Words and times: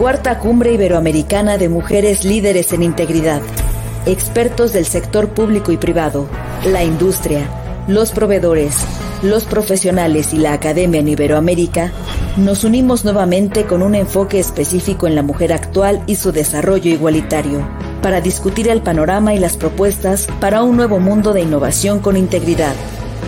Cuarta 0.00 0.38
Cumbre 0.38 0.72
Iberoamericana 0.72 1.58
de 1.58 1.68
Mujeres 1.68 2.24
Líderes 2.24 2.72
en 2.72 2.82
Integridad. 2.82 3.42
Expertos 4.06 4.72
del 4.72 4.86
sector 4.86 5.28
público 5.28 5.72
y 5.72 5.76
privado, 5.76 6.26
la 6.64 6.82
industria, 6.82 7.46
los 7.86 8.10
proveedores, 8.10 8.74
los 9.22 9.44
profesionales 9.44 10.32
y 10.32 10.38
la 10.38 10.54
academia 10.54 11.00
en 11.00 11.08
Iberoamérica, 11.08 11.92
nos 12.38 12.64
unimos 12.64 13.04
nuevamente 13.04 13.66
con 13.66 13.82
un 13.82 13.94
enfoque 13.94 14.40
específico 14.40 15.06
en 15.06 15.16
la 15.16 15.22
mujer 15.22 15.52
actual 15.52 16.02
y 16.06 16.16
su 16.16 16.32
desarrollo 16.32 16.90
igualitario, 16.90 17.60
para 18.00 18.22
discutir 18.22 18.68
el 18.68 18.80
panorama 18.80 19.34
y 19.34 19.38
las 19.38 19.58
propuestas 19.58 20.28
para 20.40 20.62
un 20.62 20.78
nuevo 20.78 20.98
mundo 20.98 21.34
de 21.34 21.42
innovación 21.42 22.00
con 22.00 22.16
integridad. 22.16 22.74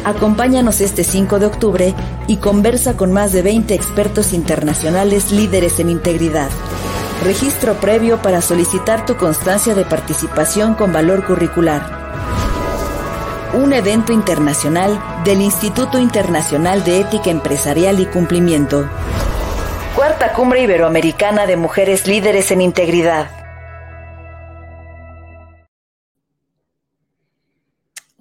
Acompáñanos 0.05 0.80
este 0.80 1.05
5 1.05 1.38
de 1.38 1.47
octubre 1.47 1.95
y 2.27 2.37
conversa 2.38 2.97
con 2.97 3.12
más 3.12 3.33
de 3.33 3.42
20 3.42 3.74
expertos 3.74 4.33
internacionales 4.33 5.30
líderes 5.33 5.78
en 5.80 5.91
integridad. 5.91 6.51
Registro 7.25 7.75
previo 7.75 8.20
para 8.20 8.42
solicitar 8.42 9.06
tu 9.06 9.16
constancia 9.16 9.75
de 9.75 9.84
participación 9.84 10.75
con 10.75 10.92
valor 10.92 11.25
curricular 11.25 12.02
un 13.55 13.75
evento 13.75 14.12
internacional 14.12 14.98
del 15.25 15.42
Instituto 15.42 15.98
Internacional 15.98 16.84
de 16.84 17.00
Ética 17.00 17.30
Empresarial 17.30 18.00
y 18.00 18.06
Cumplimiento. 18.06 18.89
Cuarta 19.95 20.33
Cumbre 20.33 20.62
Iberoamericana 20.62 21.47
de 21.47 21.56
Mujeres 21.56 22.06
Líderes 22.06 22.50
en 22.50 22.62
Integridad. 22.62 23.41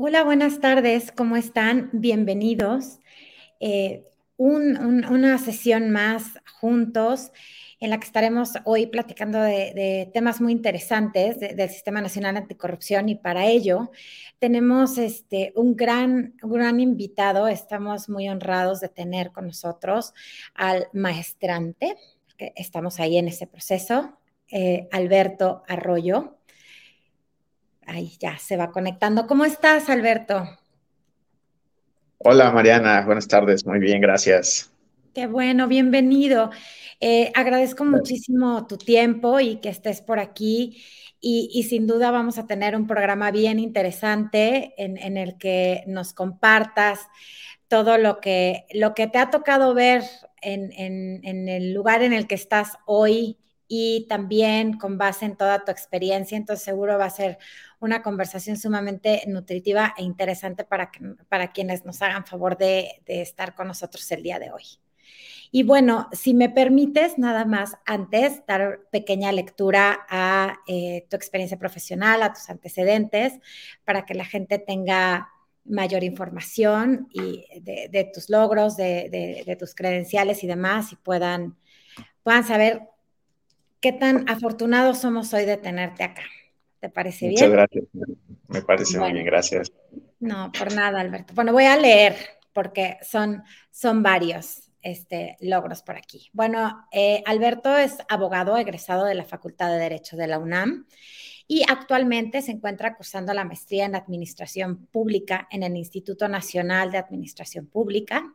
Hola, 0.03 0.23
buenas 0.23 0.59
tardes, 0.59 1.11
¿cómo 1.11 1.37
están? 1.37 1.91
Bienvenidos. 1.93 2.97
Eh, 3.59 4.03
una 4.35 5.37
sesión 5.37 5.91
más 5.91 6.39
juntos 6.59 7.31
en 7.79 7.91
la 7.91 7.99
que 7.99 8.07
estaremos 8.07 8.53
hoy 8.65 8.87
platicando 8.87 9.39
de, 9.39 10.09
temas 10.11 10.41
muy 10.41 10.53
interesantes 10.53 11.39
del 11.39 11.69
Sistema 11.69 12.01
Nacional 12.01 12.35
Anticorrupción 12.35 13.09
y 13.09 13.15
para 13.15 13.45
ello 13.45 13.91
tenemos 14.39 14.97
este, 14.97 15.53
un, 15.55 15.75
gran, 15.75 16.33
gran 16.41 16.79
invitado. 16.79 17.47
Estamos 17.47 18.09
muy 18.09 18.27
honrados 18.27 18.79
de 18.79 18.89
tener 18.89 19.31
con 19.31 19.45
nosotros 19.45 20.15
al 20.55 20.87
maestrante, 20.93 21.95
que 22.37 22.53
estamos 22.55 22.99
ahí 22.99 23.17
en 23.17 23.27
ese 23.27 23.45
proceso, 23.45 24.17
eh, 24.49 24.87
Alberto 24.91 25.61
Arroyo. 25.67 26.40
Ahí 27.85 28.17
ya 28.19 28.37
se 28.37 28.57
va 28.57 28.71
conectando. 28.71 29.27
¿Cómo 29.27 29.45
estás, 29.45 29.89
Alberto? 29.89 30.47
Hola, 32.19 32.51
Mariana. 32.51 33.01
Buenas 33.05 33.27
tardes. 33.27 33.65
Muy 33.65 33.79
bien, 33.79 33.99
gracias. 33.99 34.71
Qué 35.13 35.27
bueno, 35.27 35.67
bienvenido. 35.67 36.51
Eh, 37.01 37.31
agradezco 37.35 37.83
muchísimo 37.83 38.67
tu 38.67 38.77
tiempo 38.77 39.39
y 39.39 39.57
que 39.57 39.69
estés 39.69 40.01
por 40.01 40.19
aquí. 40.19 40.83
Y, 41.19 41.63
sin 41.69 41.85
duda 41.85 42.09
vamos 42.09 42.39
a 42.39 42.47
tener 42.47 42.75
un 42.75 42.87
programa 42.87 43.29
bien 43.29 43.59
interesante 43.59 44.73
en, 44.77 45.17
el 45.17 45.37
que 45.37 45.83
nos 45.85 46.13
compartas 46.13 47.01
todo 47.67 47.99
lo 47.99 48.19
que, 48.19 48.65
lo 48.73 48.95
que 48.95 49.05
te 49.05 49.19
ha 49.19 49.29
tocado 49.29 49.75
ver 49.75 50.03
en, 50.41 50.71
en, 50.71 51.47
el 51.47 51.73
lugar 51.73 52.01
en 52.01 52.13
el 52.13 52.25
que 52.25 52.35
estás 52.35 52.77
hoy 52.85 53.37
y 53.67 54.07
también 54.09 54.77
con 54.77 54.97
base 54.97 55.25
en 55.25 55.35
toda 55.35 55.63
tu 55.63 55.71
experiencia. 55.71 56.37
Entonces 56.37 56.65
seguro 56.65 56.97
va 56.97 57.05
a 57.05 57.09
ser 57.11 57.37
una 57.81 58.01
conversación 58.01 58.57
sumamente 58.57 59.23
nutritiva 59.27 59.93
e 59.97 60.03
interesante 60.03 60.63
para, 60.63 60.89
para 61.27 61.51
quienes 61.51 61.83
nos 61.83 62.01
hagan 62.01 62.25
favor 62.25 62.57
de, 62.57 63.01
de 63.05 63.21
estar 63.21 63.53
con 63.55 63.67
nosotros 63.67 64.09
el 64.11 64.23
día 64.23 64.39
de 64.39 64.51
hoy. 64.51 64.63
Y 65.53 65.63
bueno, 65.63 66.07
si 66.13 66.33
me 66.33 66.49
permites, 66.49 67.17
nada 67.17 67.43
más 67.43 67.77
antes, 67.85 68.41
dar 68.47 68.87
pequeña 68.89 69.33
lectura 69.33 70.05
a 70.09 70.59
eh, 70.65 71.05
tu 71.09 71.17
experiencia 71.17 71.59
profesional, 71.59 72.23
a 72.23 72.31
tus 72.31 72.49
antecedentes, 72.49 73.33
para 73.83 74.05
que 74.05 74.13
la 74.13 74.23
gente 74.23 74.59
tenga 74.59 75.29
mayor 75.65 76.05
información 76.05 77.09
y 77.11 77.45
de, 77.59 78.09
tus 78.13 78.29
logros, 78.29 78.77
de, 78.77 79.57
tus 79.59 79.75
credenciales 79.75 80.41
y 80.43 80.47
demás, 80.47 80.93
y 80.93 80.95
puedan, 80.95 81.57
puedan 82.23 82.45
saber 82.45 82.83
qué 83.81 83.91
tan 83.91 84.29
afortunados 84.29 84.99
somos 84.99 85.33
hoy 85.33 85.43
de 85.43 85.57
tenerte 85.57 86.05
acá. 86.05 86.23
¿Te 86.81 86.89
parece 86.89 87.27
bien? 87.27 87.35
Muchas 87.35 87.51
gracias. 87.51 87.85
Me 88.47 88.61
parece 88.63 88.99
muy 88.99 89.13
bien, 89.13 89.25
gracias. 89.25 89.71
No, 90.19 90.51
por 90.51 90.73
nada, 90.73 90.99
Alberto. 90.99 91.33
Bueno, 91.35 91.53
voy 91.53 91.65
a 91.65 91.77
leer 91.77 92.15
porque 92.53 92.97
son, 93.03 93.43
son 93.69 94.01
varios 94.01 94.71
este, 94.81 95.37
logros 95.41 95.83
por 95.83 95.95
aquí. 95.95 96.31
Bueno, 96.33 96.87
eh, 96.91 97.21
Alberto 97.27 97.77
es 97.77 97.97
abogado 98.09 98.57
egresado 98.57 99.05
de 99.05 99.13
la 99.13 99.25
Facultad 99.25 99.69
de 99.69 99.77
Derecho 99.77 100.17
de 100.17 100.25
la 100.25 100.39
UNAM 100.39 100.87
y 101.47 101.63
actualmente 101.69 102.41
se 102.41 102.51
encuentra 102.51 102.95
cursando 102.95 103.31
la 103.31 103.45
maestría 103.45 103.85
en 103.85 103.95
Administración 103.95 104.87
Pública 104.87 105.47
en 105.51 105.61
el 105.61 105.77
Instituto 105.77 106.27
Nacional 106.27 106.91
de 106.91 106.97
Administración 106.97 107.67
Pública. 107.67 108.33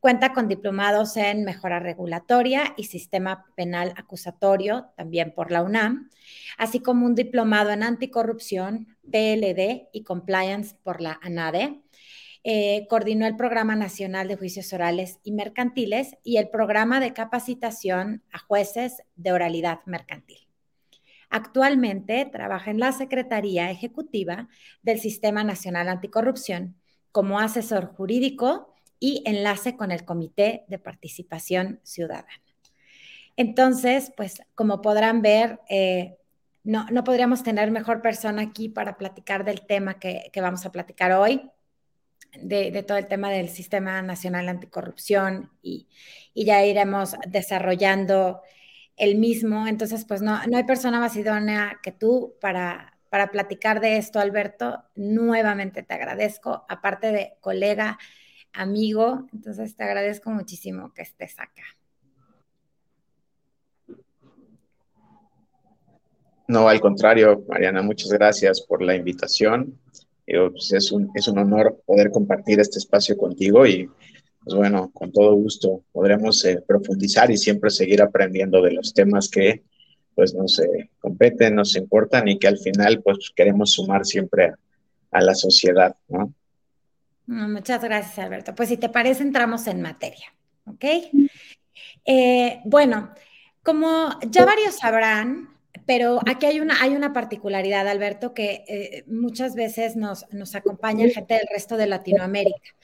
Cuenta 0.00 0.32
con 0.32 0.48
diplomados 0.48 1.16
en 1.16 1.44
Mejora 1.44 1.78
Regulatoria 1.78 2.74
y 2.76 2.84
Sistema 2.84 3.44
Penal 3.54 3.92
Acusatorio, 3.96 4.90
también 4.96 5.32
por 5.34 5.50
la 5.50 5.62
UNAM, 5.62 6.10
así 6.56 6.80
como 6.80 7.06
un 7.06 7.14
diplomado 7.14 7.70
en 7.70 7.82
Anticorrupción, 7.82 8.96
PLD 9.10 9.88
y 9.92 10.02
Compliance 10.04 10.74
por 10.82 11.00
la 11.00 11.20
ANADE 11.22 11.82
eh, 12.42 12.86
coordinó 12.88 13.26
el 13.26 13.36
Programa 13.36 13.76
Nacional 13.76 14.26
de 14.26 14.36
Juicios 14.36 14.72
Orales 14.72 15.18
y 15.22 15.32
Mercantiles 15.32 16.16
y 16.24 16.38
el 16.38 16.48
Programa 16.48 16.98
de 16.98 17.12
Capacitación 17.12 18.22
a 18.32 18.38
Jueces 18.38 19.02
de 19.14 19.32
Oralidad 19.32 19.80
Mercantil. 19.84 20.48
Actualmente 21.28 22.24
trabaja 22.32 22.70
en 22.70 22.80
la 22.80 22.92
Secretaría 22.92 23.70
Ejecutiva 23.70 24.48
del 24.82 25.00
Sistema 25.00 25.44
Nacional 25.44 25.90
Anticorrupción 25.90 26.76
como 27.12 27.40
asesor 27.40 27.94
jurídico 27.94 28.74
y 29.00 29.24
enlace 29.26 29.76
con 29.76 29.90
el 29.90 30.04
Comité 30.04 30.64
de 30.68 30.78
Participación 30.78 31.80
Ciudadana. 31.82 32.28
Entonces, 33.36 34.12
pues 34.16 34.42
como 34.54 34.82
podrán 34.82 35.22
ver, 35.22 35.58
eh, 35.68 36.18
no, 36.62 36.86
podríamos 37.02 37.42
tener 37.42 37.72
mejor 37.72 38.02
persona 38.02 38.42
aquí 38.42 38.68
para 38.68 38.96
platicar 38.98 39.44
del 39.44 39.66
tema 39.66 39.98
que 39.98 40.30
vamos 40.36 40.64
a 40.66 40.70
platicar 40.70 41.12
hoy 41.12 41.50
de, 42.38 42.82
todo 42.82 42.98
el 42.98 43.06
tema 43.06 43.30
del 43.30 43.48
Sistema 43.48 44.02
Nacional 44.02 44.48
Anticorrupción 44.48 45.50
y, 45.62 45.88
ya 46.34 46.64
iremos 46.64 47.16
desarrollando 47.28 48.40
el 48.96 49.16
mismo. 49.16 49.66
Entonces, 49.66 50.04
pues 50.04 50.22
no, 50.22 50.40
no 50.46 50.56
hay 50.56 50.64
persona 50.64 51.00
más 51.00 51.16
idónea 51.16 51.78
que 51.82 51.92
tú 51.92 52.36
para, 52.40 52.98
para 53.10 53.30
platicar 53.30 53.80
de 53.80 53.98
esto, 53.98 54.20
Alberto. 54.20 54.84
Nuevamente 54.94 55.82
te 55.82 55.94
agradezco, 55.94 56.64
aparte 56.68 57.12
de 57.12 57.36
colega, 57.40 57.98
amigo. 58.52 59.26
Entonces, 59.32 59.76
te 59.76 59.84
agradezco 59.84 60.30
muchísimo 60.30 60.92
que 60.94 61.02
estés 61.02 61.38
acá. 61.38 61.62
No, 66.48 66.68
al 66.68 66.80
contrario, 66.80 67.44
Mariana, 67.48 67.80
muchas 67.80 68.10
gracias 68.10 68.60
por 68.62 68.82
la 68.82 68.96
invitación. 68.96 69.78
Pues, 70.26 70.72
es, 70.72 70.92
un, 70.92 71.10
es 71.14 71.28
un 71.28 71.38
honor 71.38 71.82
poder 71.84 72.10
compartir 72.10 72.60
este 72.60 72.78
espacio 72.78 73.16
contigo 73.16 73.66
y 73.66 73.88
pues 74.42 74.56
bueno, 74.56 74.90
con 74.92 75.12
todo 75.12 75.34
gusto 75.34 75.84
podremos 75.92 76.44
eh, 76.44 76.62
profundizar 76.66 77.30
y 77.30 77.36
siempre 77.36 77.70
seguir 77.70 78.00
aprendiendo 78.00 78.62
de 78.62 78.72
los 78.72 78.94
temas 78.94 79.28
que 79.28 79.64
pues 80.14 80.34
nos 80.34 80.58
eh, 80.60 80.90
competen, 80.98 81.54
nos 81.54 81.76
importan 81.76 82.28
y 82.28 82.38
que 82.38 82.48
al 82.48 82.58
final 82.58 83.02
pues 83.02 83.30
queremos 83.34 83.72
sumar 83.72 84.04
siempre 84.04 84.52
a, 85.10 85.20
la 85.20 85.34
sociedad, 85.34 85.96
¿no? 86.08 86.32
Muchas 87.30 87.80
gracias, 87.80 88.18
Alberto. 88.18 88.56
Pues 88.56 88.70
si 88.70 88.76
te 88.76 88.88
parece, 88.88 89.22
entramos 89.22 89.68
en 89.68 89.80
materia, 89.80 90.34
¿ok? 90.66 90.84
Eh, 92.04 92.60
bueno, 92.64 93.14
como 93.62 94.18
ya 94.26 94.44
varios 94.44 94.78
sabrán, 94.78 95.56
pero 95.86 96.18
aquí 96.26 96.46
hay 96.46 96.58
una, 96.58 96.82
hay 96.82 96.96
una 96.96 97.12
particularidad, 97.12 97.86
Alberto, 97.86 98.34
que 98.34 98.64
eh, 98.66 99.04
muchas 99.06 99.54
veces 99.54 99.94
nos, 99.94 100.26
nos 100.32 100.56
acompaña 100.56 101.08
gente 101.08 101.34
del 101.34 101.46
resto 101.52 101.76
de 101.76 101.86
Latinoamérica. 101.86 102.74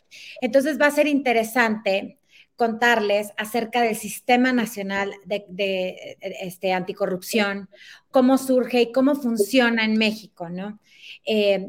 Entonces 0.40 0.81
va 0.81 0.87
a 0.87 0.92
ser 0.92 1.08
interesante 1.08 2.19
contarles 2.54 3.32
acerca 3.37 3.82
del 3.82 3.96
Sistema 3.96 4.52
Nacional 4.52 5.12
de, 5.25 6.19
este, 6.20 6.72
Anticorrupción, 6.72 7.69
cómo 8.12 8.38
surge 8.38 8.81
y 8.82 8.92
cómo 8.92 9.16
funciona 9.16 9.84
en 9.84 9.99
México, 9.99 10.49
¿no? 10.49 10.78
Eh, 11.26 11.66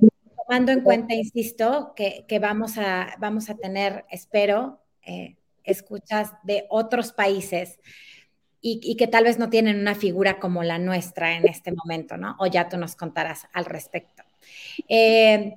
tomando 0.48 0.72
en 0.72 0.82
cuenta, 0.82 1.14
insisto, 1.14 1.94
que, 1.96 2.40
vamos, 2.40 2.78
a, 2.78 3.16
vamos 3.20 3.50
a 3.50 3.56
tener, 3.56 4.06
espero, 4.10 4.80
eh, 5.02 5.36
escuchas 5.64 6.32
de 6.44 6.66
otros 6.70 7.12
países 7.12 7.80
y, 8.62 8.96
que 8.98 9.08
tal 9.08 9.26
vez 9.26 9.40
no 9.40 9.50
tienen 9.50 9.80
una 9.80 9.96
figura 9.96 10.40
como 10.40 10.64
la 10.64 10.80
nuestra 10.80 11.36
en 11.36 11.48
este 11.48 11.72
momento, 11.72 12.18
¿no? 12.18 12.36
O 12.40 12.48
ya 12.48 12.68
tú 12.68 12.78
nos 12.78 12.96
contarás 12.96 13.48
al 13.54 13.66
respecto. 13.66 14.24
Eh, 14.90 15.56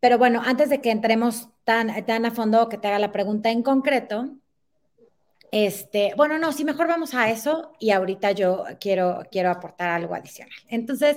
pero 0.00 0.18
bueno, 0.18 0.42
antes 0.44 0.70
de 0.70 0.80
que 0.80 0.90
entremos 0.90 1.48
tan, 1.64 2.04
tan 2.06 2.24
a 2.24 2.30
fondo, 2.30 2.68
que 2.68 2.78
te 2.78 2.88
haga 2.88 2.98
la 2.98 3.12
pregunta 3.12 3.50
en 3.50 3.62
concreto, 3.62 4.30
Este, 5.50 6.12
bueno, 6.16 6.38
no, 6.38 6.52
si 6.52 6.64
mejor 6.64 6.88
vamos 6.88 7.14
a 7.14 7.30
eso 7.30 7.72
y 7.80 7.90
ahorita 7.90 8.32
yo 8.32 8.64
quiero, 8.78 9.22
quiero 9.30 9.50
aportar 9.50 9.88
algo 9.88 10.14
adicional. 10.14 10.58
Entonces, 10.68 11.16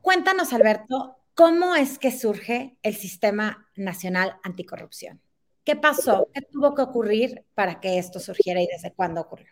cuéntanos, 0.00 0.52
Alberto, 0.52 1.21
¿cómo 1.34 1.74
es 1.74 1.98
que 1.98 2.10
surge 2.10 2.76
el 2.82 2.94
Sistema 2.94 3.68
Nacional 3.76 4.36
Anticorrupción? 4.42 5.20
¿Qué 5.64 5.76
pasó? 5.76 6.28
¿Qué 6.34 6.42
tuvo 6.42 6.74
que 6.74 6.82
ocurrir 6.82 7.44
para 7.54 7.80
que 7.80 7.98
esto 7.98 8.18
surgiera 8.18 8.60
y 8.60 8.66
desde 8.66 8.92
cuándo 8.92 9.20
ocurrió? 9.20 9.48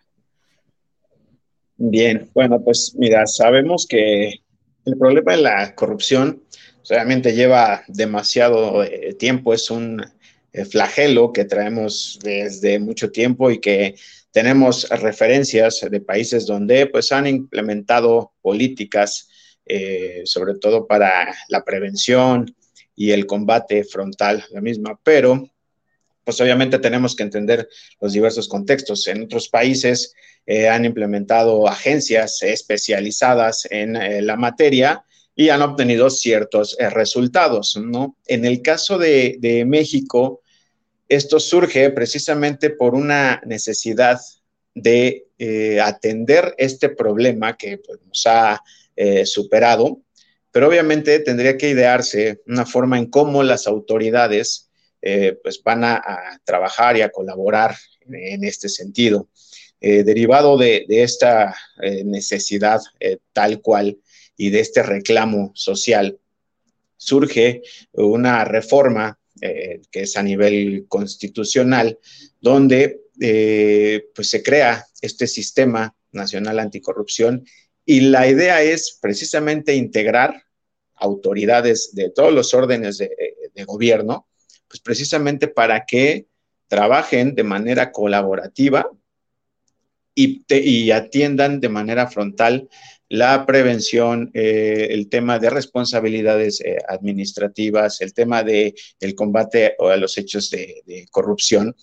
Bien, 1.77 2.29
bueno, 2.35 2.61
pues 2.62 2.94
mira, 2.97 3.27
sabemos 3.27 3.87
que 3.88 4.43
el 4.85 4.99
problema 4.99 5.37
de 5.37 5.43
la 5.43 5.75
corrupción 5.75 6.43
realmente 6.88 7.32
lleva 7.32 7.85
demasiado 7.88 8.83
eh, 8.83 9.15
tiempo, 9.15 9.55
es 9.55 9.71
un 9.71 10.05
eh, 10.53 10.65
flagelo 10.65 11.33
que 11.33 11.44
traemos 11.44 12.19
desde 12.23 12.79
mucho 12.81 13.11
tiempo 13.11 13.50
y 13.50 13.61
que 13.61 13.94
tenemos 14.33 14.88
referencias 14.91 15.81
de 15.88 16.00
países 16.00 16.47
donde 16.47 16.87
pues 16.87 17.12
han 17.12 17.26
implementado 17.26 18.33
políticas, 18.43 19.29
eh, 19.67 20.23
sobre 20.25 20.55
todo 20.55 20.87
para 20.87 21.35
la 21.49 21.65
prevención 21.65 22.55
y 22.97 23.12
el 23.12 23.27
combate 23.27 23.85
frontal, 23.85 24.45
la 24.51 24.61
misma, 24.61 24.99
pero 25.03 25.49
pues 26.25 26.41
obviamente 26.41 26.79
tenemos 26.79 27.17
que 27.17 27.23
entender 27.23 27.69
los 28.01 28.12
diversos 28.12 28.49
contextos. 28.49 29.07
En 29.09 29.23
otros 29.23 29.49
países 29.49 30.15
han 30.71 30.85
implementado 30.85 31.69
agencias 31.69 32.43
especializadas 32.43 33.69
en 33.71 34.27
la 34.27 34.37
materia 34.37 35.05
y 35.41 35.49
han 35.49 35.62
obtenido 35.62 36.11
ciertos 36.11 36.77
eh, 36.79 36.91
resultados, 36.91 37.79
¿no? 37.83 38.19
En 38.27 38.45
el 38.45 38.61
caso 38.61 38.99
de, 38.99 39.65
México, 39.67 40.43
esto 41.09 41.41
surge 41.41 41.89
precisamente 41.89 42.69
por 42.69 42.95
una 42.95 43.41
necesidad 43.47 44.21
de 44.75 45.29
eh, 45.39 45.81
atender 45.81 46.55
este 46.59 46.91
problema 46.91 47.57
que 47.57 47.79
pues, 47.79 48.01
nos 48.07 48.27
ha 48.27 48.62
eh, 49.02 49.25
superado, 49.25 50.02
pero 50.50 50.69
obviamente 50.69 51.20
tendría 51.20 51.56
que 51.56 51.70
idearse 51.70 52.43
una 52.47 52.67
forma 52.67 52.99
en 52.99 53.06
cómo 53.06 53.43
las 53.43 53.67
autoridades 53.67 54.67
pues 55.43 55.62
van 55.64 55.82
a, 55.82 56.02
trabajar 56.44 56.94
y 56.99 57.00
a 57.00 57.08
colaborar 57.08 57.75
en, 58.06 58.44
este 58.44 58.69
sentido. 58.69 59.31
derivado 59.81 60.58
de, 60.58 60.85
esta 60.88 61.56
necesidad 62.05 62.82
tal 63.32 63.62
cual, 63.62 63.97
y 64.37 64.50
de 64.50 64.61
este 64.61 64.82
reclamo 64.82 65.52
social, 65.55 66.19
surge 66.99 67.62
una 67.93 68.44
reforma 68.44 69.19
eh, 69.43 69.81
que 69.91 70.02
es 70.02 70.19
a 70.19 70.23
nivel 70.23 70.85
constitucional, 70.87 71.99
donde 72.43 73.00
eh, 73.19 74.05
pues 74.14 74.29
se 74.29 74.43
crea 74.43 74.85
este 75.00 75.26
sistema 75.26 75.97
nacional 76.12 76.58
anticorrupción 76.58 77.47
y 77.90 78.02
la 78.02 78.28
idea 78.28 78.62
es 78.62 78.96
precisamente 79.02 79.75
integrar 79.75 80.44
autoridades 80.94 81.90
de 81.92 82.08
todos 82.10 82.32
los 82.32 82.54
órdenes 82.54 82.98
de, 82.98 83.10
gobierno, 83.66 84.28
pues 84.69 84.81
precisamente 84.81 85.48
para 85.48 85.84
que 85.87 86.26
trabajen 86.69 87.34
de 87.34 87.42
manera 87.42 87.90
colaborativa 87.90 88.88
y, 90.14 90.90
atiendan 90.92 91.58
de 91.58 91.69
manera 91.69 92.06
frontal 92.06 92.69
la 93.08 93.44
prevención, 93.44 94.31
eh, 94.34 94.87
el 94.90 95.08
tema 95.08 95.40
de 95.40 95.50
responsabilidades 95.50 96.60
eh, 96.60 96.78
administrativas, 96.87 98.00
el 98.02 98.14
tema 98.14 98.44
de 98.44 98.72
el 99.00 99.16
combate 99.16 99.75
a 99.81 99.96
los 99.96 100.16
hechos 100.16 100.48
de, 100.50 101.08
corrupción, 101.10 101.75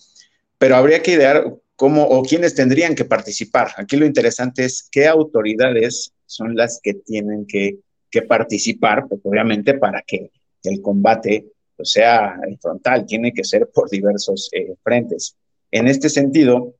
pero 0.56 0.76
habría 0.76 1.02
que 1.02 1.12
idear 1.12 1.54
cómo 1.78 2.02
o 2.02 2.22
quiénes 2.22 2.54
tendrían 2.54 2.94
que 2.94 3.06
participar. 3.06 3.68
Aquí 3.78 3.96
lo 3.96 4.04
interesante 4.04 4.64
es 4.64 4.88
qué 4.90 5.06
autoridades 5.06 6.12
son 6.26 6.54
las 6.54 6.80
que 6.82 6.94
tienen 6.94 7.46
que, 7.46 7.78
participar, 8.26 9.06
pues 9.08 9.20
obviamente 9.22 9.74
para 9.74 10.02
que 10.02 10.32
el 10.64 10.82
combate 10.82 11.46
pues, 11.76 11.92
sea 11.92 12.36
frontal, 12.60 13.06
tiene 13.06 13.32
que 13.32 13.44
ser 13.44 13.68
por 13.72 13.88
diversos 13.88 14.48
eh, 14.52 14.74
frentes. 14.82 15.36
En 15.70 15.86
este 15.86 16.08
sentido, 16.08 16.74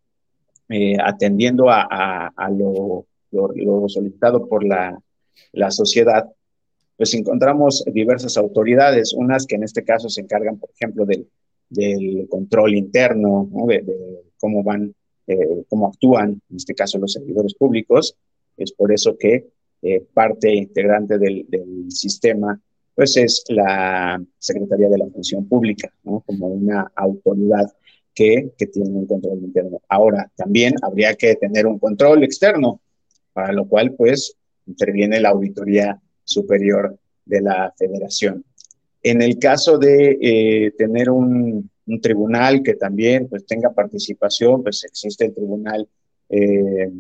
atendiendo 1.01 1.71
a 1.71 2.51
lo 2.51 3.07
lo, 3.31 3.89
solicitado 3.89 4.49
por 4.49 4.65
la, 4.65 5.01
sociedad, 5.71 6.29
pues 6.97 7.15
encontramos 7.15 7.85
diversas 7.93 8.37
autoridades, 8.37 9.13
unas 9.13 9.47
que 9.47 9.57
en 9.57 9.65
este 9.65 9.85
caso 9.85 10.09
se 10.09 10.21
encargan, 10.23 10.59
por 10.59 10.71
ejemplo, 10.71 11.05
del, 11.07 11.29
control 12.29 12.75
interno, 12.75 13.49
de, 13.67 13.85
cómo 14.39 14.63
van, 14.63 14.95
eh, 15.27 15.65
cómo 15.69 15.89
actúan, 15.89 16.41
en 16.51 16.57
este 16.57 16.75
caso, 16.75 16.99
los 16.99 17.13
servidores 17.13 17.55
públicos. 17.55 18.17
Es 18.57 18.73
por 18.73 18.93
eso 18.93 19.17
que 19.17 19.47
eh, 19.83 20.05
parte 20.13 20.53
integrante 20.55 21.19
del, 21.19 21.47
sistema, 21.89 22.61
pues 22.95 23.17
es 23.17 23.45
la 23.49 24.21
Secretaría 24.39 24.89
de 24.89 24.99
la 24.99 25.07
Función 25.07 25.47
Pública, 25.47 25.93
como 26.03 26.49
una 26.49 26.91
autoridad 26.97 27.73
que, 28.15 28.51
que 28.59 28.67
tiene 28.67 28.91
un 28.91 29.07
control 29.07 29.39
interno. 29.39 29.81
Ahora, 29.89 30.31
también 30.37 30.75
habría 30.83 31.15
que 31.15 31.37
tener 31.37 31.67
un 31.67 31.79
control 31.79 32.25
externo, 32.25 32.81
para 33.33 33.53
lo 33.53 33.67
cual 33.69 33.95
pues 33.95 34.35
interviene 34.67 35.21
la 35.21 35.31
Auditoría 35.31 36.01
Superior 36.25 36.99
de 37.25 37.41
la 37.41 37.73
Federación. 37.79 38.45
En 39.03 39.23
el 39.23 39.39
caso 39.39 39.79
de 39.79 40.19
eh, 40.21 40.73
tener 40.77 41.11
un, 41.11 41.71
tribunal 42.01 42.63
que 42.63 42.75
también 42.75 43.29
pues 43.29 43.47
tenga 43.47 43.73
participación, 43.73 44.63
pues 44.63 44.85
existe 44.85 45.27
el 45.27 45.35
Tribunal 45.35 45.89
eh, 46.29 46.91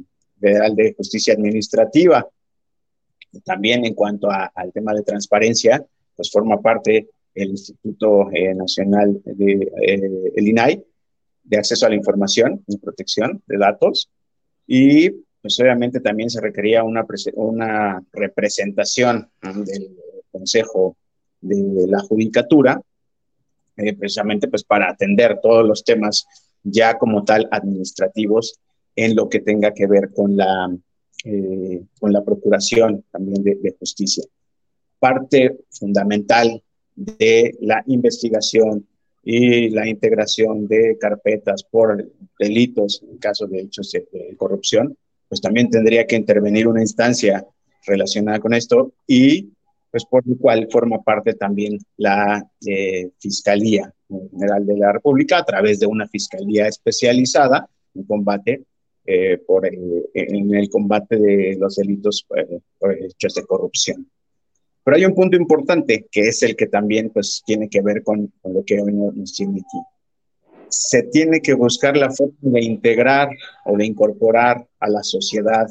Federal 0.40 0.74
de 0.74 0.94
Justicia 0.94 1.34
Administrativa. 1.34 2.26
También 3.44 3.84
en 3.84 3.94
cuanto 3.94 4.28
al 4.30 4.72
tema 4.72 4.94
de 4.94 5.02
transparencia, 5.02 5.84
pues 6.16 6.30
forma 6.30 6.60
parte 6.60 7.08
el 7.34 7.50
Instituto 7.50 8.30
eh, 8.32 8.54
Nacional 8.54 9.20
de 9.24 9.70
el 10.34 10.48
INAI 10.48 10.82
de 11.44 11.56
acceso 11.56 11.86
a 11.86 11.88
la 11.88 11.94
información 11.94 12.62
y 12.66 12.78
protección 12.78 13.42
de 13.46 13.58
datos. 13.58 14.10
Y 14.66 15.10
pues 15.40 15.58
obviamente 15.60 16.00
también 16.00 16.30
se 16.30 16.40
requería 16.40 16.82
una, 16.82 17.06
una 17.34 18.02
representación 18.12 19.30
del 19.42 19.96
Consejo 20.30 20.96
de 21.40 21.86
la 21.86 22.00
Judicatura, 22.00 22.80
eh, 23.78 23.94
precisamente 23.94 24.48
pues 24.48 24.64
para 24.64 24.90
atender 24.90 25.38
todos 25.40 25.66
los 25.66 25.84
temas 25.84 26.26
ya 26.62 26.98
como 26.98 27.24
tal 27.24 27.48
administrativos 27.50 28.58
en 28.96 29.14
lo 29.14 29.28
que 29.28 29.40
tenga 29.40 29.72
que 29.72 29.86
ver 29.86 30.12
con 30.12 30.36
la, 30.36 30.76
eh, 31.24 31.82
con 31.98 32.12
la 32.12 32.24
procuración 32.24 33.04
también 33.10 33.42
de, 33.42 33.76
justicia. 33.78 34.24
Parte 34.98 35.58
fundamental 35.70 36.62
de 36.96 37.56
la 37.60 37.82
investigación 37.86 38.86
y 39.22 39.70
la 39.70 39.88
integración 39.88 40.66
de 40.66 40.98
carpetas 41.00 41.62
por 41.62 42.10
delitos 42.38 43.02
en 43.08 43.18
caso 43.18 43.46
de 43.46 43.60
hechos 43.60 43.92
de 43.92 44.36
corrupción 44.36 44.96
pues 45.28 45.40
también 45.40 45.68
tendría 45.70 46.06
que 46.06 46.16
intervenir 46.16 46.66
una 46.66 46.80
instancia 46.80 47.46
relacionada 47.86 48.40
con 48.40 48.54
esto 48.54 48.92
y 49.06 49.50
pues 49.90 50.04
por 50.04 50.26
lo 50.26 50.36
cual 50.36 50.68
forma 50.70 51.02
parte 51.02 51.34
también 51.34 51.78
la 51.96 52.44
eh, 52.66 53.10
Fiscalía 53.18 53.92
General 54.08 54.66
de 54.66 54.76
la 54.76 54.92
República 54.92 55.38
a 55.38 55.44
través 55.44 55.80
de 55.80 55.86
una 55.86 56.08
fiscalía 56.08 56.66
especializada 56.66 57.68
en 57.94 58.04
combate 58.04 58.64
eh, 59.06 59.38
por, 59.46 59.66
en 59.66 60.54
el 60.54 60.68
combate 60.68 61.16
de 61.16 61.56
los 61.58 61.76
delitos 61.76 62.26
eh, 62.36 62.60
por 62.78 62.92
hechos 62.92 63.34
de 63.34 63.44
corrupción. 63.44 64.08
Pero 64.84 64.96
hay 64.96 65.04
un 65.04 65.14
punto 65.14 65.36
importante 65.36 66.06
que 66.10 66.28
es 66.28 66.42
el 66.42 66.56
que 66.56 66.66
también 66.66 67.10
pues 67.10 67.42
tiene 67.44 67.68
que 67.68 67.80
ver 67.80 68.02
con, 68.02 68.32
con 68.40 68.54
lo 68.54 68.64
que 68.64 68.80
hoy 68.80 68.92
nos 68.92 69.34
tiene 69.34 69.60
aquí 69.60 69.78
se 70.68 71.02
tiene 71.04 71.40
que 71.40 71.54
buscar 71.54 71.96
la 71.96 72.10
forma 72.10 72.34
de 72.40 72.62
integrar 72.62 73.30
o 73.64 73.76
de 73.76 73.86
incorporar 73.86 74.66
a 74.80 74.88
la 74.88 75.02
sociedad 75.02 75.66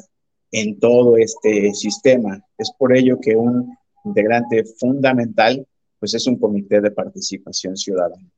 en 0.50 0.78
todo 0.78 1.16
este 1.16 1.72
sistema. 1.74 2.42
Es 2.56 2.72
por 2.78 2.96
ello 2.96 3.18
que 3.20 3.36
un 3.36 3.76
integrante 4.04 4.64
fundamental 4.78 5.66
pues 5.98 6.14
es 6.14 6.26
un 6.26 6.38
comité 6.38 6.80
de 6.80 6.90
participación 6.90 7.76
ciudadana. 7.76 8.30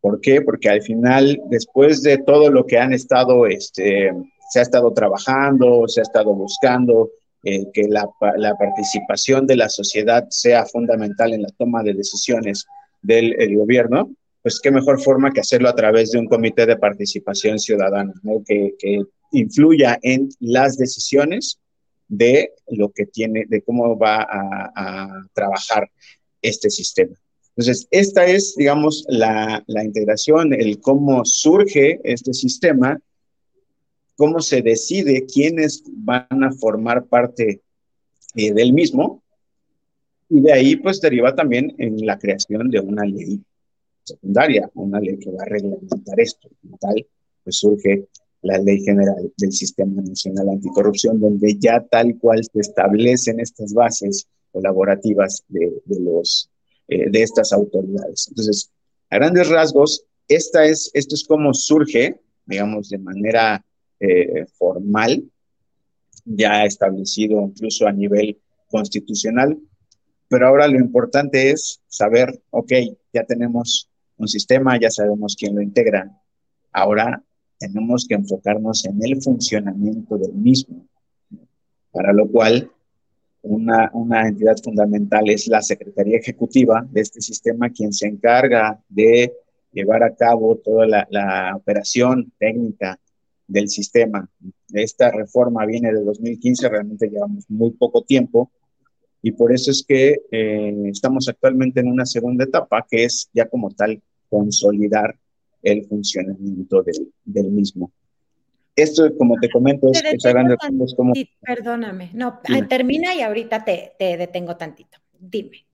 ¿Por 0.00 0.20
qué? 0.20 0.42
Porque 0.42 0.68
al 0.68 0.82
final, 0.82 1.40
después 1.48 2.02
de 2.02 2.18
todo 2.18 2.50
lo 2.50 2.66
que 2.66 2.78
han 2.78 2.92
estado, 2.92 3.46
este, 3.46 4.10
se 4.50 4.58
ha 4.58 4.62
estado 4.62 4.92
trabajando, 4.92 5.88
se 5.88 6.00
ha 6.00 6.02
estado 6.02 6.34
buscando, 6.34 7.10
eh, 7.44 7.66
que 7.72 7.88
la, 7.88 8.06
la, 8.36 8.54
participación 8.54 9.46
de 9.46 9.56
la 9.56 9.70
sociedad 9.70 10.26
sea 10.28 10.66
fundamental 10.66 11.32
en 11.32 11.42
la 11.42 11.48
toma 11.56 11.82
de 11.82 11.94
decisiones 11.94 12.66
del 13.00 13.56
gobierno, 13.56 14.10
pues 14.42 14.60
qué 14.60 14.70
mejor 14.70 15.00
forma 15.00 15.32
que 15.32 15.40
hacerlo 15.40 15.68
a 15.68 15.74
través 15.74 16.10
de 16.10 16.18
un 16.18 16.26
comité 16.26 16.66
de 16.66 16.76
participación 16.76 17.58
ciudadana, 17.58 18.12
que, 18.46 18.74
influya 19.32 19.98
en 20.02 20.28
las 20.40 20.76
decisiones 20.76 21.58
de 22.10 22.52
lo 22.68 22.90
que 22.90 23.06
tiene, 23.06 23.46
de 23.48 23.62
cómo 23.62 23.96
va 23.96 24.26
a, 24.28 25.24
trabajar 25.32 25.88
este 26.42 26.68
sistema. 26.68 27.14
Entonces, 27.56 27.86
esta 27.90 28.26
es, 28.26 28.54
digamos, 28.56 29.04
la, 29.08 29.62
integración, 29.68 30.52
el 30.52 30.80
cómo 30.80 31.24
surge 31.24 32.00
este 32.04 32.34
sistema 32.34 33.00
cómo 34.16 34.40
se 34.40 34.60
decide 34.60 35.24
quiénes 35.24 35.82
van 35.86 36.44
a 36.44 36.52
formar 36.52 37.06
parte 37.06 37.62
eh, 38.34 38.52
del 38.52 38.74
mismo. 38.74 39.22
Y 40.28 40.42
de 40.42 40.52
ahí 40.52 40.76
pues 40.76 41.00
deriva 41.00 41.34
también 41.34 41.74
en 41.78 42.04
la 42.04 42.18
creación 42.18 42.70
de 42.70 42.80
una 42.80 43.06
ley 43.06 43.40
secundaria, 44.04 44.70
una 44.74 45.00
ley 45.00 45.18
que 45.18 45.30
va 45.30 45.42
a 45.42 45.46
reglamentar 45.46 46.20
esto. 46.20 46.50
Como 46.60 46.76
tal, 46.76 47.06
pues 47.44 47.56
surge 47.56 48.08
la 48.42 48.58
Ley 48.58 48.82
General 48.82 49.32
del 49.36 49.52
Sistema 49.52 50.00
Nacional 50.02 50.48
Anticorrupción, 50.48 51.20
donde 51.20 51.56
ya 51.58 51.80
tal 51.80 52.18
cual 52.18 52.42
se 52.44 52.60
establecen 52.60 53.40
estas 53.40 53.72
bases 53.74 54.26
colaborativas 54.52 55.44
de, 55.48 55.70
los, 55.86 56.50
eh, 56.88 57.10
de 57.10 57.22
estas 57.22 57.52
autoridades. 57.52 58.28
Entonces, 58.28 58.70
a 59.10 59.16
grandes 59.16 59.48
rasgos, 59.48 60.04
esta 60.28 60.64
es, 60.64 60.90
esto 60.94 61.14
es 61.14 61.24
como 61.24 61.52
surge, 61.52 62.20
digamos, 62.46 62.88
de 62.88 62.98
manera 62.98 63.64
eh, 63.98 64.46
formal, 64.56 65.24
ya 66.24 66.64
establecido 66.64 67.42
incluso 67.42 67.86
a 67.86 67.92
nivel 67.92 68.38
constitucional, 68.68 69.58
pero 70.28 70.46
ahora 70.46 70.68
lo 70.68 70.78
importante 70.78 71.50
es 71.50 71.80
saber, 71.88 72.40
ok, 72.50 72.72
ya 73.12 73.24
tenemos 73.24 73.88
un 74.16 74.28
sistema, 74.28 74.78
ya 74.78 74.90
sabemos 74.90 75.34
quién 75.36 75.54
lo 75.56 75.62
integra, 75.62 76.16
ahora 76.72 77.22
tenemos 77.60 78.06
que 78.08 78.14
enfocarnos 78.14 78.84
en 78.86 78.98
el 79.04 79.22
funcionamiento 79.22 80.16
del 80.16 80.32
mismo, 80.32 80.86
para 81.92 82.12
lo 82.12 82.26
cual 82.26 82.70
una, 83.42 83.90
una, 83.92 84.26
entidad 84.26 84.56
fundamental 84.62 85.28
es 85.28 85.46
la 85.46 85.62
Secretaría 85.62 86.18
Ejecutiva 86.18 86.86
de 86.90 87.02
este 87.02 87.20
sistema, 87.20 87.70
quien 87.70 87.92
se 87.92 88.08
encarga 88.08 88.80
de 88.88 89.32
llevar 89.72 90.02
a 90.02 90.14
cabo 90.14 90.56
toda 90.56 90.86
la, 90.86 91.06
la 91.10 91.54
operación 91.54 92.32
técnica 92.38 92.98
del 93.46 93.68
sistema. 93.68 94.28
Esta 94.72 95.10
reforma 95.10 95.66
viene 95.66 95.92
de 95.92 96.02
2015, 96.02 96.68
realmente 96.68 97.08
llevamos 97.08 97.44
muy 97.48 97.72
poco 97.72 98.02
tiempo 98.02 98.50
y 99.22 99.32
por 99.32 99.52
eso 99.52 99.70
es 99.70 99.84
que 99.86 100.22
eh, 100.30 100.82
estamos 100.86 101.28
actualmente 101.28 101.80
en 101.80 101.88
una 101.88 102.06
segunda 102.06 102.44
etapa, 102.44 102.86
que 102.90 103.04
es 103.04 103.28
ya 103.34 103.46
como 103.46 103.70
tal 103.70 104.00
consolidar 104.30 105.18
el 105.62 105.84
funcionamiento 105.86 106.82
del, 106.82 107.12
del 107.24 107.50
mismo. 107.50 107.90
Esto, 108.76 109.14
como 109.16 109.36
te 109.40 109.50
comento, 109.50 109.90
es, 109.92 110.02
es 110.04 110.94
como... 110.94 111.12
Perdóname, 111.42 112.10
no, 112.14 112.40
termina 112.68 113.14
y 113.14 113.20
ahorita 113.20 113.64
te, 113.64 113.92
te, 113.98 114.16
detengo 114.16 114.56
tantito. 114.56 114.98
Dime. 115.18 115.64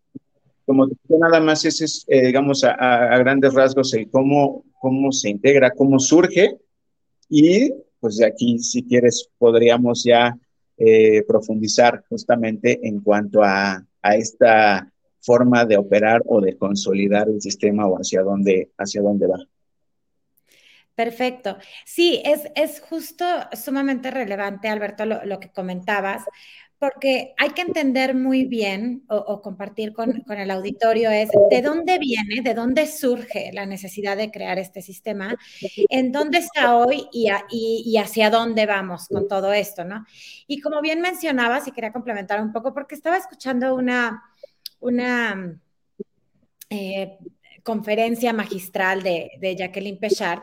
Como 0.64 0.88
nada 1.08 1.40
más 1.40 1.64
ese 1.64 1.84
es, 1.84 2.04
eh, 2.08 2.26
digamos, 2.26 2.64
a, 2.64 2.72
a, 2.72 3.18
grandes 3.18 3.54
rasgos 3.54 3.94
el 3.94 4.10
cómo, 4.10 4.64
cómo 4.80 5.12
se 5.12 5.30
integra, 5.30 5.70
cómo 5.70 6.00
surge 6.00 6.58
y 7.28 7.72
pues 8.00 8.16
de 8.16 8.26
aquí, 8.26 8.58
si 8.58 8.82
quieres, 8.82 9.30
podríamos 9.38 10.04
ya 10.04 10.36
eh, 10.78 11.22
profundizar 11.26 12.04
justamente 12.08 12.78
en 12.82 13.00
cuanto 13.00 13.42
a, 13.42 13.84
a 14.02 14.16
esta 14.16 14.92
forma 15.20 15.64
de 15.64 15.76
operar 15.76 16.22
o 16.26 16.40
de 16.40 16.56
consolidar 16.56 17.28
el 17.28 17.40
sistema 17.40 17.86
o 17.86 17.96
hacia 17.96 18.22
dónde, 18.22 18.70
hacia 18.78 19.02
dónde 19.02 19.26
va. 19.26 19.38
Perfecto. 20.96 21.58
Sí, 21.84 22.22
es, 22.24 22.48
es 22.54 22.80
justo 22.80 23.26
sumamente 23.52 24.10
relevante, 24.10 24.68
Alberto, 24.68 25.04
lo, 25.04 25.38
que 25.38 25.50
comentabas, 25.50 26.24
porque 26.78 27.34
hay 27.36 27.50
que 27.50 27.60
entender 27.60 28.14
muy 28.14 28.46
bien 28.46 29.04
o, 29.08 29.42
compartir 29.42 29.92
con, 29.92 30.24
el 30.26 30.50
auditorio 30.50 31.10
es 31.10 31.28
de 31.50 31.60
dónde 31.60 31.98
viene, 31.98 32.40
de 32.42 32.54
dónde 32.54 32.86
surge 32.86 33.50
la 33.52 33.66
necesidad 33.66 34.16
de 34.16 34.30
crear 34.30 34.58
este 34.58 34.80
sistema, 34.80 35.36
en 35.90 36.12
dónde 36.12 36.38
está 36.38 36.76
hoy 36.76 37.06
y, 37.12 37.28
y, 37.50 37.96
hacia 37.98 38.30
dónde 38.30 38.64
vamos 38.64 39.08
con 39.08 39.28
todo 39.28 39.52
esto, 39.52 39.84
¿no? 39.84 40.06
Y 40.46 40.60
como 40.62 40.80
bien 40.80 41.02
mencionabas, 41.02 41.68
y 41.68 41.72
quería 41.72 41.92
complementar 41.92 42.40
un 42.40 42.52
poco, 42.52 42.72
porque 42.72 42.94
estaba 42.94 43.18
escuchando 43.18 43.74
una, 43.74 44.22
una 44.80 45.60
eh, 46.70 47.18
conferencia 47.62 48.32
magistral 48.32 49.02
de, 49.02 49.32
de 49.40 49.56
Jacqueline 49.56 49.98
Pechard, 49.98 50.42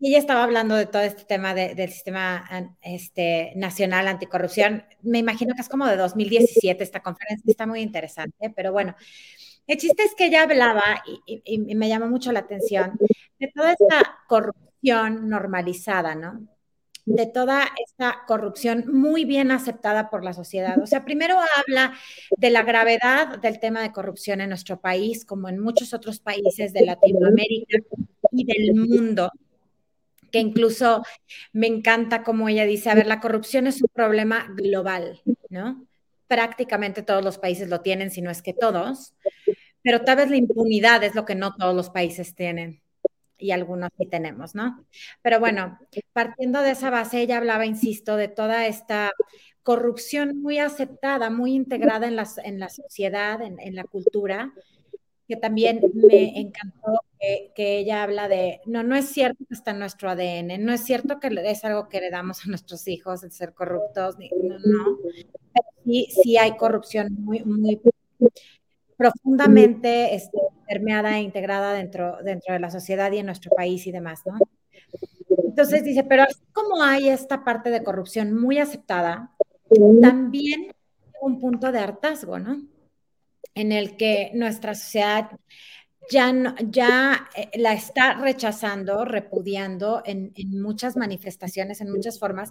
ella 0.00 0.18
estaba 0.18 0.44
hablando 0.44 0.74
de 0.74 0.86
todo 0.86 1.02
este 1.02 1.24
tema 1.24 1.54
del 1.54 1.90
sistema 1.90 2.76
este, 2.82 3.52
nacional 3.56 4.08
anticorrupción. 4.08 4.84
Me 5.02 5.18
imagino 5.18 5.54
que 5.54 5.60
es 5.60 5.68
como 5.68 5.86
de 5.86 5.96
2017 5.96 6.82
esta 6.82 7.00
conferencia, 7.00 7.50
está 7.50 7.66
muy 7.66 7.80
interesante, 7.80 8.50
pero 8.56 8.72
bueno, 8.72 8.94
el 9.66 9.76
chiste 9.76 10.02
es 10.04 10.14
que 10.14 10.26
ella 10.26 10.42
hablaba 10.42 11.02
y, 11.26 11.42
y 11.44 11.74
me 11.74 11.88
llamó 11.88 12.08
mucho 12.08 12.32
la 12.32 12.40
atención 12.40 12.98
de 13.38 13.48
toda 13.54 13.72
esta 13.72 14.18
corrupción 14.26 15.28
normalizada, 15.28 16.14
¿no? 16.14 16.48
de 17.06 17.26
toda 17.26 17.68
esta 17.86 18.22
corrupción 18.26 18.84
muy 18.92 19.24
bien 19.24 19.50
aceptada 19.50 20.10
por 20.10 20.22
la 20.24 20.32
sociedad. 20.32 20.80
O 20.80 20.86
sea, 20.86 21.04
primero 21.04 21.36
habla 21.56 21.94
de 22.36 22.50
la 22.50 22.62
gravedad 22.62 23.38
del 23.38 23.58
tema 23.58 23.80
de 23.80 23.92
corrupción 23.92 24.40
en 24.40 24.50
nuestro 24.50 24.80
país, 24.80 25.24
como 25.24 25.48
en 25.48 25.58
muchos 25.58 25.92
otros 25.92 26.20
países 26.20 26.72
de 26.72 26.84
Latinoamérica 26.84 27.78
y 28.30 28.44
del 28.44 28.74
mundo 28.74 29.32
que 30.30 30.38
incluso 30.38 31.02
me 31.52 31.66
encanta 31.66 32.22
como 32.22 32.48
ella 32.48 32.64
dice, 32.64 32.90
a 32.90 32.94
ver, 32.94 33.06
la 33.06 33.20
corrupción 33.20 33.66
es 33.66 33.82
un 33.82 33.88
problema 33.92 34.46
global, 34.56 35.20
¿no? 35.48 35.86
Prácticamente 36.26 37.02
todos 37.02 37.24
los 37.24 37.38
países 37.38 37.68
lo 37.68 37.80
tienen, 37.80 38.10
si 38.10 38.22
no 38.22 38.30
es 38.30 38.42
que 38.42 38.54
todos, 38.54 39.14
pero 39.82 40.02
tal 40.02 40.16
vez 40.16 40.30
la 40.30 40.36
impunidad 40.36 41.02
es 41.04 41.14
lo 41.14 41.24
que 41.24 41.34
no 41.34 41.54
todos 41.54 41.74
los 41.74 41.90
países 41.90 42.34
tienen 42.34 42.82
y 43.40 43.52
algunos 43.52 43.90
sí 43.98 44.06
tenemos, 44.06 44.54
¿no? 44.54 44.84
Pero 45.22 45.40
bueno, 45.40 45.78
partiendo 46.12 46.62
de 46.62 46.72
esa 46.72 46.90
base, 46.90 47.20
ella 47.20 47.38
hablaba, 47.38 47.66
insisto, 47.66 48.16
de 48.16 48.28
toda 48.28 48.66
esta 48.66 49.12
corrupción 49.62 50.40
muy 50.40 50.58
aceptada, 50.58 51.30
muy 51.30 51.54
integrada 51.54 52.06
en 52.06 52.16
la, 52.16 52.28
en 52.44 52.58
la 52.58 52.68
sociedad, 52.68 53.40
en, 53.42 53.58
en 53.60 53.74
la 53.74 53.84
cultura, 53.84 54.52
que 55.26 55.36
también 55.36 55.80
me 55.94 56.38
encantó 56.38 57.02
que, 57.20 57.78
ella 57.78 58.02
habla 58.02 58.28
de, 58.28 58.60
no, 58.66 58.82
no 58.82 58.96
es 58.96 59.06
cierto 59.06 59.44
que 59.46 59.54
está 59.54 59.72
en 59.72 59.78
nuestro 59.78 60.10
ADN, 60.10 60.64
no 60.64 60.72
es 60.72 60.84
cierto 60.84 61.20
que 61.20 61.28
es 61.44 61.64
algo 61.64 61.88
que 61.88 62.00
le 62.00 62.10
damos 62.10 62.44
a 62.44 62.48
nuestros 62.48 62.86
hijos, 62.88 63.22
el 63.22 63.32
ser 63.32 63.52
corruptos, 63.52 64.16
no, 64.18 64.58
no. 64.58 64.98
sí, 65.84 66.08
sí 66.22 66.36
hay 66.38 66.56
corrupción 66.56 67.14
muy, 67.18 67.44
muy 67.44 67.80
profundamente 68.96 70.14
este, 70.14 70.38
permeada 70.66 71.18
e 71.18 71.22
integrada 71.22 71.72
dentro, 71.74 72.18
dentro 72.22 72.54
de 72.54 72.60
la 72.60 72.70
sociedad 72.70 73.10
y 73.12 73.18
en 73.18 73.26
nuestro 73.26 73.50
país 73.54 73.86
y 73.86 73.92
demás, 73.92 74.22
¿no? 74.26 74.38
Entonces 75.44 75.84
dice, 75.84 76.04
pero 76.04 76.22
así 76.22 76.40
como 76.52 76.82
hay 76.82 77.08
esta 77.08 77.44
parte 77.44 77.70
de 77.70 77.82
corrupción 77.82 78.34
muy 78.34 78.58
aceptada, 78.58 79.32
también 80.00 80.72
un 81.20 81.38
punto 81.38 81.70
de 81.70 81.78
hartazgo, 81.78 82.38
¿no? 82.38 82.62
en 83.54 83.72
el 83.72 83.96
que 83.96 84.30
nuestra 84.34 84.74
sociedad 84.74 85.30
ya, 86.10 86.32
ya 86.68 87.28
eh, 87.36 87.50
la 87.58 87.72
está 87.72 88.14
rechazando, 88.14 89.04
repudiando 89.04 90.02
en, 90.04 90.32
muchas 90.60 90.96
manifestaciones, 90.96 91.80
en 91.80 91.90
muchas 91.90 92.18
formas. 92.18 92.50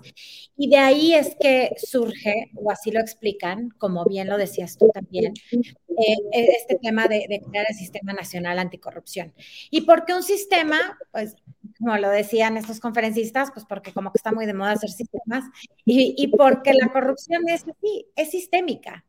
Y 0.58 0.70
de 0.70 0.78
ahí 0.78 1.14
es 1.14 1.36
que 1.40 1.72
surge, 1.78 2.52
o 2.56 2.72
así 2.72 2.92
lo 2.92 3.00
explican, 3.00 3.70
como 3.78 4.06
bien 4.06 4.28
lo 4.28 4.38
decías 4.38 4.78
tú 4.78 4.90
también, 4.94 5.34
eh, 5.52 6.16
e, 6.32 6.46
este 6.58 6.78
tema 6.82 7.08
de, 7.08 7.42
crear 7.50 7.66
el 7.70 7.76
Sistema 7.76 8.14
Nacional 8.14 8.60
Anticorrupción. 8.60 9.34
¿Y 9.70 9.82
por 9.82 10.06
qué 10.06 10.14
un 10.14 10.24
sistema? 10.24 10.78
Pues 11.12 11.36
como 11.78 11.98
lo 11.98 12.10
decían 12.10 12.58
estos 12.58 12.80
conferencistas, 12.80 13.52
pues 13.54 13.66
porque 13.66 13.94
como 13.94 14.12
que 14.12 14.18
está 14.18 14.32
muy 14.32 14.46
de 14.46 14.54
moda 14.54 14.72
hacer 14.72 14.90
sistemas, 14.90 15.46
y, 15.86 16.16
y 16.18 16.28
porque 16.28 16.74
la 16.74 16.92
corrupción 16.92 17.48
es 17.48 17.64
así, 17.64 18.06
es 18.16 18.32
sistémica, 18.32 19.06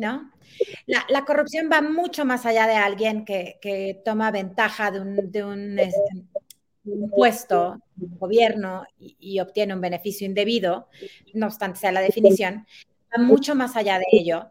¿no? 0.00 0.32
La, 0.86 1.24
corrupción 1.24 1.68
va 1.72 1.80
mucho 1.80 2.24
más 2.24 2.44
allá 2.46 2.66
de 2.66 2.74
alguien 2.74 3.24
que, 3.24 4.00
toma 4.04 4.30
ventaja 4.30 4.90
de 4.90 5.44
un, 5.44 5.78
este, 5.78 6.00
puesto, 7.10 7.78
un 8.00 8.18
gobierno 8.18 8.84
y, 8.98 9.38
obtiene 9.40 9.74
un 9.74 9.80
beneficio 9.80 10.26
indebido, 10.26 10.88
no 11.34 11.46
obstante 11.46 11.78
sea 11.78 11.92
la 11.92 12.00
definición, 12.00 12.66
va 13.12 13.22
mucho 13.22 13.54
más 13.54 13.76
allá 13.76 13.98
de 13.98 14.06
ello. 14.12 14.50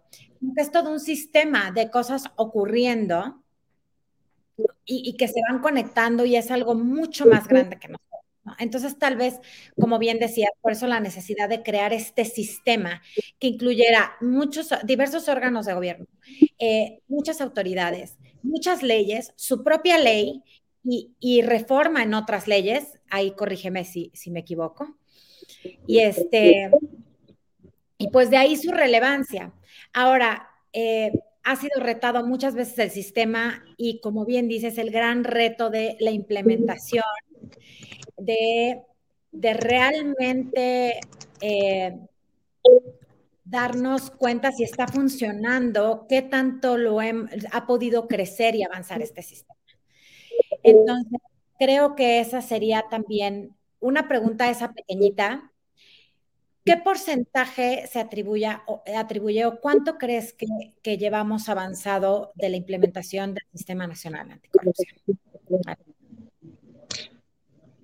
Es 0.55 0.71
todo 0.71 0.89
un 0.89 0.99
sistema 0.99 1.71
de 1.71 1.91
cosas 1.91 2.31
ocurriendo 2.37 3.43
y, 4.85 5.09
y 5.09 5.17
que 5.17 5.27
se 5.27 5.41
van 5.49 5.59
conectando 5.59 6.25
y 6.25 6.35
es 6.35 6.49
algo 6.51 6.75
mucho 6.75 7.25
más 7.25 7.47
grande 7.47 7.77
que 7.77 7.89
nosotros. 7.89 8.08
Entonces, 8.57 8.97
tal 8.97 9.15
vez, 9.15 9.39
como 9.79 9.99
bien 9.99 10.19
decía, 10.19 10.47
por 10.61 10.71
eso 10.71 10.87
la 10.87 10.99
necesidad 10.99 11.49
de 11.49 11.61
crear 11.61 11.93
este 11.93 12.25
sistema 12.25 13.01
que 13.39 13.47
incluyera 13.47 14.13
muchos, 14.21 14.69
diversos 14.83 15.27
órganos 15.27 15.65
de 15.65 15.73
gobierno, 15.73 16.07
eh, 16.57 17.01
muchas 17.07 17.41
autoridades, 17.41 18.17
muchas 18.41 18.83
leyes, 18.83 19.33
su 19.35 19.63
propia 19.63 19.97
ley 19.97 20.43
y, 20.83 21.41
reforma 21.43 22.03
en 22.03 22.13
otras 22.13 22.47
leyes. 22.47 22.99
Ahí 23.09 23.31
corrígeme 23.31 23.85
si, 23.85 24.11
si 24.13 24.31
me 24.31 24.39
equivoco. 24.39 24.97
Y 25.85 25.99
este, 25.99 26.71
y 27.97 28.09
pues 28.09 28.29
de 28.29 28.37
ahí 28.37 28.55
su 28.55 28.71
relevancia. 28.71 29.53
Ahora, 29.93 30.49
eh, 30.73 31.11
ha 31.43 31.55
sido 31.55 31.79
retado 31.79 32.25
muchas 32.25 32.55
veces 32.55 32.77
el 32.79 32.91
sistema 32.91 33.63
y 33.77 33.99
como 34.01 34.25
bien 34.25 34.47
dices, 34.47 34.77
el 34.77 34.91
gran 34.91 35.23
reto 35.23 35.69
de 35.69 35.97
la 35.99 36.11
implementación 36.11 37.03
de 38.19 38.83
de 39.31 39.53
realmente 39.53 40.99
eh, 41.41 41.97
darnos 43.43 44.11
cuenta 44.11 44.51
si 44.51 44.63
está 44.63 44.87
funcionando, 44.87 46.05
qué 46.07 46.21
tanto 46.21 46.77
lo 46.77 46.99
ha 46.99 47.67
podido 47.67 48.07
crecer 48.07 48.55
y 48.55 48.63
avanzar 48.63 49.01
este 49.01 49.21
sistema. 49.21 49.59
Entonces, 50.63 51.19
creo 51.57 51.95
que 51.95 52.19
esa 52.19 52.41
sería 52.41 52.85
también 52.89 53.55
una 53.79 54.07
pregunta 54.07 54.49
esa 54.49 54.73
pequeñita. 54.73 55.51
¿Qué 56.65 56.77
porcentaje 56.77 57.87
se 57.87 57.99
atribuye 57.99 58.47
o, 58.67 58.83
atribuye, 58.95 59.45
o 59.45 59.59
cuánto 59.59 59.97
crees 59.97 60.33
que, 60.33 60.45
que, 60.83 60.97
llevamos 60.97 61.49
avanzado 61.49 62.31
de 62.35 62.49
la 62.49 62.57
implementación 62.57 63.33
del 63.33 63.43
Sistema 63.51 63.87
Nacional 63.87 64.29
Anticorrupción? 64.29 64.95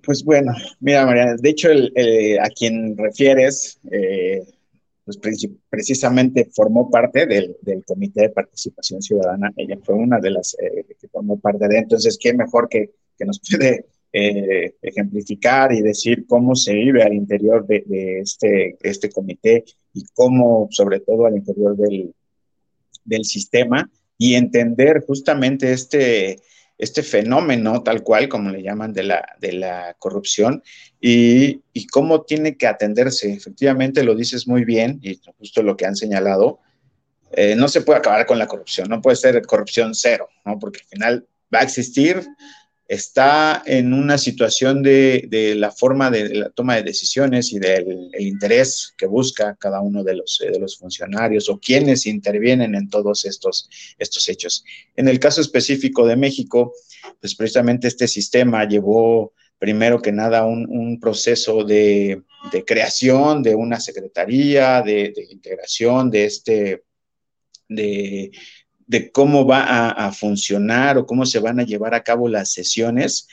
Pues 0.06 0.22
bueno, 0.22 0.54
mira, 0.78 1.04
Mariana, 1.04 1.34
de 1.34 1.50
hecho, 1.50 1.68
el, 1.68 2.38
a 2.40 2.48
quien 2.50 2.96
refieres, 2.96 3.80
eh, 3.90 4.40
pues 5.04 5.18
precisamente 5.68 6.48
formó 6.54 6.88
parte 6.88 7.26
del, 7.26 7.56
Comité 7.84 8.22
de 8.22 8.28
Participación 8.28 9.02
Ciudadana. 9.02 9.52
Ella 9.56 9.76
fue 9.82 9.96
una 9.96 10.20
de 10.20 10.30
las 10.30 10.56
eh, 10.60 10.84
que 11.00 11.08
formó 11.08 11.40
parte 11.40 11.66
de. 11.66 11.78
Entonces, 11.78 12.16
qué 12.20 12.32
mejor 12.34 12.68
que, 12.68 12.90
que 13.18 13.24
nos 13.24 13.40
puede 13.40 13.86
eh, 14.12 14.76
ejemplificar 14.80 15.72
y 15.72 15.82
decir 15.82 16.24
cómo 16.28 16.54
se 16.54 16.74
vive 16.74 17.02
al 17.02 17.12
interior 17.12 17.66
de, 17.66 17.82
de, 17.84 18.20
este, 18.20 18.76
este 18.82 19.10
comité 19.10 19.64
y 19.92 20.04
cómo, 20.14 20.68
sobre 20.70 21.00
todo, 21.00 21.26
al 21.26 21.36
interior 21.36 21.76
del, 21.76 22.14
del 23.04 23.24
sistema 23.24 23.90
y 24.16 24.34
entender 24.34 25.02
justamente 25.04 25.72
este 25.72 26.38
este 26.78 27.02
fenómeno 27.02 27.82
tal 27.82 28.02
cual, 28.02 28.28
como 28.28 28.50
le 28.50 28.62
llaman, 28.62 28.92
de 28.92 29.02
la, 29.02 29.24
de 29.40 29.52
la 29.52 29.96
corrupción 29.98 30.62
y, 31.00 31.62
y, 31.72 31.86
cómo 31.86 32.22
tiene 32.22 32.56
que 32.56 32.66
atenderse. 32.66 33.32
Efectivamente, 33.32 34.04
lo 34.04 34.14
dices 34.14 34.46
muy 34.46 34.64
bien 34.64 34.98
y 35.02 35.20
justo 35.38 35.62
lo 35.62 35.76
que 35.76 35.86
han 35.86 35.96
señalado, 35.96 36.60
eh, 37.32 37.56
no 37.56 37.68
se 37.68 37.80
puede 37.80 37.98
acabar 37.98 38.24
con 38.26 38.38
la 38.38 38.46
corrupción, 38.46 38.88
no 38.88 39.00
puede 39.00 39.16
ser 39.16 39.40
corrupción 39.42 39.94
cero, 39.94 40.28
¿no? 40.44 40.58
porque 40.58 40.80
al 40.80 40.86
final 40.86 41.26
va 41.54 41.60
a 41.60 41.64
existir 41.64 42.26
está 42.88 43.62
en 43.66 43.92
una 43.92 44.16
situación 44.16 44.82
de, 44.82 45.54
la 45.56 45.72
forma 45.72 46.10
de 46.10 46.34
la 46.34 46.50
toma 46.50 46.76
de 46.76 46.84
decisiones 46.84 47.52
y 47.52 47.58
del 47.58 48.10
interés 48.18 48.94
que 48.96 49.06
busca 49.06 49.56
cada 49.56 49.80
uno 49.80 50.04
de 50.04 50.16
los, 50.16 50.40
de 50.40 50.58
los 50.58 50.78
funcionarios 50.78 51.48
o 51.48 51.58
quienes 51.58 52.06
intervienen 52.06 52.74
en 52.74 52.88
todos 52.88 53.24
estos, 53.24 53.68
estos 53.98 54.28
hechos. 54.28 54.64
En 54.94 55.08
el 55.08 55.18
caso 55.18 55.40
específico 55.40 56.06
de 56.06 56.16
México, 56.16 56.74
pues 57.20 57.34
precisamente 57.34 57.88
este 57.88 58.06
sistema 58.06 58.68
llevó 58.68 59.32
primero 59.58 60.00
que 60.00 60.12
nada 60.12 60.44
un, 60.44 61.00
proceso 61.00 61.64
de, 61.64 62.22
creación 62.66 63.42
de 63.42 63.54
una 63.54 63.80
secretaría, 63.80 64.82
de, 64.82 65.12
de 65.14 65.26
integración 65.30 66.10
de 66.10 66.24
este, 66.26 66.82
de, 67.68 68.30
de 68.86 69.10
cómo 69.10 69.44
va 69.46 69.90
a, 69.90 70.12
funcionar 70.12 70.96
o 70.96 71.06
cómo 71.06 71.26
se 71.26 71.40
van 71.40 71.60
a 71.60 71.64
llevar 71.64 71.94
a 71.94 72.02
cabo 72.02 72.28
las 72.28 72.52
sesiones. 72.52 73.26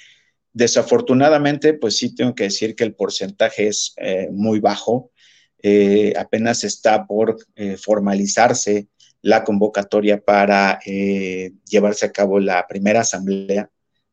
Desafortunadamente, 0.51 1.73
pues 1.73 1.97
sí 1.97 2.15
tengo 2.15 2.33
que 2.33 2.45
decir 2.45 2.75
que 2.75 2.83
el 2.83 2.95
porcentaje 2.95 3.67
es 3.67 3.93
eh, 3.97 4.29
muy 4.31 4.59
bajo. 4.59 5.11
Eh, 5.61 6.13
apenas 6.17 6.63
está 6.63 7.05
por 7.05 7.37
eh, 7.55 7.77
formalizarse 7.77 8.87
la 9.21 9.43
convocatoria 9.43 10.19
para 10.19 10.79
llevarse 10.83 12.05
a 12.05 12.11
cabo 12.11 12.41
la 12.41 12.67
primera 12.67 13.01
asamblea 13.01 13.69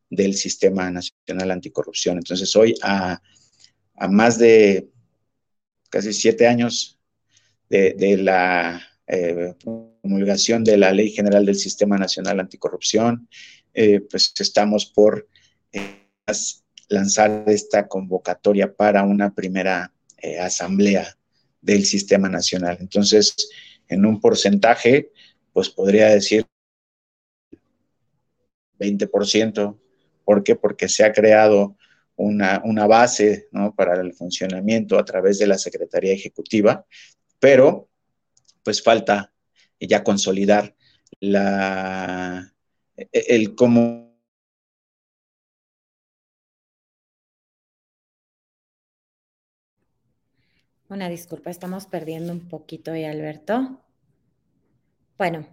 del 0.09 0.35
Sistema 0.35 0.89
Nacional 0.89 1.51
Anticorrupción. 1.51 2.17
Entonces, 2.17 2.55
hoy 2.55 2.75
a, 2.81 3.21
más 4.09 4.37
de 4.37 4.89
casi 5.89 6.13
siete 6.13 6.47
años 6.47 6.97
de 7.67 8.17
la 8.21 8.81
promulgación 9.63 10.63
de 10.63 10.77
la 10.77 10.93
Ley 10.93 11.11
General 11.11 11.45
del 11.45 11.55
Sistema 11.55 11.97
Nacional 11.97 12.39
Anticorrupción, 12.39 13.27
eh, 13.73 14.01
pues 14.01 14.33
estamos 14.39 14.85
por 14.85 15.27
eh, 15.71 16.07
lanzar 16.89 17.43
esta 17.47 17.87
convocatoria 17.87 18.73
para 18.73 19.03
una 19.03 19.33
primera 19.33 19.93
eh, 20.17 20.39
asamblea 20.39 21.17
del 21.61 21.85
Sistema 21.85 22.27
Nacional. 22.27 22.77
Entonces, 22.79 23.35
en 23.87 24.05
un 24.05 24.19
porcentaje, 24.19 25.11
pues 25.53 25.69
podría 25.69 26.07
decir 26.07 26.45
20%. 28.79 29.77
¿Por 30.25 30.43
qué? 30.43 30.55
Porque 30.55 30.89
se 30.89 31.03
ha 31.03 31.13
creado 31.13 31.77
una, 32.15 32.61
una 32.65 32.87
base 32.87 33.47
¿no? 33.51 33.73
para 33.73 33.99
el 34.01 34.13
funcionamiento 34.13 34.97
a 34.97 35.05
través 35.05 35.39
de 35.39 35.47
la 35.47 35.57
Secretaría 35.57 36.13
Ejecutiva, 36.13 36.85
pero 37.39 37.90
pues 38.63 38.83
falta 38.83 39.33
ya 39.79 40.03
consolidar 40.03 40.75
la, 41.19 42.53
e, 42.95 43.09
el 43.11 43.55
cómo 43.55 44.11
Una 50.91 51.07
disculpa, 51.07 51.49
estamos 51.49 51.85
perdiendo 51.85 52.33
un 52.33 52.49
poquito 52.49 52.91
ahí, 52.91 53.05
Alberto. 53.05 53.79
Bueno, 55.17 55.47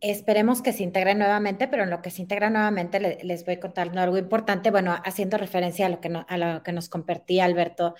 esperemos 0.00 0.62
que 0.62 0.72
se 0.72 0.82
integre 0.82 1.14
nuevamente, 1.14 1.68
pero 1.68 1.84
en 1.84 1.90
lo 1.90 2.02
que 2.02 2.10
se 2.10 2.22
integra 2.22 2.50
nuevamente 2.50 2.98
les 3.22 3.44
voy 3.44 3.54
a 3.54 3.60
contar 3.60 3.96
algo 3.96 4.18
importante, 4.18 4.72
bueno, 4.72 4.92
haciendo 5.04 5.38
referencia 5.38 5.86
a 5.86 5.90
lo 5.90 6.00
que, 6.00 6.08
a 6.26 6.38
lo 6.38 6.64
que 6.64 6.72
nos 6.72 6.88
compartía 6.88 7.44
Alberto, 7.44 7.94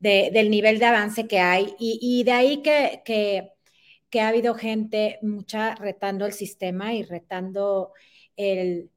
del 0.00 0.50
nivel 0.50 0.78
de 0.78 0.84
avance 0.84 1.26
que 1.26 1.40
hay 1.40 1.74
y, 1.78 2.22
de 2.24 2.32
ahí 2.32 2.62
que, 2.62 3.00
que 3.06 3.54
que 4.10 4.20
ha 4.20 4.28
habido 4.28 4.54
gente 4.54 5.18
mucha 5.22 5.74
retando 5.74 6.26
el 6.26 6.32
sistema 6.32 6.94
y 6.94 7.02
retando 7.02 7.92
el, 8.36 8.90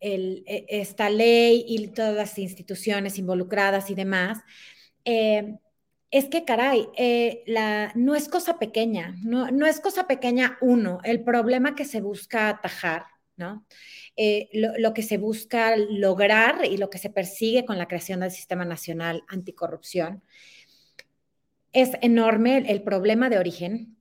e, 0.00 0.66
esta 0.68 1.08
ley 1.08 1.64
y 1.66 1.88
todas 1.88 2.14
las 2.14 2.38
instituciones 2.38 3.18
involucradas 3.18 3.90
y 3.90 3.94
demás, 3.94 4.40
eh, 5.04 5.58
es 6.10 6.26
que, 6.26 6.44
caray, 6.44 6.88
eh, 6.96 7.42
la, 7.46 7.92
no 7.96 8.14
es 8.14 8.28
cosa 8.28 8.58
pequeña, 8.58 9.16
no, 9.24 9.50
no, 9.50 9.66
es 9.66 9.80
cosa 9.80 10.06
pequeña 10.06 10.58
uno, 10.60 11.00
el 11.04 11.24
problema 11.24 11.74
que 11.74 11.84
se 11.84 12.00
busca 12.00 12.48
atajar, 12.48 13.06
¿no? 13.36 13.66
Eh, 14.16 14.48
lo, 14.52 14.78
lo, 14.78 14.94
que 14.94 15.02
se 15.02 15.18
busca 15.18 15.76
lograr 15.76 16.64
y 16.66 16.76
lo 16.76 16.88
que 16.88 16.98
se 16.98 17.10
persigue 17.10 17.64
con 17.64 17.78
la 17.78 17.88
creación 17.88 18.20
del 18.20 18.30
Sistema 18.30 18.64
Nacional 18.64 19.24
Anticorrupción 19.26 20.22
es 21.72 21.90
enorme 22.00 22.58
el 22.68 22.82
problema 22.82 23.28
de 23.28 23.38
origen, 23.38 23.93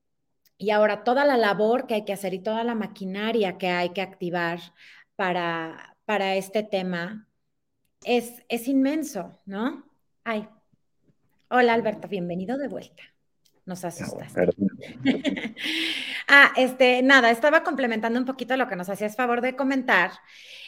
y 0.58 0.72
ahora 0.72 1.04
toda 1.04 1.26
la 1.26 1.38
labor 1.38 1.88
que 1.88 1.96
hay 1.96 2.06
que 2.06 2.14
hacer 2.14 2.34
y 2.34 2.40
toda 2.40 2.64
la 2.64 2.76
maquinaria 2.76 3.58
que 3.58 3.70
hay 3.70 3.90
que 3.90 4.02
activar 4.02 4.60
para, 5.16 5.96
para 6.06 6.36
este 6.36 6.64
tema 6.64 7.28
es, 8.04 8.44
es 8.50 8.68
inmenso, 8.68 9.40
¿no? 9.46 9.86
Ay. 10.24 10.48
Hola 11.50 11.74
Alberto, 11.74 12.08
bienvenido 12.08 12.58
de 12.58 12.68
vuelta. 12.68 13.04
Nos 13.66 13.86
asustas. 13.86 14.34
ah, 16.28 16.52
este, 16.58 17.02
nada, 17.02 17.32
estaba 17.32 17.64
complementando 17.64 18.20
un 18.20 18.26
poquito 18.26 18.58
lo 18.58 18.68
que 18.68 18.76
nos 18.76 18.90
hacías 18.90 19.16
favor 19.16 19.42
de 19.42 19.56
comentar. 19.56 20.12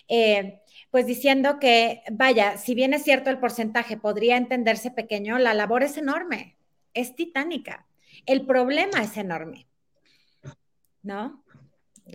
Eh, 0.08 0.62
pues 0.92 1.06
diciendo 1.06 1.60
que, 1.60 2.04
vaya, 2.12 2.58
si 2.58 2.74
bien 2.74 2.94
es 2.94 3.04
cierto 3.04 3.30
el 3.30 3.40
porcentaje 3.40 3.98
podría 3.98 4.38
entenderse 4.38 4.92
pequeño, 4.92 5.38
la 5.40 5.54
labor 5.54 5.84
es 5.84 5.98
enorme, 5.98 6.56
es 6.94 7.16
titánica. 7.16 7.86
El 8.26 8.46
problema 8.46 9.02
es 9.04 9.18
enorme. 9.18 9.68
¿No? 11.06 11.44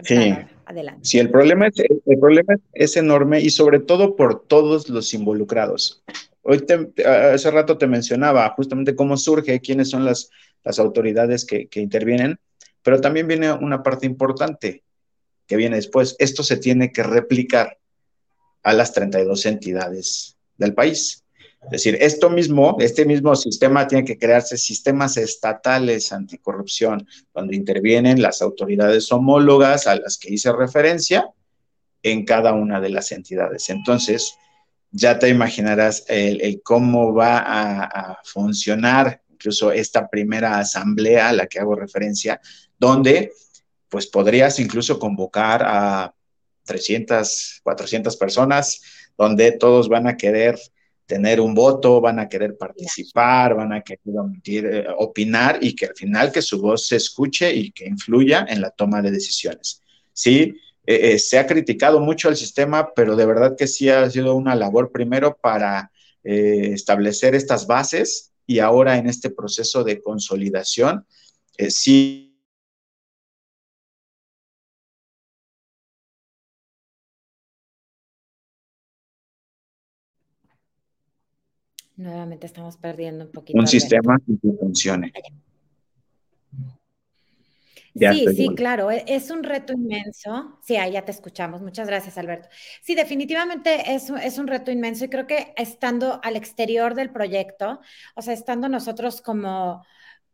Sí, 0.04 0.34
adelante. 0.66 1.00
Sí, 1.02 1.18
el 1.18 1.30
problema, 1.30 1.66
es, 1.68 1.74
el 1.78 2.18
problema 2.18 2.56
es 2.72 2.96
enorme 2.96 3.40
y 3.40 3.50
sobre 3.50 3.80
todo 3.80 4.14
por 4.14 4.46
todos 4.46 4.88
los 4.88 5.14
involucrados. 5.14 6.02
Hoy 6.42 6.64
hace 7.04 7.50
rato 7.50 7.78
te 7.78 7.86
mencionaba 7.86 8.48
justamente 8.50 8.94
cómo 8.94 9.16
surge, 9.16 9.60
quiénes 9.60 9.90
son 9.90 10.04
las, 10.04 10.30
las 10.64 10.78
autoridades 10.78 11.44
que, 11.44 11.68
que 11.68 11.80
intervienen, 11.80 12.38
pero 12.82 13.00
también 13.00 13.26
viene 13.26 13.52
una 13.52 13.82
parte 13.82 14.06
importante 14.06 14.84
que 15.46 15.56
viene 15.56 15.76
después. 15.76 16.16
Esto 16.18 16.42
se 16.42 16.56
tiene 16.56 16.92
que 16.92 17.02
replicar 17.02 17.78
a 18.62 18.72
las 18.72 18.92
32 18.92 19.46
entidades 19.46 20.36
del 20.56 20.74
país. 20.74 21.19
Es 21.62 21.70
decir, 21.70 21.98
esto 22.00 22.30
mismo, 22.30 22.76
este 22.80 23.04
mismo 23.04 23.36
sistema 23.36 23.86
tiene 23.86 24.04
que 24.04 24.18
crearse 24.18 24.56
sistemas 24.56 25.16
estatales 25.18 26.10
anticorrupción, 26.10 27.06
donde 27.34 27.54
intervienen 27.54 28.22
las 28.22 28.40
autoridades 28.40 29.12
homólogas 29.12 29.86
a 29.86 29.96
las 29.96 30.16
que 30.16 30.32
hice 30.32 30.52
referencia 30.52 31.28
en 32.02 32.24
cada 32.24 32.54
una 32.54 32.80
de 32.80 32.88
las 32.88 33.12
entidades. 33.12 33.68
Entonces, 33.68 34.34
ya 34.90 35.18
te 35.18 35.28
imaginarás 35.28 36.04
el, 36.08 36.62
cómo 36.64 37.14
va 37.14 37.38
a, 37.38 38.18
funcionar 38.24 39.22
incluso 39.28 39.70
esta 39.72 40.08
primera 40.08 40.58
asamblea 40.58 41.28
a 41.28 41.32
la 41.32 41.46
que 41.46 41.60
hago 41.60 41.74
referencia, 41.74 42.40
donde 42.78 43.32
pues 43.88 44.06
podrías 44.06 44.58
incluso 44.60 44.98
convocar 44.98 45.62
a 45.64 46.14
300, 46.64 47.60
400 47.62 48.16
personas, 48.16 48.80
donde 49.16 49.52
todos 49.52 49.88
van 49.88 50.06
a 50.06 50.16
querer 50.16 50.58
tener 51.10 51.40
un 51.40 51.54
voto, 51.54 52.00
van 52.00 52.20
a 52.20 52.28
querer 52.28 52.56
participar, 52.56 53.56
van 53.56 53.72
a 53.72 53.82
querer 53.82 54.04
eh, 54.44 54.86
opinar 54.96 55.58
y 55.60 55.74
que 55.74 55.86
al 55.86 55.96
final 55.96 56.30
que 56.30 56.40
su 56.40 56.60
voz 56.60 56.86
se 56.86 56.94
escuche 56.94 57.52
y 57.52 57.72
que 57.72 57.84
influya 57.84 58.46
en 58.48 58.60
la 58.60 58.70
toma 58.70 59.02
de 59.02 59.10
decisiones. 59.10 59.82
Sí, 60.12 60.54
eh, 60.86 61.14
eh, 61.14 61.18
se 61.18 61.40
ha 61.40 61.48
criticado 61.48 61.98
mucho 61.98 62.28
el 62.28 62.36
sistema, 62.36 62.94
pero 62.94 63.16
de 63.16 63.26
verdad 63.26 63.56
que 63.58 63.66
sí 63.66 63.88
ha 63.88 64.08
sido 64.08 64.36
una 64.36 64.54
labor 64.54 64.92
primero 64.92 65.36
para 65.42 65.90
establecer 66.22 67.34
estas 67.34 67.66
bases 67.66 68.32
y 68.46 68.58
ahora 68.58 68.98
en 68.98 69.08
este 69.08 69.30
proceso 69.30 69.84
de 69.84 70.02
consolidación, 70.02 71.06
sí 71.70 72.29
Nuevamente 82.00 82.46
estamos 82.46 82.78
perdiendo 82.78 83.26
un 83.26 83.30
poquito. 83.30 83.58
Un 83.58 83.66
sistema 83.66 84.18
que 84.18 84.32
funcione. 84.58 85.12
sí, 87.94 88.26
sí, 88.34 88.54
claro, 88.54 88.90
e, 88.90 89.04
es 89.06 89.30
un 89.30 89.42
reto 89.42 89.74
inmenso. 89.74 90.58
Sí, 90.62 90.76
ahí 90.76 90.92
ya 90.92 91.04
te 91.04 91.10
escuchamos. 91.10 91.60
Muchas 91.60 91.86
gracias, 91.86 92.16
Alberto. 92.16 92.48
Sí, 92.80 92.94
definitivamente 92.94 93.92
es, 93.94 94.08
es, 94.08 94.38
un 94.38 94.46
reto 94.46 94.70
inmenso 94.70 95.04
y 95.04 95.10
creo 95.10 95.26
que 95.26 95.52
estando 95.58 96.20
al 96.22 96.36
exterior 96.36 96.94
del 96.94 97.10
proyecto, 97.10 97.80
o 98.14 98.22
sea, 98.22 98.32
estando 98.32 98.70
nosotros 98.70 99.20
como, 99.20 99.84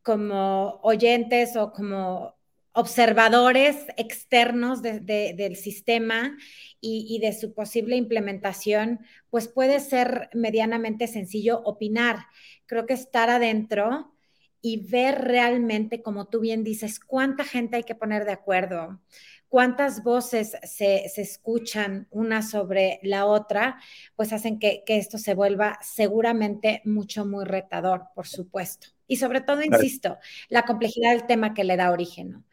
como 0.03 0.79
oyentes 0.85 1.57
o 1.57 1.73
como 1.73 2.36
observadores 2.77 3.87
externos 3.97 4.83
del 4.83 5.57
sistema 5.57 6.37
y, 6.79 7.19
de 7.21 7.33
su 7.33 7.55
posible 7.55 7.97
implementación, 7.97 9.01
pues 9.31 9.49
puede 9.49 9.81
ser 9.81 10.29
medianamente 10.35 11.07
sencillo 11.07 11.63
opinar. 11.65 12.27
Creo 12.67 12.85
que 12.85 12.93
estar 12.93 13.31
adentro 13.31 14.15
y 14.61 14.87
ver 14.91 15.23
realmente, 15.23 16.03
como 16.03 16.29
tú 16.29 16.41
bien 16.41 16.65
dices, 16.65 17.01
cuánta 17.01 17.45
gente 17.45 17.77
hay 17.77 17.85
que 17.85 17.95
poner 17.95 18.27
de 18.27 18.33
acuerdo, 18.33 19.01
cuántas 19.49 20.03
voces 20.03 20.53
se, 20.63 21.07
escuchan 21.17 22.07
una 22.11 22.43
sobre 22.43 23.01
la 23.03 23.25
otra, 23.25 23.81
pues 24.17 24.35
hacen 24.35 24.59
que, 24.59 24.83
que, 24.85 24.99
esto 24.99 25.17
se 25.17 25.33
vuelva 25.33 25.79
seguramente 25.81 26.83
mucho, 26.85 27.25
muy 27.25 27.47
retador, 27.47 28.09
por 28.15 28.27
supuesto. 28.27 28.96
Y 29.07 29.17
sobre 29.17 29.41
todo, 29.41 29.63
insisto, 29.63 30.19
la 30.49 30.63
complejidad 30.63 31.13
del 31.13 31.27
tema 31.27 31.55
que 31.55 31.65
le 31.65 31.77
da 31.77 31.91
origen. 31.91 32.45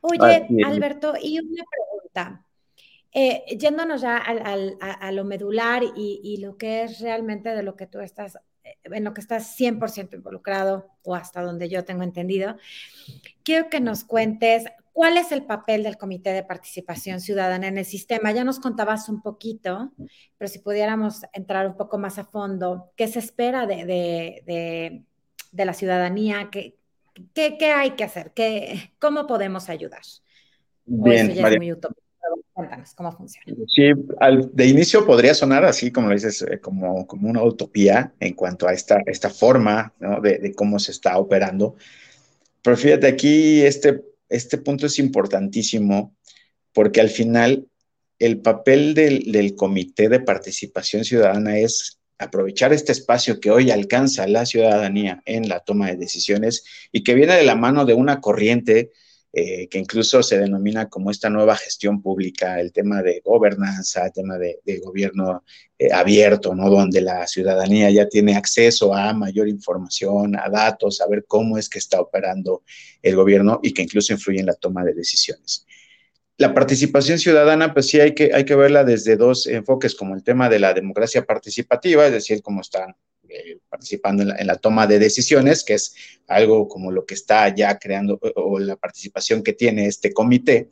Oye, 0.00 0.46
Alberto, 0.64 1.14
y 1.20 1.38
una 1.38 1.64
pregunta. 1.64 2.44
Eh, 3.16 3.56
yéndonos 3.56 4.00
ya 4.00 4.18
a, 4.18 5.12
lo 5.12 5.24
medular 5.24 5.82
y, 5.96 6.36
lo 6.38 6.58
que 6.58 6.82
es 6.82 6.98
realmente 6.98 7.54
de 7.54 7.62
lo 7.62 7.76
que 7.76 7.86
tú 7.86 8.00
estás, 8.00 8.36
eh, 8.64 8.74
en 8.82 9.04
lo 9.04 9.14
que 9.14 9.20
estás 9.20 9.56
100% 9.58 10.14
involucrado 10.14 10.90
o 11.04 11.14
hasta 11.14 11.40
donde 11.40 11.68
yo 11.68 11.84
tengo 11.84 12.02
entendido, 12.02 12.56
quiero 13.44 13.70
que 13.70 13.80
nos 13.80 14.02
cuentes 14.02 14.64
cuál 14.92 15.16
es 15.16 15.30
el 15.30 15.44
papel 15.44 15.84
del 15.84 15.96
Comité 15.96 16.32
de 16.32 16.42
Participación 16.42 17.20
Ciudadana 17.20 17.68
en 17.68 17.78
el 17.78 17.84
sistema. 17.84 18.32
Ya 18.32 18.42
nos 18.42 18.58
contabas 18.58 19.08
un 19.08 19.22
poquito, 19.22 19.92
pero 20.36 20.48
si 20.48 20.58
pudiéramos 20.58 21.22
entrar 21.32 21.68
un 21.68 21.76
poco 21.76 21.98
más 21.98 22.18
a 22.18 22.24
fondo, 22.24 22.92
¿qué 22.96 23.06
se 23.06 23.20
espera 23.20 23.64
de 23.66 23.86
de 23.86 25.04
la 25.54 25.74
ciudadanía? 25.74 26.48
¿Qué, 26.50 26.76
qué, 27.32 27.66
hay 27.72 27.92
que 27.92 28.04
hacer? 28.04 28.32
¿Qué, 28.34 28.92
¿Cómo 28.98 29.26
podemos 29.26 29.68
ayudar? 29.68 30.02
Bien, 30.84 31.32
Cuéntanos 32.52 32.94
cómo 32.94 33.10
funciona. 33.10 33.52
Sí, 33.66 33.90
de 34.52 34.66
inicio 34.66 35.04
podría 35.04 35.34
sonar 35.34 35.64
así, 35.64 35.90
como 35.90 36.08
lo 36.08 36.14
dices, 36.14 36.42
eh, 36.42 36.60
como, 36.60 37.04
como 37.04 37.28
una 37.28 37.42
utopía 37.42 38.14
en 38.20 38.34
cuanto 38.34 38.68
a 38.68 38.72
esta, 38.72 39.00
esta 39.06 39.28
forma 39.28 39.92
de, 40.22 40.52
cómo 40.54 40.78
se 40.78 40.92
está 40.92 41.18
operando. 41.18 41.74
Pero 42.62 42.76
fíjate, 42.76 43.08
aquí 43.08 43.62
este, 43.62 44.04
este 44.28 44.58
punto 44.58 44.86
es 44.86 45.00
importantísimo 45.00 46.14
porque 46.72 47.00
al 47.00 47.10
final 47.10 47.66
el 48.20 48.40
papel 48.40 48.94
del, 48.94 49.32
del 49.32 49.56
Comité 49.56 50.08
de 50.08 50.20
Participación 50.20 51.04
Ciudadana 51.04 51.58
es 51.58 51.98
aprovechar 52.18 52.72
este 52.72 52.92
espacio 52.92 53.40
que 53.40 53.50
hoy 53.50 53.70
alcanza 53.70 54.26
la 54.26 54.46
ciudadanía 54.46 55.22
en 55.24 55.48
la 55.48 55.60
toma 55.60 55.88
de 55.88 55.96
decisiones 55.96 56.64
y 56.92 57.02
que 57.02 57.14
viene 57.14 57.34
de 57.34 57.44
la 57.44 57.56
mano 57.56 57.84
de 57.84 57.94
una 57.94 58.20
corriente 58.20 58.92
eh, 59.36 59.66
que 59.68 59.78
incluso 59.78 60.22
se 60.22 60.38
denomina 60.38 60.88
como 60.88 61.10
esta 61.10 61.28
nueva 61.28 61.56
gestión 61.56 62.00
pública, 62.00 62.60
el 62.60 62.72
tema 62.72 63.02
de 63.02 63.20
gobernanza, 63.24 64.06
el 64.06 64.12
tema 64.12 64.38
de, 64.38 64.60
gobierno 64.78 65.42
eh, 65.76 65.92
abierto, 65.92 66.54
¿no? 66.54 66.70
Donde 66.70 67.00
la 67.00 67.26
ciudadanía 67.26 67.90
ya 67.90 68.08
tiene 68.08 68.36
acceso 68.36 68.94
a 68.94 69.12
mayor 69.12 69.48
información, 69.48 70.36
a 70.36 70.48
datos, 70.48 71.00
a 71.00 71.08
ver 71.08 71.24
cómo 71.26 71.58
es 71.58 71.68
que 71.68 71.80
está 71.80 72.00
operando 72.00 72.62
el 73.02 73.16
gobierno 73.16 73.58
y 73.60 73.72
que 73.74 73.82
incluso 73.82 74.12
influye 74.12 74.38
en 74.38 74.46
la 74.46 74.54
toma 74.54 74.84
de 74.84 74.94
decisiones 74.94 75.66
la 76.36 76.52
participación 76.52 77.18
ciudadana, 77.18 77.72
pues 77.72 77.88
sí 77.88 78.00
hay 78.00 78.14
que, 78.14 78.32
hay 78.34 78.44
que 78.44 78.56
verla 78.56 78.84
desde 78.84 79.16
dos 79.16 79.46
enfoques, 79.46 79.94
como 79.94 80.14
el 80.14 80.24
tema 80.24 80.48
de 80.48 80.58
la 80.58 80.74
democracia 80.74 81.24
participativa, 81.24 82.06
es 82.06 82.12
decir, 82.12 82.42
cómo 82.42 82.60
están 82.60 82.96
eh, 83.28 83.58
participando 83.68 84.22
en 84.22 84.46
la, 84.46 84.56
toma 84.56 84.86
de 84.86 84.98
decisiones, 84.98 85.62
que 85.64 85.74
es 85.74 85.94
algo 86.26 86.66
como 86.66 86.90
lo 86.90 87.06
que 87.06 87.14
está 87.14 87.54
ya 87.54 87.78
creando 87.78 88.18
o, 88.34 88.58
la 88.58 88.76
participación 88.76 89.42
que 89.42 89.52
tiene 89.52 89.86
este 89.86 90.12
comité, 90.12 90.70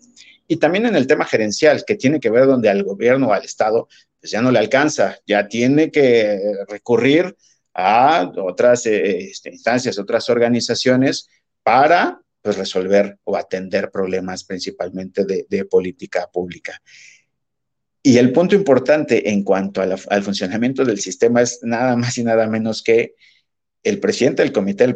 y 0.49 0.57
también 0.57 0.87
en 0.87 0.97
el 0.97 1.07
tema 1.07 1.25
gerencial, 1.25 1.85
que 1.87 1.95
tiene 1.95 2.19
que 2.19 2.31
ver 2.31 2.47
donde 2.47 2.69
al 2.69 2.83
gobierno 2.83 3.29
o 3.29 3.33
al 3.33 3.45
Estado, 3.45 3.89
pues 4.21 4.33
ya 4.33 4.43
no 4.43 4.51
le 4.51 4.59
alcanza, 4.59 5.19
ya 5.27 5.47
tiene 5.47 5.91
que 5.91 6.41
recurrir 6.69 7.37
a 7.75 8.31
otras 8.37 8.85
eh, 8.87 9.31
este, 9.31 9.51
instancias, 9.51 9.99
otras 9.99 10.29
organizaciones 10.29 11.29
para 11.63 12.22
pues, 12.43 12.57
resolver 12.57 13.19
o 13.25 13.37
atender 13.37 13.91
problemas 13.91 14.45
principalmente 14.45 15.25
de, 15.25 15.65
política 15.65 16.29
pública. 16.31 16.83
Y 18.03 18.19
el 18.19 18.33
punto 18.33 18.57
importante 18.57 19.31
en 19.31 19.45
cuanto 19.45 19.81
al 19.81 20.23
funcionamiento 20.23 20.85
del 20.85 21.01
sistema 21.01 21.41
es 21.41 21.61
nada 21.63 21.97
más 21.97 22.19
y 22.19 22.25
nada 22.25 22.49
menos 22.49 22.83
que 22.83 23.15
el 23.85 24.01
presidente 24.01 24.43
del 24.43 24.53
Comité 24.53 24.87
de 24.87 24.95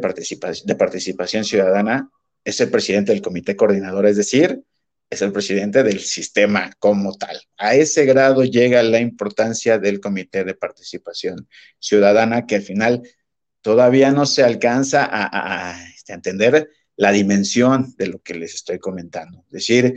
de 0.65 0.75
Participación 0.75 1.45
Ciudadana 1.45 2.11
es 2.45 2.61
el 2.61 2.71
presidente 2.71 3.13
del 3.13 3.23
Comité 3.23 3.55
Coordinador, 3.55 4.07
es 4.07 4.17
decir, 4.17 4.63
es 5.09 5.23
el 5.23 5.33
presidente 5.33 5.83
del 5.85 6.01
sistema 6.01 6.73
como 6.79 7.17
tal. 7.17 7.41
A 7.57 7.75
ese 7.77 8.05
grado 8.07 8.43
llega 8.45 8.83
la 8.83 9.01
importancia 9.01 9.79
del 9.79 10.01
Comité 10.01 10.43
de 10.45 10.55
Participación 10.55 11.49
Ciudadana, 11.79 12.47
que 12.47 12.57
al 12.57 12.63
final 12.63 13.03
todavía 13.61 14.11
no 14.11 14.27
se 14.27 14.43
alcanza 14.43 15.05
a, 15.05 15.71
a 15.71 15.89
este, 15.95 16.13
entender 16.13 16.69
la 16.97 17.13
dimensión 17.13 17.95
de 17.97 18.07
lo 18.09 18.23
que 18.23 18.35
les 18.35 18.55
estoy 18.55 18.79
comentando. 18.79 19.45
Es 19.47 19.53
decir, 19.53 19.95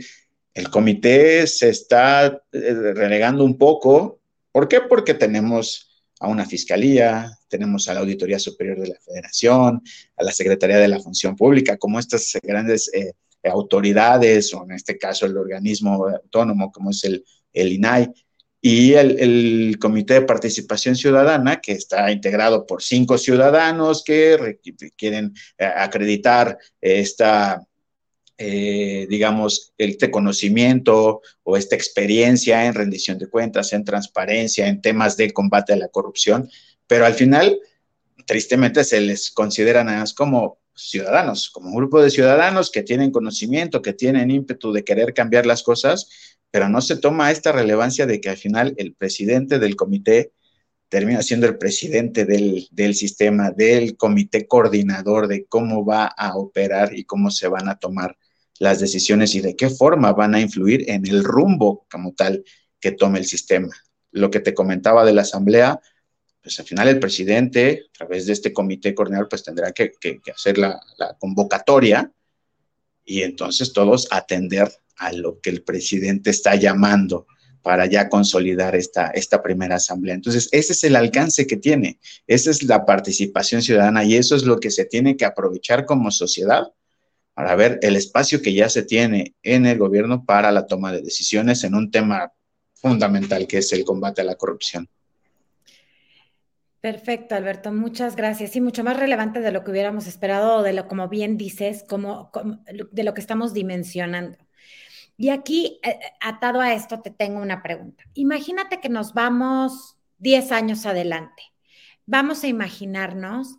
el 0.54 0.70
comité 0.70 1.46
se 1.46 1.70
está 1.70 2.26
eh, 2.52 2.92
relegando 2.94 3.44
un 3.44 3.56
poco. 3.56 4.20
¿Por 4.52 4.68
qué? 4.68 4.80
Porque 4.80 5.14
tenemos 5.14 6.04
a 6.20 6.28
una 6.28 6.44
fiscalía, 6.44 7.32
tenemos 7.48 7.88
a 7.88 7.94
la 7.94 8.00
Auditoría 8.00 8.38
Superior 8.38 8.78
de 8.78 8.88
la 8.88 9.00
Federación, 9.00 9.82
a 10.16 10.24
la 10.24 10.32
Secretaría 10.32 10.78
de 10.78 10.88
la 10.88 11.00
Función 11.00 11.34
Pública, 11.34 11.78
como 11.78 11.98
estas 11.98 12.38
grandes 12.42 12.90
eh, 12.92 13.12
autoridades, 13.44 14.52
o 14.52 14.64
en 14.64 14.72
este 14.72 14.98
caso 14.98 15.24
el 15.24 15.36
organismo 15.36 16.06
autónomo 16.06 16.70
como 16.70 16.90
es 16.90 17.04
el, 17.04 17.24
el 17.54 17.72
INAI, 17.72 18.12
y 18.62 18.92
el, 18.92 19.78
Comité 19.80 20.14
de 20.14 20.22
Participación 20.22 20.94
Ciudadana, 20.94 21.60
que 21.60 21.72
está 21.72 22.10
integrado 22.12 22.66
por 22.66 22.82
cinco 22.82 23.16
ciudadanos 23.16 24.04
que 24.04 24.58
quieren 24.96 25.34
eh, 25.58 25.64
acreditar 25.64 26.58
esta, 26.80 27.66
eh, 28.36 29.06
digamos, 29.08 29.72
este 29.78 30.10
conocimiento 30.10 31.22
o 31.42 31.56
esta 31.56 31.74
experiencia 31.74 32.66
en 32.66 32.74
rendición 32.74 33.18
de 33.18 33.28
cuentas, 33.28 33.72
en 33.72 33.84
transparencia, 33.84 34.68
en 34.68 34.82
temas 34.82 35.16
de 35.16 35.30
combate 35.32 35.72
a 35.72 35.76
la 35.76 35.88
corrupción, 35.88 36.50
pero 36.86 37.06
al 37.06 37.14
final, 37.14 37.58
tristemente, 38.26 38.84
se 38.84 39.00
les 39.00 39.30
considera 39.30 39.84
nada 39.84 40.00
más 40.00 40.12
como 40.12 40.58
ciudadanos, 40.74 41.50
como 41.50 41.68
un 41.68 41.76
grupo 41.76 42.02
de 42.02 42.10
ciudadanos 42.10 42.70
que 42.70 42.82
tienen 42.82 43.10
conocimiento, 43.10 43.82
que 43.82 43.92
tienen 43.92 44.30
ímpetu 44.30 44.72
de 44.72 44.84
querer 44.84 45.14
cambiar 45.14 45.46
las 45.46 45.62
cosas, 45.62 46.08
pero 46.50 46.68
no 46.68 46.80
se 46.80 46.96
toma 46.96 47.30
esta 47.30 47.52
relevancia 47.52 48.06
de 48.06 48.20
que 48.20 48.30
al 48.30 48.36
final 48.36 48.74
el 48.76 48.94
presidente 48.94 49.58
del 49.58 49.76
comité 49.76 50.32
termina 50.90 51.22
siendo 51.22 51.46
el 51.46 51.56
presidente 51.56 52.24
del, 52.24 52.94
sistema, 52.94 53.52
del 53.52 53.96
comité 53.96 54.48
coordinador 54.48 55.28
de 55.28 55.46
cómo 55.46 55.86
va 55.86 56.06
a 56.06 56.36
operar 56.36 56.96
y 56.98 57.04
cómo 57.04 57.30
se 57.30 57.46
van 57.46 57.68
a 57.68 57.78
tomar 57.78 58.18
las 58.58 58.80
decisiones 58.80 59.34
y 59.36 59.40
de 59.40 59.54
qué 59.54 59.70
forma 59.70 60.12
van 60.12 60.34
a 60.34 60.40
influir 60.40 60.90
en 60.90 61.06
el 61.06 61.22
rumbo 61.22 61.86
como 61.88 62.12
tal 62.12 62.44
que 62.80 62.90
tome 62.90 63.20
el 63.20 63.24
sistema. 63.24 63.68
Lo 64.10 64.30
que 64.30 64.40
te 64.40 64.52
comentaba 64.52 65.04
de 65.04 65.12
la 65.12 65.22
asamblea, 65.22 65.80
pues 66.42 66.58
al 66.58 66.66
final 66.66 66.88
el 66.88 66.98
presidente, 66.98 67.84
a 67.88 67.98
través 67.98 68.26
de 68.26 68.32
este 68.32 68.52
comité 68.52 68.92
coordinador, 68.92 69.28
pues 69.28 69.44
tendrá 69.44 69.70
que, 69.70 69.92
hacer 70.34 70.58
la, 70.58 70.80
convocatoria 71.20 72.12
y 73.04 73.22
entonces 73.22 73.72
todos 73.72 74.08
atender 74.10 74.68
a 75.00 75.12
lo 75.12 75.40
que 75.40 75.50
el 75.50 75.62
presidente 75.62 76.28
está 76.30 76.54
llamando 76.54 77.26
para 77.62 77.86
ya 77.86 78.08
consolidar 78.08 78.76
esta, 78.76 79.08
esta 79.08 79.42
primera 79.42 79.76
asamblea. 79.76 80.14
Entonces, 80.14 80.48
ese 80.52 80.74
es 80.74 80.84
el 80.84 80.94
alcance 80.94 81.46
que 81.46 81.56
tiene, 81.56 81.98
esa 82.26 82.50
es 82.50 82.62
la 82.62 82.84
participación 82.84 83.62
ciudadana 83.62 84.04
y 84.04 84.16
eso 84.16 84.36
es 84.36 84.44
lo 84.44 84.60
que 84.60 84.70
se 84.70 84.84
tiene 84.84 85.16
que 85.16 85.24
aprovechar 85.24 85.86
como 85.86 86.10
sociedad 86.10 86.68
para 87.34 87.54
ver 87.54 87.78
el 87.82 87.96
espacio 87.96 88.42
que 88.42 88.52
ya 88.52 88.68
se 88.68 88.82
tiene 88.82 89.34
en 89.42 89.64
el 89.64 89.78
gobierno 89.78 90.24
para 90.24 90.52
la 90.52 90.66
toma 90.66 90.92
de 90.92 91.00
decisiones 91.00 91.64
en 91.64 91.74
un 91.74 91.90
tema 91.90 92.32
fundamental 92.74 93.46
que 93.46 93.58
es 93.58 93.72
el 93.72 93.84
combate 93.84 94.20
a 94.20 94.24
la 94.24 94.34
corrupción. 94.34 94.88
Perfecto, 96.82 97.34
Alberto, 97.34 97.72
muchas 97.72 98.16
gracias. 98.16 98.56
Y 98.56 98.60
mucho 98.60 98.84
más 98.84 98.98
relevante 98.98 99.40
de 99.40 99.52
lo 99.52 99.64
que 99.64 99.70
hubiéramos 99.70 100.06
esperado, 100.06 100.62
de 100.62 100.72
lo 100.72 100.88
como 100.88 101.08
bien 101.08 101.36
dices, 101.36 101.84
como, 101.86 102.30
de 102.90 103.04
lo 103.04 103.14
que 103.14 103.20
estamos 103.20 103.52
dimensionando. 103.52 104.38
Y 105.20 105.28
aquí, 105.28 105.78
eh, 105.82 105.90
eh, 105.90 106.00
atado 106.22 106.62
a 106.62 106.72
esto, 106.72 107.02
te 107.02 107.10
tengo 107.10 107.42
una 107.42 107.62
pregunta. 107.62 108.04
Imagínate 108.14 108.80
que 108.80 108.88
nos 108.88 109.12
vamos 109.12 109.98
10 110.16 110.50
años 110.50 110.86
adelante. 110.86 111.42
Vamos 112.06 112.42
a 112.42 112.46
imaginarnos 112.46 113.58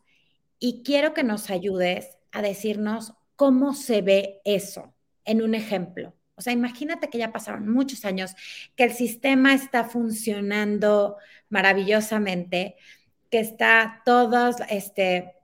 y 0.58 0.82
quiero 0.82 1.14
que 1.14 1.24
nos 1.24 1.52
ayudes 1.52 2.18
a 2.32 2.42
decirnos 2.42 3.14
cómo 3.36 3.76
se 3.76 4.02
ve 4.02 4.42
eso 4.44 4.96
en 5.24 5.44
un 5.44 5.54
ejemplo. 5.54 6.16
O 6.34 6.42
sea, 6.42 6.52
imagínate 6.52 7.12
que 7.12 7.20
ya 7.20 7.32
pasaron 7.32 7.70
muchos 7.72 8.06
años, 8.06 8.34
que 8.76 8.86
el 8.86 8.94
sistema 8.94 9.54
está 9.54 9.84
funcionando 9.84 11.18
maravillosamente, 11.50 12.76
que 13.30 13.40
está 13.40 14.02
todos, 14.04 14.56
este, 14.72 15.36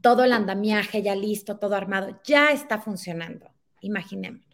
todo 0.00 0.24
el 0.24 0.32
andamiaje 0.32 1.02
ya 1.02 1.14
listo, 1.14 1.56
todo 1.60 1.76
armado, 1.76 2.20
ya 2.24 2.50
está 2.50 2.80
funcionando. 2.80 3.48
Imaginémonos. 3.80 4.45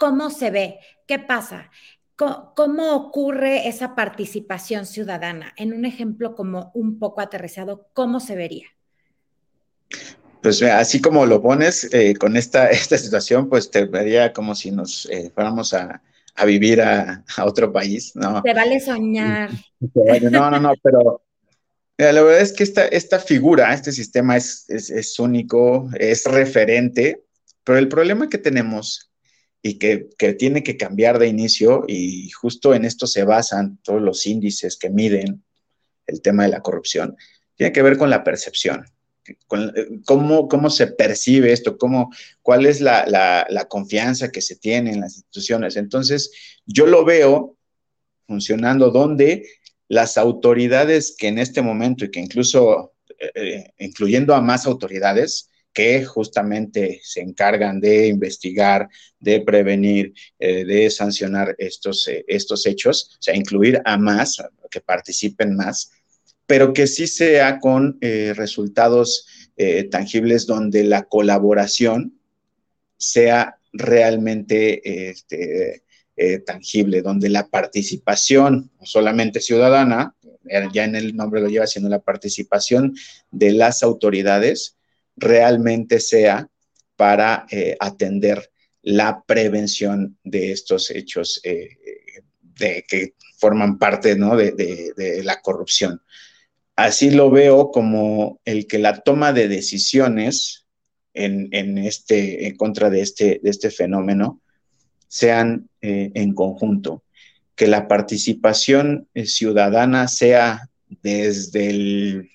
¿Cómo 0.00 0.30
se 0.30 0.50
ve? 0.50 0.78
¿Qué 1.06 1.18
pasa? 1.18 1.70
¿Cómo, 2.16 2.94
ocurre 2.94 3.68
esa 3.68 3.94
participación 3.94 4.86
ciudadana? 4.86 5.52
En 5.58 5.74
un 5.74 5.84
ejemplo 5.84 6.34
como 6.34 6.70
un 6.72 6.98
poco 6.98 7.20
aterrizado, 7.20 7.86
¿cómo 7.92 8.18
se 8.18 8.34
vería? 8.34 8.66
Pues 10.42 10.62
así 10.62 11.02
como 11.02 11.26
lo 11.26 11.42
pones, 11.42 11.92
eh, 11.92 12.14
con 12.16 12.38
esta, 12.38 12.70
esta 12.70 12.96
situación, 12.96 13.50
pues 13.50 13.70
te 13.70 13.84
vería 13.84 14.32
como 14.32 14.54
si 14.54 14.70
nos 14.70 15.06
eh, 15.10 15.30
fuéramos 15.34 15.74
a, 15.74 16.00
vivir 16.46 16.80
a, 16.80 17.22
otro 17.44 17.70
país, 17.70 18.16
¿no? 18.16 18.40
Te 18.40 18.54
vale 18.54 18.80
soñar. 18.80 19.50
No, 20.30 20.50
no, 20.50 20.58
no, 20.58 20.72
pero 20.82 21.20
la 21.98 22.22
verdad 22.22 22.40
es 22.40 22.54
que 22.54 22.62
esta, 22.62 22.86
esta 22.86 23.18
figura, 23.18 23.74
este 23.74 23.92
sistema 23.92 24.38
es, 24.38 24.64
es, 24.70 25.18
único, 25.18 25.90
es 25.98 26.24
referente, 26.24 27.22
pero 27.64 27.78
el 27.78 27.88
problema 27.88 28.30
que 28.30 28.38
tenemos 28.38 29.09
y 29.62 29.78
que, 29.78 30.08
que, 30.16 30.32
tiene 30.34 30.62
que 30.62 30.76
cambiar 30.76 31.18
de 31.18 31.28
inicio, 31.28 31.84
y 31.86 32.30
justo 32.30 32.74
en 32.74 32.84
esto 32.84 33.06
se 33.06 33.24
basan 33.24 33.78
todos 33.82 34.00
los 34.00 34.26
índices 34.26 34.76
que 34.76 34.90
miden 34.90 35.42
el 36.06 36.22
tema 36.22 36.44
de 36.44 36.50
la 36.50 36.60
corrupción, 36.60 37.16
tiene 37.56 37.72
que 37.72 37.82
ver 37.82 37.98
con 37.98 38.10
la 38.10 38.24
percepción. 38.24 38.86
Con, 39.46 39.72
cómo, 40.06 40.48
cómo 40.48 40.70
se 40.70 40.88
percibe 40.88 41.52
esto, 41.52 41.78
cómo, 41.78 42.10
cuál 42.42 42.66
es 42.66 42.80
la, 42.80 43.06
la, 43.06 43.46
la 43.48 43.66
confianza 43.66 44.32
que 44.32 44.40
se 44.40 44.56
tiene 44.56 44.92
en 44.92 45.00
las 45.00 45.14
instituciones. 45.14 45.76
Entonces, 45.76 46.32
yo 46.66 46.86
lo 46.86 47.04
veo 47.04 47.56
funcionando 48.26 48.90
donde 48.90 49.46
las 49.88 50.16
autoridades 50.16 51.14
que 51.18 51.28
en 51.28 51.38
este 51.38 51.62
momento 51.62 52.04
y 52.04 52.10
que 52.10 52.20
incluso, 52.20 52.94
eh, 53.18 53.32
eh, 53.34 53.72
incluyendo 53.78 54.34
a 54.34 54.40
más 54.40 54.66
autoridades, 54.66 55.49
que 55.72 56.04
justamente 56.04 57.00
se 57.02 57.20
encargan 57.20 57.80
de 57.80 58.08
investigar, 58.08 58.88
de 59.18 59.40
prevenir, 59.40 60.12
eh, 60.38 60.64
de 60.64 60.90
sancionar 60.90 61.54
estos, 61.58 62.08
estos 62.26 62.66
hechos, 62.66 63.16
o 63.18 63.22
sea, 63.22 63.36
incluir 63.36 63.80
a 63.84 63.96
más, 63.96 64.42
que 64.70 64.80
participen 64.80 65.56
más, 65.56 65.90
pero 66.46 66.72
que 66.72 66.86
sí 66.86 67.06
sea 67.06 67.58
con 67.58 67.98
resultados 68.00 69.26
tangibles 69.90 70.46
donde 70.46 70.84
la 70.84 71.02
colaboración 71.02 72.18
sea 72.96 73.60
realmente 73.72 75.10
este, 75.10 75.82
eh, 76.22 76.38
tangible, 76.40 77.00
donde 77.00 77.30
la 77.30 77.48
participación, 77.48 78.70
no 78.78 78.84
solamente 78.84 79.40
ciudadana, 79.40 80.14
ya 80.70 80.84
en 80.84 80.94
el 80.94 81.16
nombre 81.16 81.40
lo 81.40 81.48
lleva, 81.48 81.66
sino 81.66 81.88
la 81.88 82.00
participación 82.00 82.94
de 83.30 83.52
las 83.52 83.82
autoridades 83.82 84.76
realmente 85.20 86.00
sea 86.00 86.48
para 86.96 87.46
eh, 87.50 87.76
atender 87.78 88.50
la 88.82 89.22
prevención 89.26 90.18
de 90.24 90.52
estos 90.52 90.90
hechos 90.90 91.40
eh, 91.44 91.76
de, 92.42 92.84
que 92.88 93.14
forman 93.38 93.78
parte 93.78 94.14
de, 94.16 95.22
la 95.24 95.40
corrupción. 95.40 96.02
Así 96.76 97.10
lo 97.10 97.30
veo 97.30 97.70
como 97.70 98.40
el 98.44 98.66
que 98.66 98.78
la 98.78 99.00
toma 99.00 99.32
de 99.32 99.48
decisiones 99.48 100.66
en, 101.14 101.48
en 101.52 101.78
este, 101.78 102.46
en 102.46 102.56
contra 102.56 102.90
de 102.90 103.02
este, 103.02 103.40
de 103.42 103.50
este 103.50 103.70
fenómeno 103.70 104.40
sean 105.08 105.68
eh, 105.80 106.10
en 106.14 106.34
conjunto, 106.34 107.04
que 107.54 107.66
la 107.66 107.88
participación 107.88 109.08
ciudadana 109.24 110.08
sea 110.08 110.68
desde 111.02 112.30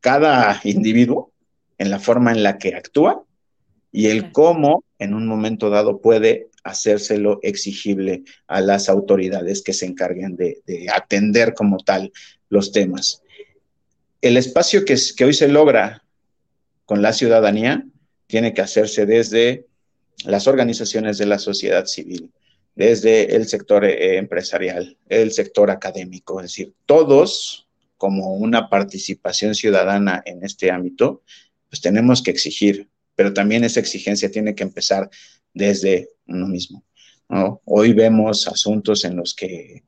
cada 0.00 0.60
individuo 0.64 1.32
en 1.78 1.90
la 1.90 1.98
forma 1.98 2.32
en 2.32 2.42
la 2.42 2.58
que 2.58 2.74
actúa 2.74 3.24
y 3.92 4.06
el 4.06 4.32
cómo 4.32 4.84
en 4.98 5.14
un 5.14 5.26
momento 5.26 5.70
dado 5.70 6.00
puede 6.00 6.48
hacérselo 6.64 7.38
exigible 7.42 8.24
a 8.46 8.60
las 8.60 8.88
autoridades 8.88 9.62
que 9.62 9.72
se 9.72 9.86
encarguen 9.86 10.36
de, 10.36 10.60
atender 10.94 11.54
como 11.54 11.78
tal 11.78 12.12
los 12.48 12.72
temas. 12.72 13.22
El 14.20 14.36
espacio 14.36 14.84
que, 14.84 14.96
que 15.16 15.24
hoy 15.24 15.34
se 15.34 15.48
logra 15.48 16.02
con 16.84 17.02
la 17.02 17.12
ciudadanía 17.12 17.86
tiene 18.26 18.54
que 18.54 18.62
hacerse 18.62 19.06
desde 19.06 19.66
las 20.24 20.46
organizaciones 20.46 21.18
de 21.18 21.26
la 21.26 21.38
sociedad 21.38 21.86
civil, 21.86 22.32
desde 22.74 23.36
el 23.36 23.46
sector 23.46 23.84
eh, 23.84 24.18
empresarial, 24.18 24.96
el 25.08 25.32
sector 25.32 25.70
académico, 25.70 26.40
es 26.40 26.46
decir, 26.46 26.74
todos 26.86 27.68
como 27.96 28.34
una 28.34 28.68
participación 28.68 29.54
ciudadana 29.54 30.22
en 30.26 30.44
este 30.44 30.70
ámbito, 30.70 31.22
pues 31.76 31.82
tenemos 31.82 32.22
que 32.22 32.30
exigir, 32.30 32.88
pero 33.14 33.34
también 33.34 33.62
esa 33.62 33.80
exigencia 33.80 34.30
tiene 34.30 34.54
que 34.54 34.62
empezar 34.62 35.10
desde 35.52 36.08
uno 36.26 36.48
mismo. 36.48 36.84
Hoy 37.64 37.92
vemos 37.92 38.48
asuntos 38.48 39.04
en 39.04 39.16
los 39.16 39.34
que 39.34 39.84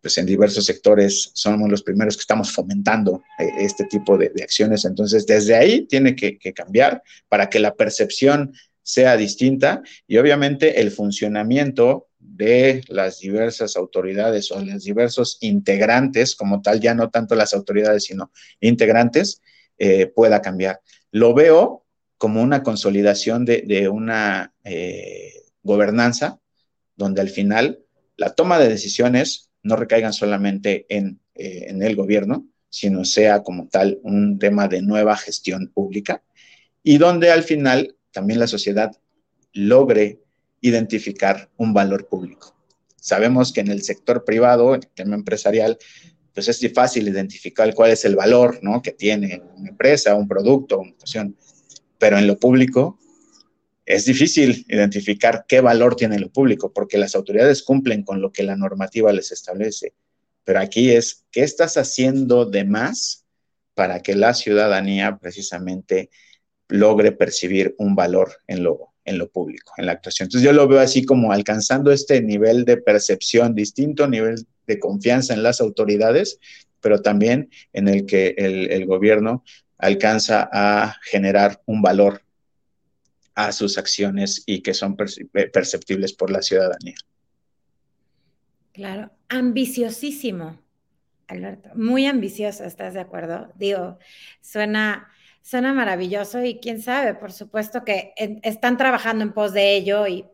pues 0.00 0.18
en 0.18 0.26
diversos 0.26 0.64
sectores 0.64 1.30
somos 1.34 1.68
los 1.68 1.82
primeros 1.82 2.16
que 2.16 2.22
estamos 2.22 2.52
fomentando 2.52 3.22
eh, 3.38 3.50
este 3.58 3.84
tipo 3.84 4.16
de, 4.16 4.32
acciones. 4.42 4.84
Entonces, 4.84 5.26
desde 5.26 5.56
ahí 5.56 5.86
tiene 5.86 6.14
que, 6.14 6.38
cambiar 6.54 7.02
para 7.28 7.48
que 7.50 7.58
la 7.58 7.74
percepción 7.74 8.52
sea 8.82 9.16
distinta 9.16 9.82
y 10.06 10.16
obviamente 10.18 10.80
el 10.80 10.90
funcionamiento 10.92 12.08
de 12.18 12.82
las 12.88 13.18
diversas 13.18 13.76
autoridades 13.76 14.50
o 14.52 14.60
los 14.60 14.84
diversos 14.84 15.36
integrantes, 15.40 16.36
como 16.36 16.62
tal, 16.62 16.80
ya 16.80 16.94
no 16.94 17.10
tanto 17.10 17.34
las 17.34 17.52
autoridades, 17.54 18.04
sino 18.04 18.30
integrantes, 18.60 19.42
eh, 19.78 20.06
pueda 20.06 20.40
cambiar. 20.42 20.80
Lo 21.10 21.34
veo 21.34 21.84
como 22.16 22.42
una 22.42 22.62
consolidación 22.62 23.44
de, 23.44 23.88
una 23.88 24.52
eh, 24.64 25.44
gobernanza 25.62 26.40
donde 26.96 27.20
al 27.20 27.28
final 27.28 27.80
la 28.16 28.34
toma 28.34 28.58
de 28.58 28.68
decisiones 28.68 29.50
no 29.62 29.76
recaigan 29.76 30.12
solamente 30.12 30.86
en, 30.88 31.20
eh, 31.34 31.66
en 31.68 31.82
el 31.82 31.94
gobierno, 31.94 32.46
sino 32.68 33.04
sea 33.04 33.42
como 33.42 33.68
tal 33.68 33.98
un 34.02 34.38
tema 34.38 34.68
de 34.68 34.82
nueva 34.82 35.16
gestión 35.16 35.68
pública 35.68 36.22
y 36.82 36.98
donde 36.98 37.30
al 37.30 37.42
final 37.42 37.96
también 38.10 38.40
la 38.40 38.46
sociedad 38.46 38.92
logre 39.52 40.20
identificar 40.60 41.48
un 41.56 41.72
valor 41.72 42.08
público. 42.08 42.56
Sabemos 42.96 43.52
que 43.52 43.60
en 43.60 43.68
el 43.68 43.82
sector 43.82 44.24
privado, 44.24 44.74
en 44.74 44.82
el 44.82 44.88
tema 44.88 45.14
empresarial, 45.14 45.78
pues 46.38 46.62
es 46.62 46.72
fácil 46.72 47.08
identificar 47.08 47.74
cuál 47.74 47.90
es 47.90 48.04
el 48.04 48.14
valor 48.14 48.60
¿no? 48.62 48.80
que 48.80 48.92
tiene 48.92 49.42
una 49.56 49.70
empresa, 49.70 50.14
un 50.14 50.28
producto, 50.28 50.78
una 50.78 50.92
situación, 50.92 51.36
pero 51.98 52.16
en 52.16 52.28
lo 52.28 52.38
público 52.38 52.96
es 53.84 54.04
difícil 54.04 54.64
identificar 54.68 55.46
qué 55.48 55.60
valor 55.60 55.96
tiene 55.96 56.16
lo 56.20 56.30
público, 56.30 56.72
porque 56.72 56.96
las 56.96 57.16
autoridades 57.16 57.64
cumplen 57.64 58.04
con 58.04 58.20
lo 58.20 58.30
que 58.30 58.44
la 58.44 58.54
normativa 58.54 59.12
les 59.12 59.32
establece. 59.32 59.94
Pero 60.44 60.60
aquí 60.60 60.92
es, 60.92 61.24
¿qué 61.32 61.42
estás 61.42 61.76
haciendo 61.76 62.44
de 62.44 62.64
más 62.64 63.24
para 63.74 64.00
que 64.00 64.14
la 64.14 64.32
ciudadanía 64.32 65.18
precisamente 65.20 66.08
logre 66.68 67.10
percibir 67.10 67.74
un 67.78 67.96
valor 67.96 68.36
en 68.46 68.62
lo, 68.62 68.94
en 69.04 69.18
lo 69.18 69.28
público, 69.28 69.72
en 69.76 69.86
la 69.86 69.92
actuación. 69.92 70.26
Entonces 70.26 70.46
yo 70.46 70.52
lo 70.52 70.68
veo 70.68 70.78
así 70.78 71.04
como 71.04 71.32
alcanzando 71.32 71.90
este 71.90 72.22
nivel 72.22 72.64
de 72.64 72.76
percepción 72.76 73.56
distinto, 73.56 74.06
nivel 74.06 74.46
de 74.68 74.78
confianza 74.78 75.34
en 75.34 75.42
las 75.42 75.60
autoridades, 75.60 76.38
pero 76.80 77.02
también 77.02 77.50
en 77.72 77.88
el 77.88 78.06
que 78.06 78.34
el, 78.38 78.86
gobierno 78.86 79.42
alcanza 79.78 80.48
a 80.52 80.96
generar 81.02 81.60
un 81.66 81.82
valor 81.82 82.22
a 83.34 83.50
sus 83.52 83.78
acciones 83.78 84.42
y 84.46 84.62
que 84.62 84.74
son 84.74 84.96
perceptibles 84.96 86.12
por 86.12 86.30
la 86.30 86.42
ciudadanía. 86.42 86.96
Claro, 88.72 89.10
ambiciosísimo, 89.28 90.60
Alberto, 91.26 91.70
muy 91.74 92.06
ambicioso, 92.06 92.64
¿estás 92.64 92.94
de 92.94 93.00
acuerdo? 93.00 93.50
Digo, 93.56 93.98
suena, 94.40 95.08
suena 95.42 95.74
maravilloso 95.74 96.44
y 96.44 96.60
quién 96.60 96.80
sabe, 96.80 97.14
por 97.14 97.32
supuesto 97.32 97.84
que 97.84 98.12
están 98.42 98.76
trabajando 98.76 99.24
en 99.24 99.32
pos 99.32 99.52
de 99.52 99.74
ello 99.74 100.06
y 100.06 100.24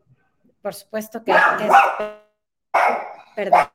por 0.63 0.75
supuesto 0.75 1.25
que 1.25 1.33
es... 1.33 1.39
Perdón. 3.37 3.74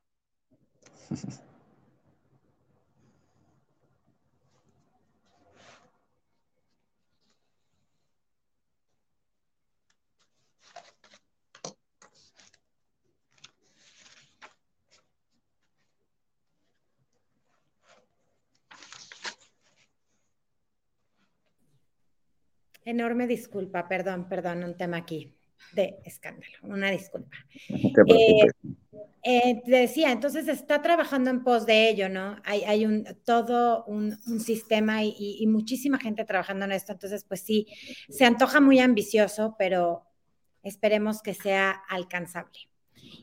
Enorme 22.86 23.28
disculpa, 23.28 23.88
perdón, 23.88 24.28
perdón, 24.30 24.64
un 24.64 24.76
tema 24.78 24.98
aquí 24.98 25.39
de 25.74 26.00
escándalo, 26.04 26.58
una 26.64 26.90
disculpa. 26.92 27.38
Eh, 27.70 28.48
eh, 29.22 29.62
te 29.66 29.72
decía, 29.72 30.12
entonces 30.12 30.48
está 30.48 30.82
trabajando 30.82 31.30
en 31.30 31.44
pos 31.44 31.66
de 31.66 31.90
ello, 31.90 32.10
¿no? 32.10 32.38
Hay, 32.46 32.64
hay 32.64 32.86
un, 32.86 33.06
todo 33.26 33.84
un, 33.86 34.18
sistema 34.40 35.04
y, 35.04 35.46
muchísima 35.48 36.00
gente 36.00 36.26
trabajando 36.26 36.66
en 36.66 36.72
esto, 36.72 36.94
entonces 36.94 37.26
pues 37.26 37.42
sí, 37.42 37.68
se 38.10 38.26
antoja 38.26 38.62
muy 38.62 38.80
ambicioso, 38.80 39.56
pero 39.58 40.06
esperemos 40.64 41.22
que 41.22 41.34
sea 41.34 41.72
alcanzable. 41.90 42.60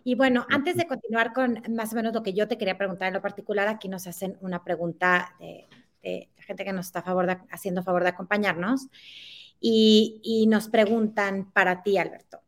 Y 0.04 0.14
bueno, 0.14 0.46
antes 0.50 0.76
de 0.76 0.86
continuar 0.86 1.32
con 1.32 1.62
más 1.70 1.92
o 1.92 1.96
menos 1.96 2.12
lo 2.12 2.22
que 2.22 2.34
yo 2.34 2.48
te 2.48 2.58
quería 2.58 2.78
preguntar 2.78 3.08
en 3.08 3.14
lo 3.14 3.22
particular, 3.22 3.68
aquí 3.68 3.88
nos 3.88 4.06
hacen 4.06 4.36
una 4.40 4.64
pregunta 4.64 5.34
de, 5.38 5.66
de 6.02 6.28
gente 6.38 6.64
que 6.64 6.72
nos 6.72 6.86
está 6.86 7.02
favor 7.02 7.38
haciendo 7.50 7.82
favor 7.82 8.02
de 8.02 8.10
acompañarnos 8.10 8.88
y, 9.68 10.46
nos 10.48 10.68
preguntan 10.68 11.50
para 11.52 11.82
ti, 11.82 11.98
Alberto. 11.98 12.40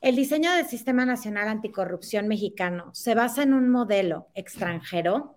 ¿El 0.00 0.14
diseño 0.16 0.52
del 0.52 0.66
Sistema 0.66 1.04
Nacional 1.04 1.48
Anticorrupción 1.48 2.28
mexicano 2.28 2.90
se 2.94 3.14
basa 3.14 3.42
en 3.42 3.54
un 3.54 3.68
modelo 3.68 4.28
extranjero? 4.34 5.36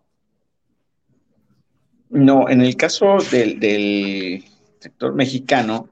No, 2.10 2.48
en 2.48 2.62
el 2.62 2.78
caso 2.78 3.18
del, 3.32 4.44
sector 4.80 5.16
mexicano, 5.16 5.90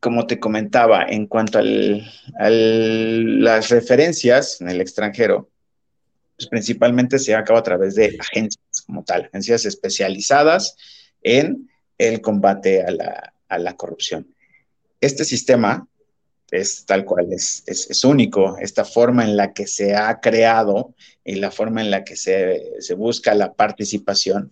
como 0.00 0.26
te 0.26 0.40
comentaba, 0.40 1.04
en 1.04 1.26
cuanto 1.26 1.58
a 1.58 1.62
las 2.50 3.68
referencias 3.68 4.60
en 4.60 4.70
el 4.70 4.80
extranjero, 4.80 5.48
pues 6.36 6.48
principalmente 6.48 7.18
se 7.18 7.34
acaba 7.34 7.60
a 7.60 7.62
través 7.62 7.94
de 7.94 8.16
agencias 8.18 8.82
como 8.86 9.04
tal, 9.04 9.26
agencias 9.26 9.64
especializadas 9.66 10.76
en 11.22 11.70
el 11.98 12.20
combate 12.20 12.82
a 12.82 12.90
la, 12.90 13.31
a 13.52 13.58
la 13.58 13.76
corrupción. 13.76 14.34
Este 15.00 15.24
sistema 15.24 15.86
es 16.50 16.84
tal 16.86 17.04
cual, 17.04 17.32
es, 17.32 17.64
es, 17.66 18.04
único. 18.04 18.56
Esta 18.58 18.84
forma 18.84 19.24
en 19.24 19.36
la 19.36 19.52
que 19.52 19.66
se 19.66 19.94
ha 19.94 20.20
creado 20.20 20.94
y 21.24 21.36
la 21.36 21.50
forma 21.50 21.80
en 21.80 21.90
la 21.90 22.04
que 22.04 22.16
se, 22.16 22.94
busca 22.96 23.34
la 23.34 23.54
participación 23.54 24.50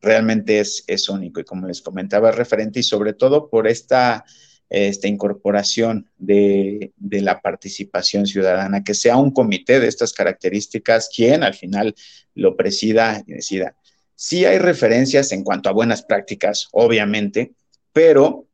realmente 0.00 0.60
es, 0.60 0.84
es, 0.86 1.08
único. 1.08 1.40
Y 1.40 1.44
como 1.44 1.66
les 1.66 1.82
comentaba, 1.82 2.30
referente 2.30 2.80
y 2.80 2.82
sobre 2.84 3.14
todo 3.14 3.50
por 3.50 3.66
esta, 3.66 4.24
esta 4.68 5.08
incorporación 5.08 6.08
de, 6.18 6.92
de, 6.96 7.20
la 7.20 7.40
participación 7.40 8.26
ciudadana, 8.26 8.84
que 8.84 8.94
sea 8.94 9.16
un 9.16 9.32
comité 9.32 9.80
de 9.80 9.88
estas 9.88 10.12
características 10.12 11.10
quien 11.14 11.42
al 11.42 11.54
final 11.54 11.94
lo 12.34 12.56
presida 12.56 13.22
y 13.26 13.32
decida. 13.32 13.74
Sí 14.14 14.44
hay 14.44 14.58
referencias 14.58 15.32
en 15.32 15.42
cuanto 15.42 15.68
a 15.68 15.72
buenas 15.72 16.02
prácticas, 16.02 16.68
obviamente, 16.72 17.52
pero 17.92 18.46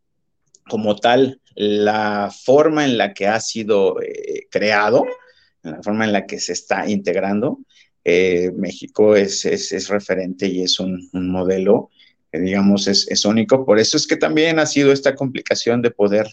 como 0.69 0.97
tal, 0.97 1.41
la 1.55 2.31
forma 2.45 2.85
en 2.85 2.99
la 2.99 3.15
que 3.15 3.27
ha 3.27 3.41
sido 3.41 4.01
eh, 4.03 4.47
creado, 4.51 5.05
la 5.63 5.83
forma 5.83 6.05
en 6.05 6.13
la 6.13 6.27
que 6.27 6.39
se 6.39 6.53
está 6.53 6.89
integrando, 6.89 7.61
eh, 8.05 8.53
México 8.55 9.17
es, 9.17 9.45
es, 9.45 9.89
referente 9.89 10.47
y 10.47 10.63
es 10.63 10.79
un, 10.79 11.09
modelo 11.13 11.91
que, 12.31 12.39
digamos, 12.39 12.87
es, 12.87 13.09
es, 13.11 13.25
único. 13.25 13.65
Por 13.65 13.81
eso 13.81 13.97
es 13.97 14.07
que 14.07 14.17
también 14.17 14.59
ha 14.59 14.67
sido 14.67 14.93
esta 14.93 15.15
complicación 15.15 15.83
de 15.83 15.91
poder 15.91 16.27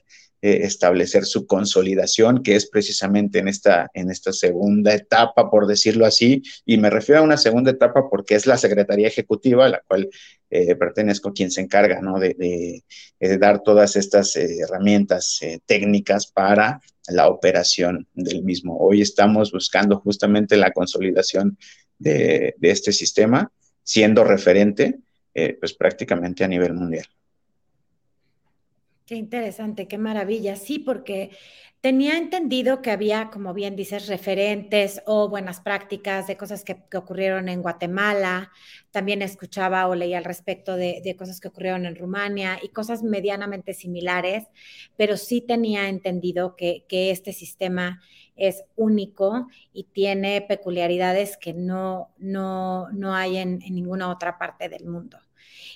eh, 0.45 0.65
establecer 0.65 1.23
su 1.23 1.47
consolidación, 1.47 2.43
que 2.43 2.57
es 2.57 2.69
precisamente 2.69 3.39
en 3.39 3.47
esta, 3.47 3.89
en 3.93 4.11
esta 4.11 4.33
segunda 4.33 4.93
etapa, 4.93 5.49
por 5.49 5.67
decirlo 5.67 6.05
así, 6.05 6.43
y 6.65 6.77
me 6.77 6.89
refiero 6.89 7.21
a 7.21 7.23
una 7.23 7.37
segunda 7.37 7.71
etapa 7.71 8.09
porque 8.09 8.35
es 8.35 8.45
la 8.45 8.57
Secretaría 8.57 9.07
Ejecutiva, 9.07 9.65
a 9.65 9.69
la 9.69 9.81
cual 9.87 10.09
eh, 10.49 10.75
pertenezco, 10.75 11.31
quien 11.31 11.49
se 11.49 11.61
encarga 11.61 12.01
¿no? 12.01 12.19
de, 12.19 12.83
dar 13.39 13.63
todas 13.63 13.95
estas 13.95 14.35
eh, 14.35 14.57
herramientas 14.59 15.39
técnicas 15.65 16.27
para 16.27 16.81
la 17.07 17.29
operación 17.29 18.05
del 18.13 18.43
mismo. 18.43 18.75
Hoy 18.77 19.01
estamos 19.01 19.49
buscando 19.53 20.01
justamente 20.01 20.57
la 20.57 20.73
consolidación 20.73 21.57
de, 21.97 22.53
de 22.57 22.69
este 22.69 22.91
sistema, 22.91 23.49
siendo 23.81 24.25
referente, 24.25 24.99
pues 25.33 25.73
prácticamente 25.73 26.43
a 26.43 26.49
nivel 26.49 26.73
mundial. 26.73 27.05
Qué 29.05 29.15
interesante, 29.15 29.87
qué 29.89 29.97
maravilla. 29.97 30.55
Sí, 30.55 30.79
porque 30.79 31.31
tenía 31.81 32.17
entendido 32.17 32.81
que 32.81 32.89
había, 32.89 33.29
como 33.31 33.53
bien 33.53 33.75
dices, 33.75 34.07
referentes 34.07 35.01
o 35.05 35.27
buenas 35.27 35.59
prácticas 35.59 36.25
de 36.27 36.37
cosas 36.37 36.63
que, 36.63 36.81
ocurrieron 36.95 37.49
en 37.49 37.61
Guatemala. 37.61 38.51
También 38.91 39.21
escuchaba 39.21 39.87
o 39.87 39.95
leía 39.95 40.19
al 40.19 40.23
respecto 40.23 40.77
de, 40.77 41.15
cosas 41.17 41.41
que 41.41 41.49
ocurrieron 41.49 41.85
en 41.85 41.97
Rumania 41.97 42.59
y 42.63 42.69
cosas 42.69 43.03
medianamente 43.03 43.73
similares, 43.73 44.45
pero 44.95 45.17
sí 45.17 45.41
tenía 45.41 45.89
entendido 45.89 46.55
que, 46.55 46.85
este 46.89 47.33
sistema 47.33 48.01
es 48.37 48.63
único 48.77 49.47
y 49.73 49.83
tiene 49.85 50.41
peculiaridades 50.41 51.35
que 51.37 51.53
no, 51.53 52.13
no, 52.17 52.89
no 52.91 53.13
hay 53.13 53.37
en 53.37 53.59
ninguna 53.59 54.09
otra 54.09 54.37
parte 54.37 54.69
del 54.69 54.85
mundo. 54.85 55.19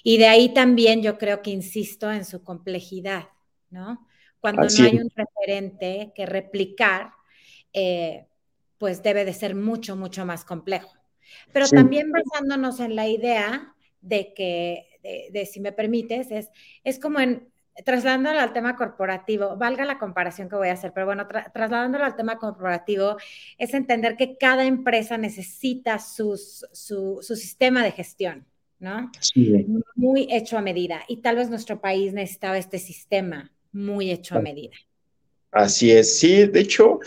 Y 0.03 0.17
de 0.17 0.27
ahí 0.27 0.53
también 0.53 1.01
yo 1.01 1.17
creo 1.17 1.41
que 1.41 1.51
insisto 1.51 2.11
en 2.11 2.25
su 2.25 2.43
complejidad, 2.43 3.29
¿no? 3.69 4.07
Cuando 4.39 4.63
no 4.63 4.85
hay 4.85 4.97
un 4.97 5.11
referente 5.15 6.11
que 6.15 6.25
replicar, 6.25 7.11
eh, 7.73 8.27
pues 8.77 9.01
debe 9.03 9.25
de 9.25 9.33
ser 9.33 9.55
mucho, 9.55 9.95
mucho 9.95 10.25
más 10.25 10.45
complejo. 10.45 10.93
Pero 11.51 11.67
también 11.67 12.11
basándonos 12.11 12.79
en 12.79 12.95
la 12.95 13.07
idea 13.07 13.75
de 14.01 14.33
que, 14.33 14.99
de, 15.31 15.45
si 15.45 15.59
me 15.59 15.71
permites, 15.71 16.31
es, 16.31 16.49
es 16.83 16.99
como 16.99 17.19
en, 17.19 17.51
trasladándolo 17.83 18.39
al 18.39 18.53
tema 18.53 18.75
corporativo, 18.75 19.55
valga 19.57 19.85
la 19.85 19.99
comparación 19.99 20.49
que 20.49 20.55
voy 20.55 20.69
a 20.69 20.73
hacer, 20.73 20.93
pero 20.93 21.05
bueno, 21.05 21.27
trasladándolo 21.27 22.05
al 22.05 22.15
tema 22.15 22.37
corporativo, 22.37 23.17
es 23.57 23.73
entender 23.73 24.15
que 24.15 24.37
cada 24.37 24.65
empresa 24.65 25.17
necesita 25.17 25.99
su, 25.99 26.37
su 26.37 27.21
sistema 27.21 27.83
de 27.83 27.91
gestión. 27.91 28.45
¿No? 28.79 29.11
Muy 29.95 30.27
hecho 30.31 30.57
a 30.57 30.61
medida. 30.61 31.01
Y 31.07 31.17
tal 31.17 31.37
vez 31.37 31.49
nuestro 31.49 31.79
país 31.79 32.13
necesitaba 32.13 32.57
este 32.57 32.79
sistema 32.79 33.51
muy 33.71 34.11
hecho 34.11 34.35
a 34.35 34.39
medida. 34.41 34.75
Así 35.51 35.91
es, 35.91 36.19
sí, 36.19 36.45
de 36.45 36.59
hecho, 36.59 36.99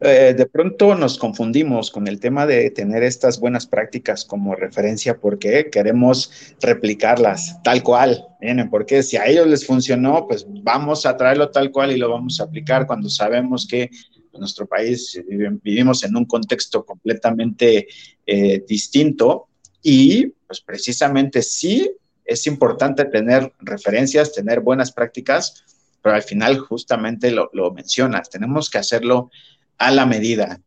eh, 0.00 0.34
de 0.36 0.46
pronto 0.46 0.94
nos 0.94 1.18
confundimos 1.18 1.90
con 1.90 2.06
el 2.06 2.20
tema 2.20 2.46
de 2.46 2.70
tener 2.70 3.02
estas 3.02 3.40
buenas 3.40 3.66
prácticas 3.66 4.24
como 4.24 4.54
referencia 4.54 5.18
porque 5.18 5.70
queremos 5.70 6.54
replicarlas 6.60 7.62
tal 7.62 7.82
cual, 7.82 8.26
¿vienen? 8.40 8.68
Porque 8.68 9.02
si 9.02 9.16
a 9.16 9.26
ellos 9.26 9.46
les 9.46 9.66
funcionó, 9.66 10.26
pues 10.26 10.46
vamos 10.48 11.06
a 11.06 11.16
traerlo 11.16 11.50
tal 11.50 11.70
cual 11.70 11.92
y 11.92 11.96
lo 11.96 12.10
vamos 12.10 12.40
a 12.40 12.44
aplicar 12.44 12.86
cuando 12.86 13.08
sabemos 13.08 13.66
que 13.66 13.84
en 13.84 14.40
nuestro 14.40 14.66
país 14.66 15.18
vivimos 15.62 16.04
en 16.04 16.14
un 16.14 16.26
contexto 16.26 16.84
completamente 16.84 17.86
eh, 18.26 18.64
distinto 18.68 19.48
y 19.88 20.34
pues 20.48 20.60
precisamente 20.60 21.42
sí 21.42 21.88
es 22.24 22.48
importante 22.48 23.04
tener 23.04 23.52
referencias, 23.60 24.32
tener 24.32 24.58
buenas 24.58 24.90
prácticas, 24.90 25.64
pero 26.02 26.16
al 26.16 26.24
final 26.24 26.58
justamente 26.58 27.30
lo, 27.30 27.48
mencionas, 27.72 28.28
tenemos 28.28 28.68
que 28.68 28.78
hacerlo 28.78 29.30
a 29.78 29.92
la 29.92 30.04
medida. 30.04 30.60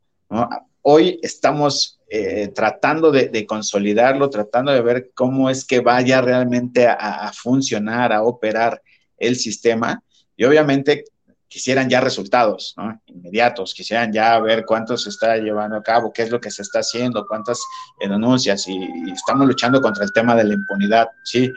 Hoy 0.83 1.19
estamos 1.21 1.99
eh, 2.07 2.47
tratando 2.55 3.11
de, 3.11 3.45
consolidarlo, 3.45 4.29
tratando 4.29 4.71
de 4.71 4.81
ver 4.81 5.11
cómo 5.13 5.49
es 5.49 5.65
que 5.65 5.81
vaya 5.81 6.21
realmente 6.21 6.87
a 6.87 7.29
funcionar, 7.33 8.13
a 8.13 8.23
operar 8.23 8.81
el 9.17 9.35
sistema. 9.35 10.01
Y 10.37 10.45
obviamente 10.45 11.03
quisieran 11.49 11.89
ya 11.89 11.99
resultados 11.99 12.75
inmediatos, 13.07 13.73
quisieran 13.73 14.13
ya 14.13 14.39
ver 14.39 14.65
cuánto 14.65 14.95
se 14.97 15.09
está 15.09 15.35
llevando 15.37 15.77
a 15.77 15.83
cabo, 15.83 16.13
qué 16.13 16.21
es 16.21 16.31
lo 16.31 16.39
que 16.39 16.51
se 16.51 16.61
está 16.61 16.79
haciendo, 16.79 17.25
cuántas 17.27 17.59
denuncias 17.99 18.67
y, 18.67 18.79
estamos 19.11 19.47
luchando 19.47 19.81
contra 19.81 20.05
el 20.05 20.13
tema 20.13 20.35
de 20.35 20.43
la 20.43 20.53
impunidad, 20.53 21.09
sí, 21.23 21.51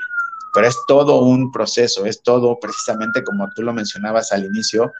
pero 0.55 0.67
es 0.67 0.77
todo 0.89 1.23
un 1.23 1.53
proceso, 1.53 2.07
es 2.07 2.23
todo 2.23 2.59
precisamente 2.59 3.23
como 3.23 3.49
tú 3.51 3.63
lo 3.63 3.73
mencionabas 3.73 4.33
al 4.33 4.45
inicio, 4.45 4.93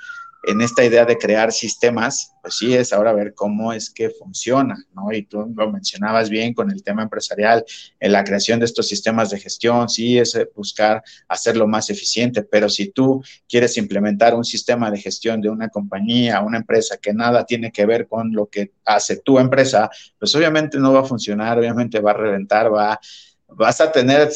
en 0.43 0.61
esta 0.61 0.85
idea 0.85 1.05
de 1.05 1.19
crear 1.19 1.53
sistemas, 1.53 2.33
pues 2.43 2.57
sí 2.57 2.75
es 2.75 2.93
ahora 2.93 3.13
ver 3.13 3.35
cómo 3.35 3.73
es 3.73 3.91
que 3.91 4.11
funciona, 4.11 4.77
¿no? 4.93 5.13
Y 5.13 5.23
tú 5.23 5.53
lo 5.57 5.71
mencionabas 5.71 6.29
bien 6.29 6.53
con 6.53 6.71
el 6.71 6.83
tema 6.83 7.03
empresarial, 7.03 7.65
en 8.01 8.13
la 8.13 8.25
creación 8.25 8.59
de 8.59 8.67
estos 8.67 8.89
sistemas 8.89 9.31
de 9.31 9.39
gestión, 9.39 9.89
sí 9.89 10.19
es 10.19 10.37
buscar 10.55 11.03
hacerlo 11.29 11.69
más 11.69 11.91
eficiente, 11.91 12.43
pero 12.43 12.69
si 12.69 12.91
tú 12.91 13.23
quieres 13.49 13.77
implementar 13.77 14.35
un 14.35 14.45
sistema 14.45 14.91
de 14.91 14.99
gestión 14.99 15.41
de 15.41 15.49
una 15.49 15.69
compañía, 15.69 16.41
una 16.41 16.59
empresa 16.59 16.97
que 16.97 17.13
nada 17.13 17.47
tiene 17.47 17.71
que 17.71 17.87
ver 17.87 18.09
con 18.09 18.33
lo 18.33 18.47
que 18.47 18.73
hace 18.85 19.19
tu 19.19 19.39
empresa, 19.39 19.91
pues 20.19 20.35
obviamente 20.35 20.79
no 20.79 20.93
va 20.93 21.01
a 21.01 21.05
funcionar, 21.05 21.59
obviamente 21.59 22.01
va 22.01 22.11
a 22.11 22.15
reventar, 22.15 22.73
va, 22.73 22.99
vas 23.47 23.81
a 23.81 23.93
tener 23.93 24.31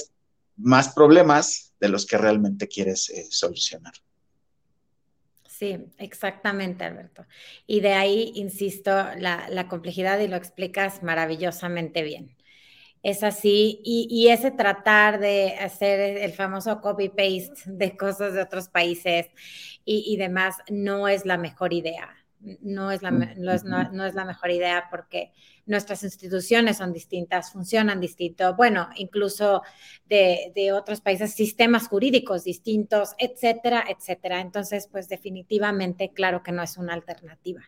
más 0.57 0.91
problemas 0.91 1.75
de 1.81 1.89
los 1.89 2.07
que 2.07 2.17
realmente 2.17 2.69
quieres 2.69 3.11
eh, 3.11 3.27
solucionar. 3.31 3.93
Sí, 5.59 5.79
exactamente, 5.99 6.85
Alberto. 6.85 7.27
Y 7.67 7.81
de 7.81 7.95
ahí, 7.95 8.33
insisto, 8.35 8.91
la, 9.17 9.69
complejidad 9.69 10.19
y 10.21 10.29
lo 10.29 10.37
explicas 10.37 11.03
maravillosamente 11.03 12.03
bien. 12.03 12.37
Es 13.03 13.23
así, 13.23 13.81
y, 13.85 14.29
ese 14.29 14.51
tratar 14.51 15.21
de 15.21 15.57
hacer 15.57 16.19
el 16.19 16.33
famoso 16.33 16.81
copy-paste 16.83 17.73
de 17.73 17.97
cosas 17.97 18.35
de 18.35 18.43
otros 18.43 18.69
países 18.69 19.29
y 19.87 20.17
demás 20.19 20.57
no 20.71 21.09
es 21.09 21.27
la 21.27 21.39
mejor 21.39 21.73
idea 21.73 22.16
no 22.41 22.91
es 22.91 23.03
la, 23.03 23.11
no 23.11 23.53
es, 23.53 23.65
no, 23.65 24.05
es 24.05 24.15
la 24.15 24.25
mejor 24.25 24.51
idea 24.51 24.85
porque 24.91 25.33
nuestras 25.65 26.05
instituciones 26.05 26.77
son 26.77 26.93
distintas, 26.93 27.53
funcionan 27.53 28.01
distinto, 28.01 28.55
bueno, 28.55 28.89
incluso 28.97 29.63
de, 30.09 30.53
de, 30.55 30.73
otros 30.73 31.01
países, 31.01 31.35
sistemas 31.35 31.89
jurídicos 31.89 32.45
distintos, 32.45 33.15
etcétera, 33.19 33.85
etcétera. 33.89 34.41
Entonces, 34.41 34.89
pues 34.91 35.09
definitivamente, 35.09 36.13
claro 36.13 36.43
que 36.43 36.53
no 36.53 36.63
es 36.63 36.77
una 36.77 36.95
alternativa. 36.95 37.63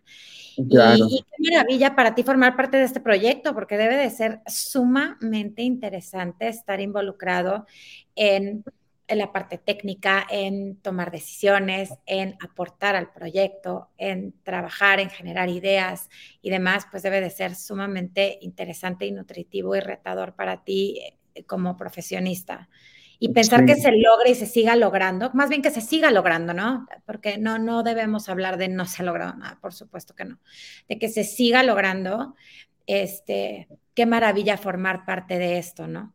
Y, 0.56 0.62
y, 0.62 1.22
qué 1.22 1.50
maravilla 1.50 1.96
para 1.96 2.14
ti 2.14 2.22
formar 2.22 2.56
parte 2.56 2.76
de 2.76 2.84
este 2.84 3.00
proyecto, 3.00 3.54
porque 3.54 3.76
debe 3.76 3.96
de 3.96 4.10
ser 4.10 4.40
sumamente 4.46 5.62
interesante 5.62 6.48
estar 6.48 6.80
involucrado 6.80 7.66
en 8.14 8.64
en 9.08 9.18
la 9.18 9.32
parte 9.32 9.56
técnica, 9.58 10.26
en 10.30 10.76
tomar 10.76 11.10
decisiones, 11.10 11.90
en 12.06 12.36
aportar 12.40 12.94
al 12.94 13.10
proyecto, 13.10 13.88
en 13.96 14.34
trabajar, 14.42 15.00
en 15.00 15.08
generar 15.08 15.48
ideas 15.48 16.10
y 16.42 16.50
demás, 16.50 16.86
pues 16.90 17.02
debe 17.02 17.20
de 17.20 17.30
ser 17.30 17.54
sumamente 17.54 18.38
interesante 18.42 19.06
y 19.06 19.12
nutritivo 19.12 19.74
y 19.74 19.80
retador 19.80 20.34
para 20.34 20.62
ti 20.62 21.00
eh, 21.34 21.44
como 21.44 21.76
profesionista. 21.76 22.68
Y 23.18 23.30
pensar 23.32 23.66
que 23.66 23.74
se 23.74 23.90
logre 23.90 24.30
y 24.30 24.34
se 24.36 24.46
siga 24.46 24.76
logrando, 24.76 25.32
más 25.34 25.48
bien 25.48 25.60
que 25.60 25.72
se 25.72 25.80
siga 25.80 26.12
logrando, 26.12 26.54
¿no? 26.54 26.86
Porque 27.04 27.36
no, 27.36 27.58
no 27.58 27.82
debemos 27.82 28.28
hablar 28.28 28.58
de 28.58 28.68
no 28.68 28.84
se 28.84 29.02
ha 29.02 29.04
logrado 29.04 29.34
nada, 29.34 29.58
por 29.60 29.74
supuesto 29.74 30.14
que 30.14 30.24
no. 30.24 30.38
De 30.88 31.00
que 31.00 31.08
se 31.08 31.24
siga 31.24 31.64
logrando, 31.64 32.36
este, 32.86 33.66
qué 33.94 34.06
maravilla 34.06 34.56
formar 34.56 35.04
parte 35.04 35.38
de 35.40 35.58
esto, 35.58 35.88
¿no? 35.88 36.14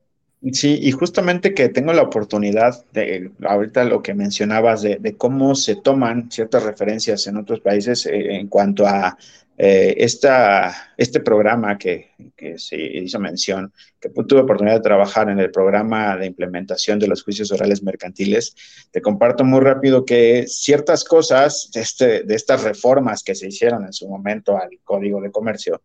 Sí, 0.51 0.77
y 0.81 0.91
justamente 0.91 1.53
que 1.53 1.69
tengo 1.69 1.93
la 1.93 2.01
oportunidad 2.01 2.83
de, 2.91 3.31
ahorita 3.45 3.85
lo 3.85 4.01
que 4.01 4.13
mencionabas, 4.13 4.81
de, 4.81 5.15
cómo 5.17 5.55
se 5.55 5.77
toman 5.77 6.29
ciertas 6.29 6.63
referencias 6.63 7.27
en 7.27 7.37
otros 7.37 7.61
países 7.61 8.05
eh, 8.05 8.35
en 8.35 8.47
cuanto 8.49 8.85
a 8.85 9.17
eh, 9.57 9.95
esta, 9.99 10.93
este 10.97 11.21
programa 11.21 11.77
que, 11.77 12.09
que, 12.35 12.57
se 12.57 12.75
hizo 12.75 13.21
mención, 13.21 13.71
que 14.01 14.09
tuve 14.09 14.41
oportunidad 14.41 14.75
de 14.75 14.81
trabajar 14.81 15.29
en 15.29 15.39
el 15.39 15.49
programa 15.49 16.17
de 16.17 16.25
implementación 16.25 16.99
de 16.99 17.07
los 17.07 17.23
juicios 17.23 17.49
orales 17.53 17.81
mercantiles, 17.81 18.53
te 18.91 19.01
comparto 19.01 19.45
muy 19.45 19.61
rápido 19.61 20.03
que 20.03 20.45
ciertas 20.47 21.05
cosas 21.05 21.69
de, 21.73 21.79
este, 21.79 22.23
de 22.23 22.35
estas 22.35 22.63
reformas 22.63 23.23
que 23.23 23.35
se 23.35 23.47
hicieron 23.47 23.85
en 23.85 23.93
su 23.93 24.09
momento 24.09 24.57
al 24.57 24.71
Código 24.83 25.21
de 25.21 25.31
Comercio, 25.31 25.81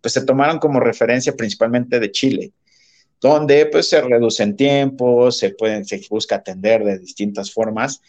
pues 0.00 0.14
se 0.14 0.24
tomaron 0.24 0.58
como 0.58 0.80
referencia 0.80 1.36
principalmente 1.36 2.00
de 2.00 2.10
Chile 2.10 2.52
donde 3.22 3.66
pues 3.66 3.88
se 3.88 4.00
reducen 4.00 4.56
tiempos, 4.56 5.38
se 5.38 5.50
pueden, 5.50 5.84
se 5.84 6.04
busca 6.10 6.36
atender 6.36 6.84
de 6.84 6.98
distintas 6.98 7.52
formas, 7.52 8.02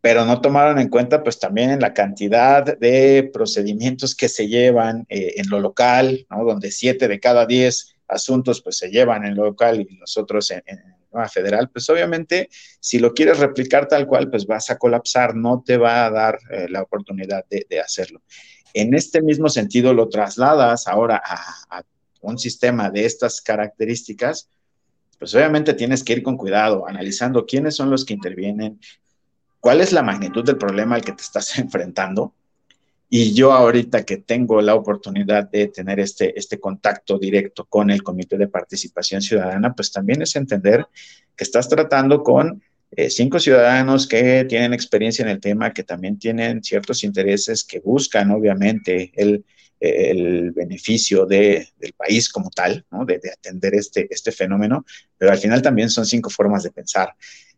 pero 0.00 0.24
no 0.24 0.40
tomaron 0.40 0.78
en 0.78 0.88
cuenta 0.88 1.24
pues 1.24 1.40
también 1.40 1.80
la 1.80 1.92
cantidad 1.92 2.78
de 2.78 3.28
procedimientos 3.32 4.14
que 4.14 4.28
se 4.28 4.46
llevan 4.46 5.04
eh, 5.08 5.34
en 5.36 5.48
lo 5.50 5.58
local, 5.58 6.26
¿no? 6.30 6.44
Donde 6.44 6.70
siete 6.70 7.08
de 7.08 7.18
cada 7.18 7.44
diez 7.44 7.96
asuntos 8.06 8.62
pues 8.62 8.78
se 8.78 8.90
llevan 8.90 9.24
en 9.26 9.34
lo 9.34 9.44
local 9.46 9.80
y 9.80 9.96
los 9.96 10.16
otros 10.16 10.50
en, 10.52 10.62
en 10.66 10.80
federal, 11.28 11.68
pues 11.70 11.90
obviamente 11.90 12.48
si 12.80 12.98
lo 12.98 13.12
quieres 13.12 13.38
replicar 13.38 13.86
tal 13.86 14.06
cual, 14.06 14.30
pues 14.30 14.46
vas 14.46 14.70
a 14.70 14.78
colapsar, 14.78 15.34
no 15.34 15.62
te 15.64 15.76
va 15.76 16.06
a 16.06 16.10
dar 16.10 16.38
eh, 16.50 16.68
la 16.70 16.82
oportunidad 16.82 17.44
de, 17.50 17.80
hacerlo. 17.80 18.22
En 18.72 18.94
este 18.94 19.20
mismo 19.20 19.50
sentido 19.50 19.92
lo 19.92 20.08
trasladas 20.08 20.88
ahora 20.88 21.20
a 21.22 21.82
un 22.22 22.38
sistema 22.38 22.90
de 22.90 23.04
estas 23.04 23.40
características, 23.40 24.48
pues 25.18 25.34
obviamente 25.34 25.74
tienes 25.74 26.02
que 26.02 26.14
ir 26.14 26.22
con 26.22 26.36
cuidado, 26.36 26.88
analizando 26.88 27.46
quiénes 27.46 27.76
son 27.76 27.90
los 27.90 28.04
que 28.04 28.14
intervienen, 28.14 28.80
cuál 29.60 29.80
es 29.80 29.92
la 29.92 30.02
magnitud 30.02 30.44
del 30.44 30.58
problema 30.58 30.96
al 30.96 31.04
que 31.04 31.12
te 31.12 31.22
estás 31.22 31.58
enfrentando. 31.58 32.34
Y 33.08 33.34
yo 33.34 33.52
ahorita 33.52 34.04
que 34.04 34.16
tengo 34.16 34.62
la 34.62 34.74
oportunidad 34.74 35.50
de 35.50 35.68
tener 35.68 36.00
este, 36.00 36.38
este 36.38 36.58
contacto 36.58 37.18
directo 37.18 37.66
con 37.66 37.90
el 37.90 38.02
Comité 38.02 38.38
de 38.38 38.48
Participación 38.48 39.20
Ciudadana, 39.20 39.74
pues 39.74 39.92
también 39.92 40.22
es 40.22 40.34
entender 40.34 40.86
que 41.36 41.44
estás 41.44 41.68
tratando 41.68 42.22
con 42.22 42.62
eh, 42.94 43.10
cinco 43.10 43.38
ciudadanos 43.38 44.06
que 44.06 44.44
tienen 44.46 44.72
experiencia 44.72 45.22
en 45.22 45.28
el 45.28 45.40
tema, 45.40 45.72
que 45.72 45.82
también 45.82 46.18
tienen 46.18 46.62
ciertos 46.62 47.04
intereses, 47.04 47.64
que 47.64 47.80
buscan 47.80 48.30
obviamente 48.30 49.12
el 49.14 49.44
el 49.82 50.52
beneficio 50.52 51.26
de, 51.26 51.68
del 51.78 51.92
país 51.94 52.28
como 52.28 52.50
tal, 52.50 52.86
¿no? 52.90 53.04
de, 53.04 53.20
atender 53.32 53.74
este, 53.74 54.06
este 54.10 54.30
fenómeno, 54.30 54.84
pero 55.18 55.32
al 55.32 55.38
final 55.38 55.60
también 55.60 55.90
son 55.90 56.06
cinco 56.06 56.30
formas 56.30 56.62
de 56.62 56.70
pensar. 56.70 57.14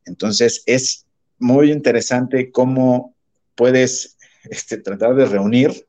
Entonces 0.06 0.62
es 0.64 1.04
muy 1.38 1.70
interesante 1.70 2.50
cómo 2.50 3.14
puedes 3.54 4.16
este, 4.44 4.78
tratar 4.78 5.14
de 5.14 5.26
reunir 5.26 5.86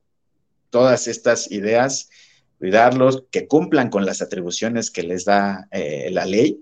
todas 0.70 1.08
estas 1.08 1.50
ideas, 1.52 2.10
cuidarlos, 2.60 3.24
que 3.32 3.48
cumplan 3.48 3.90
con 3.90 4.06
las 4.06 4.22
atribuciones 4.22 4.92
que 4.92 5.04
les 5.04 5.24
da 5.24 5.68
eh, 5.72 6.10
la 6.12 6.26
ley 6.26 6.60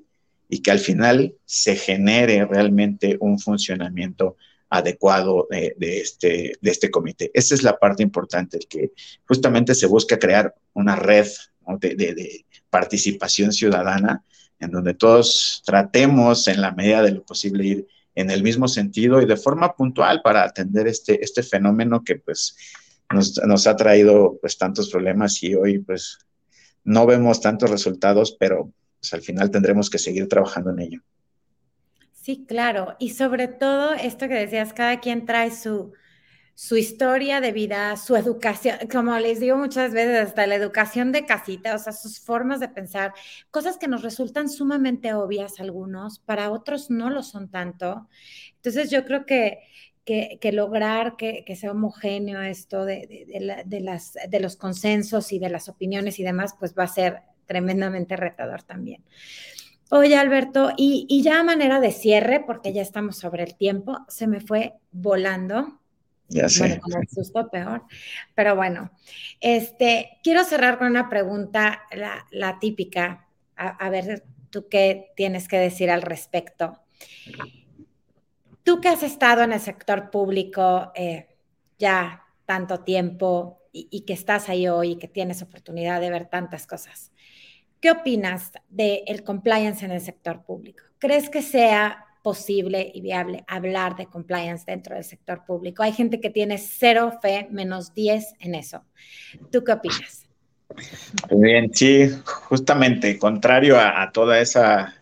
y 0.49 0.61
que 0.61 0.69
al 0.69 0.79
final 0.79 1.35
se 1.45 1.75
genere 1.75 2.45
realmente 2.45 3.17
un 3.19 3.39
funcionamiento 3.39 4.37
adecuado 4.73 5.47
de, 5.51 5.75
este, 5.99 6.53
de 6.59 6.71
este 6.71 6.89
comité. 6.89 7.29
Esa 7.35 7.53
es 7.53 7.61
la 7.61 7.77
parte 7.77 8.01
importante, 8.01 8.57
el 8.57 8.67
que 8.67 8.91
justamente 9.27 9.75
se 9.75 9.85
busca 9.85 10.17
crear 10.17 10.55
una 10.73 10.95
red 10.95 11.27
de, 11.79 12.45
participación 12.71 13.51
ciudadana 13.51 14.23
en 14.59 14.71
donde 14.71 14.95
todos 14.95 15.61
tratemos 15.63 16.47
en 16.47 16.59
la 16.59 16.71
medida 16.71 17.03
de 17.03 17.11
lo 17.11 17.23
posible 17.23 17.63
ir 17.63 17.87
en 18.15 18.31
el 18.31 18.41
mismo 18.41 18.67
sentido 18.67 19.21
y 19.21 19.27
de 19.27 19.37
forma 19.37 19.75
puntual 19.75 20.21
para 20.23 20.43
atender 20.43 20.87
este, 20.87 21.23
este 21.23 21.43
fenómeno 21.43 22.03
que 22.03 22.15
pues 22.15 22.55
nos, 23.11 23.39
nos 23.45 23.67
ha 23.67 23.75
traído 23.75 24.39
pues 24.41 24.57
tantos 24.57 24.89
problemas 24.89 25.43
y 25.43 25.53
hoy 25.53 25.79
pues 25.79 26.17
no 26.83 27.05
vemos 27.05 27.41
tantos 27.41 27.69
resultados, 27.69 28.35
pero 28.39 28.71
pues 28.99 29.13
al 29.13 29.21
final 29.21 29.51
tendremos 29.51 29.91
que 29.91 29.99
seguir 29.99 30.27
trabajando 30.27 30.71
en 30.71 30.79
ello. 30.79 31.01
Sí, 32.23 32.45
claro. 32.47 32.95
Y 32.99 33.09
sobre 33.09 33.49
todo 33.49 33.93
esto 33.95 34.29
que 34.29 34.35
decías, 34.35 34.71
cada 34.73 35.01
quien 35.01 35.25
trae 35.25 35.51
su, 35.51 35.91
su 36.55 36.77
historia 36.77 37.41
de 37.41 37.51
vida, 37.51 37.97
su 37.97 38.15
educación, 38.15 38.77
como 38.89 39.17
les 39.19 39.41
digo 39.41 39.57
muchas 39.57 39.91
veces, 39.91 40.27
hasta 40.27 40.47
la 40.47 40.55
educación 40.55 41.11
de 41.11 41.25
casita, 41.25 41.75
o 41.75 41.79
sea, 41.79 41.91
sus 41.91 42.21
formas 42.21 42.61
de 42.61 42.69
pensar, 42.69 43.13
cosas 43.51 43.77
que 43.77 43.89
nos 43.89 44.03
resultan 44.03 44.47
sumamente 44.47 45.13
obvias 45.13 45.59
algunos, 45.59 46.19
para 46.19 46.49
otros 46.51 46.89
no 46.89 47.09
lo 47.09 47.23
son 47.23 47.49
tanto. 47.49 48.07
Entonces 48.55 48.89
yo 48.89 49.03
creo 49.03 49.25
que, 49.25 49.59
que, 50.05 50.51
lograr 50.53 51.17
que, 51.17 51.43
sea 51.57 51.71
homogéneo 51.71 52.41
esto 52.41 52.85
de, 52.85 53.27
de, 53.65 53.79
las, 53.81 54.13
de 54.29 54.39
los 54.39 54.55
consensos 54.55 55.33
y 55.33 55.39
de 55.39 55.49
las 55.49 55.67
opiniones 55.67 56.19
y 56.19 56.23
demás, 56.23 56.55
pues 56.57 56.73
va 56.73 56.85
a 56.85 56.87
ser 56.87 57.23
tremendamente 57.47 58.15
retador 58.15 58.63
también. 58.63 59.03
Oye, 59.95 60.17
Alberto, 60.17 60.71
y, 60.75 61.21
ya 61.21 61.39
a 61.39 61.43
manera 61.43 61.79
de 61.79 61.91
cierre, 61.91 62.39
porque 62.39 62.73
ya 62.73 62.81
estamos 62.81 63.15
sobre 63.15 63.43
el 63.43 63.53
tiempo, 63.53 63.99
se 64.07 64.25
me 64.25 64.39
fue 64.39 64.73
volando. 64.91 65.81
Ya 66.29 66.49
sé. 66.49 66.61
Bueno, 66.61 66.81
con 66.81 66.93
el 66.99 67.07
susto 67.07 67.47
peor. 67.51 67.83
Pero 68.33 68.55
bueno, 68.55 68.89
este, 69.39 70.17
quiero 70.23 70.43
cerrar 70.45 70.79
con 70.79 70.87
una 70.87 71.11
pregunta, 71.11 71.83
la, 72.31 72.57
típica. 72.59 73.27
A, 73.55 73.87
ver, 73.91 74.23
tú 74.49 74.67
qué 74.67 75.11
tienes 75.15 75.47
que 75.47 75.59
decir 75.59 75.91
al 75.91 76.01
respecto. 76.01 76.81
Tú 78.63 78.81
que 78.81 78.89
has 78.89 79.03
estado 79.03 79.43
en 79.43 79.53
el 79.53 79.59
sector 79.59 80.09
público 80.09 80.91
eh, 80.95 81.37
ya 81.77 82.23
tanto 82.47 82.79
tiempo 82.79 83.61
y, 83.71 83.89
y 83.91 84.01
que 84.05 84.13
estás 84.13 84.49
ahí 84.49 84.67
hoy 84.67 84.93
y 84.93 84.95
que 84.95 85.07
tienes 85.07 85.43
oportunidad 85.43 86.01
de 86.01 86.09
ver 86.09 86.25
tantas 86.25 86.65
cosas. 86.65 87.11
¿Qué 87.83 87.91
opinas 87.91 88.53
del 88.69 89.25
compliance 89.25 89.83
en 89.83 89.91
el 89.91 89.99
sector 89.99 90.45
público? 90.45 90.85
¿Crees 90.99 91.29
que 91.29 91.41
sea 91.41 92.05
posible 92.21 92.89
y 92.93 93.01
viable 93.01 93.43
hablar 93.45 93.97
de 93.97 94.05
compliance 94.05 94.63
dentro 94.65 94.95
del 94.95 95.03
sector 95.03 95.43
público. 95.45 95.83
Hay 95.83 95.91
gente 95.91 96.21
que 96.21 96.29
tiene 96.29 96.57
cero 96.57 97.19
fe, 97.21 97.49
menos 97.51 97.93
10 97.93 98.35
en 98.39 98.55
eso. 98.55 98.85
¿Tú 99.51 99.65
qué 99.65 99.73
opinas? 99.73 100.25
Bien, 101.29 101.73
sí, 101.73 102.09
justamente, 102.23 103.19
contrario 103.19 103.77
a, 103.77 104.09
toda 104.13 104.39
esa 104.39 104.95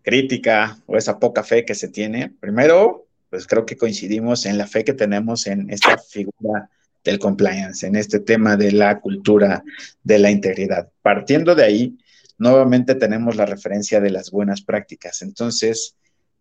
crítica 0.00 0.78
o 0.86 0.96
esa 0.96 1.18
poca 1.18 1.44
fe 1.44 1.66
que 1.66 1.74
se 1.74 1.88
tiene, 1.88 2.32
primero, 2.40 3.08
pues 3.28 3.46
creo 3.46 3.66
que 3.66 3.76
coincidimos 3.76 4.46
en 4.46 4.56
la 4.56 4.66
fe 4.66 4.84
que 4.84 4.94
tenemos 4.94 5.46
en 5.46 5.68
esta 5.68 5.98
figura 5.98 6.70
del 7.04 7.18
compliance, 7.18 7.86
en 7.86 7.94
este 7.94 8.20
tema 8.20 8.56
de 8.56 8.72
la 8.72 9.00
cultura 9.00 9.62
de 10.02 10.18
la 10.18 10.30
integridad. 10.30 10.88
Partiendo 11.02 11.54
de 11.54 11.64
ahí, 11.64 11.98
nuevamente 12.38 12.94
tenemos 12.94 13.36
la 13.36 13.46
referencia 13.46 14.00
de 14.00 14.10
las 14.10 14.30
buenas 14.30 14.62
prácticas. 14.62 15.22
Entonces, 15.22 15.96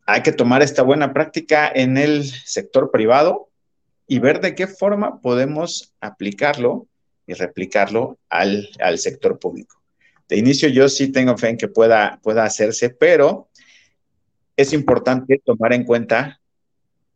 hay 0.06 0.22
que 0.22 0.32
tomar 0.32 0.62
esta 0.62 0.84
buena 0.84 1.14
práctica 1.14 1.72
en 1.74 1.98
el 1.98 2.26
sector 2.26 2.92
privado 2.92 3.50
y 4.08 4.20
ver 4.20 4.42
de 4.42 4.56
qué 4.56 4.68
forma 4.68 5.22
podemos 5.22 5.94
aplicarlo 6.02 6.88
y 7.26 7.34
replicarlo 7.34 8.18
al, 8.30 8.68
sector 8.98 9.40
público. 9.40 9.82
De 10.28 10.38
inicio 10.38 10.70
yo 10.70 10.90
sí 10.90 11.12
tengo 11.12 11.38
fe 11.38 11.50
en 11.50 11.58
que 11.58 11.68
pueda, 11.68 12.20
pueda 12.22 12.44
hacerse, 12.44 12.90
pero 12.90 13.50
es 14.58 14.74
importante 14.74 15.42
tomar 15.44 15.74
en 15.74 15.84
cuenta 15.84 16.42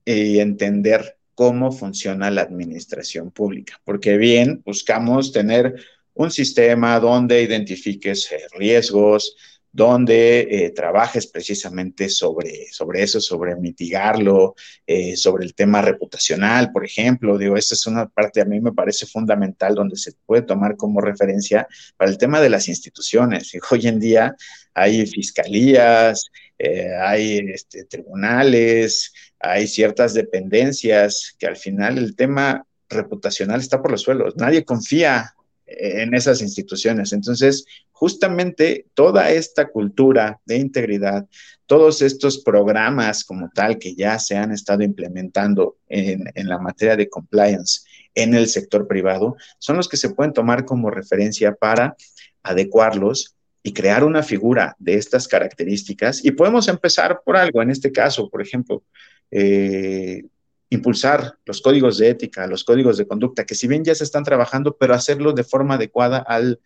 y 0.06 0.40
entender 0.40 1.18
cómo 1.34 1.72
funciona 1.72 2.32
la 2.32 2.44
administración 2.44 3.32
pública, 3.32 3.82
porque 3.84 4.18
bien, 4.18 4.62
buscamos 4.66 5.34
tener 5.34 5.76
un 6.16 6.32
sistema 6.32 7.00
donde 7.00 7.44
identifiques 7.44 8.30
riesgos, 8.52 9.36
donde 9.76 10.48
eh, 10.50 10.70
trabajes 10.70 11.28
precisamente 11.28 12.08
sobre, 12.08 12.68
sobre 12.72 13.04
eso, 13.04 13.20
sobre 13.20 13.58
mitigarlo, 13.58 14.56
eh, 14.88 15.18
sobre 15.18 15.44
el 15.44 15.54
tema 15.54 15.82
reputacional, 15.82 16.72
por 16.72 16.86
ejemplo. 16.86 17.38
Digo, 17.38 17.58
esa 17.58 17.76
es 17.76 17.86
una 17.86 18.08
parte 18.08 18.40
a 18.40 18.46
mí 18.46 18.62
me 18.62 18.72
parece 18.72 19.06
fundamental 19.06 19.76
donde 19.76 19.98
se 19.98 20.14
puede 20.26 20.44
tomar 20.44 20.78
como 20.78 21.02
referencia 21.02 21.68
para 21.98 22.10
el 22.10 22.18
tema 22.18 22.40
de 22.40 22.50
las 22.50 22.70
instituciones. 22.70 23.52
hoy 23.70 23.88
en 23.88 24.00
día 24.00 24.34
hay 24.74 25.06
fiscalías, 25.08 26.32
eh, 26.58 26.96
hay 26.98 27.40
este, 27.54 27.84
tribunales, 27.84 29.12
hay 29.40 29.68
ciertas 29.68 30.14
dependencias 30.14 31.36
que 31.38 31.48
al 31.48 31.58
final 31.58 31.98
el 31.98 32.16
tema 32.16 32.66
reputacional 32.88 33.60
está 33.60 33.82
por 33.82 33.92
los 33.92 34.04
suelos. 34.04 34.38
Nadie 34.38 34.64
confía 34.64 35.36
en 35.66 36.14
esas 36.14 36.42
instituciones. 36.42 37.14
Entonces, 37.14 37.66
justamente 37.92 38.88
toda 38.94 39.32
esta 39.32 39.68
cultura 39.68 40.40
de 40.46 40.58
integridad, 40.58 41.28
todos 41.66 42.02
estos 42.02 42.40
programas 42.40 43.24
como 43.24 43.50
tal 43.54 43.80
que 43.80 43.96
ya 43.96 44.20
se 44.20 44.36
han 44.36 44.52
estado 44.52 44.84
implementando 44.84 45.78
en, 45.88 46.24
la 46.36 46.60
materia 46.60 46.96
de 46.96 47.10
compliance 47.10 47.82
en 48.14 48.36
el 48.36 48.48
sector 48.48 48.88
privado, 48.88 49.36
son 49.58 49.78
los 49.78 49.90
que 49.90 49.98
se 49.98 50.10
pueden 50.10 50.34
tomar 50.34 50.66
como 50.66 50.92
referencia 50.92 51.56
para 51.56 51.96
adecuarlos 52.44 53.36
y 53.64 53.74
crear 53.74 54.04
una 54.04 54.22
figura 54.22 54.76
de 54.78 54.94
estas 54.94 55.28
características. 55.28 56.24
Y 56.24 56.32
podemos 56.32 56.68
empezar 56.68 57.22
por 57.26 57.36
algo, 57.36 57.62
en 57.64 57.72
este 57.72 57.92
caso, 57.92 58.30
por 58.30 58.42
ejemplo, 58.42 58.84
eh, 59.32 60.24
impulsar 60.70 61.38
los 61.46 61.62
códigos 61.62 61.98
de 61.98 62.10
ética, 62.10 62.48
los 62.48 62.64
códigos 62.64 62.98
de 62.98 63.08
conducta, 63.08 63.46
que 63.46 63.56
si 63.56 63.68
bien 63.68 63.84
ya 63.84 63.96
se 63.96 64.04
están 64.04 64.24
trabajando, 64.24 64.76
pero 64.78 64.94
hacerlo 64.94 65.34
de 65.34 65.44
forma 65.44 65.76
adecuada 65.76 66.18
al, 66.18 66.60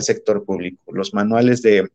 sector 0.00 0.44
público, 0.44 0.92
los 0.92 1.14
manuales 1.14 1.62
de, 1.62 1.88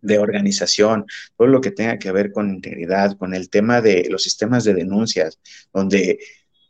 de 0.00 0.18
organización, 0.18 1.06
todo 1.36 1.48
lo 1.48 1.60
que 1.60 1.70
tenga 1.70 1.98
que 1.98 2.12
ver 2.12 2.32
con 2.32 2.50
integridad, 2.50 3.16
con 3.16 3.34
el 3.34 3.48
tema 3.48 3.80
de 3.80 4.08
los 4.10 4.22
sistemas 4.22 4.64
de 4.64 4.74
denuncias, 4.74 5.38
donde 5.72 6.18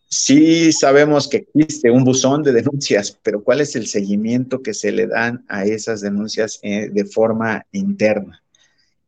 sí 0.08 0.72
sabemos 0.72 1.28
que 1.28 1.48
existe 1.54 1.90
un 1.90 2.04
buzón 2.04 2.42
de 2.42 2.52
denuncias, 2.52 3.18
pero 3.22 3.42
¿cuál 3.42 3.60
es 3.60 3.76
el 3.76 3.86
seguimiento 3.86 4.62
que 4.62 4.74
se 4.74 4.92
le 4.92 5.06
dan 5.06 5.44
a 5.48 5.64
esas 5.64 6.00
denuncias 6.00 6.58
eh, 6.62 6.88
de 6.90 7.04
forma 7.04 7.66
interna? 7.72 8.42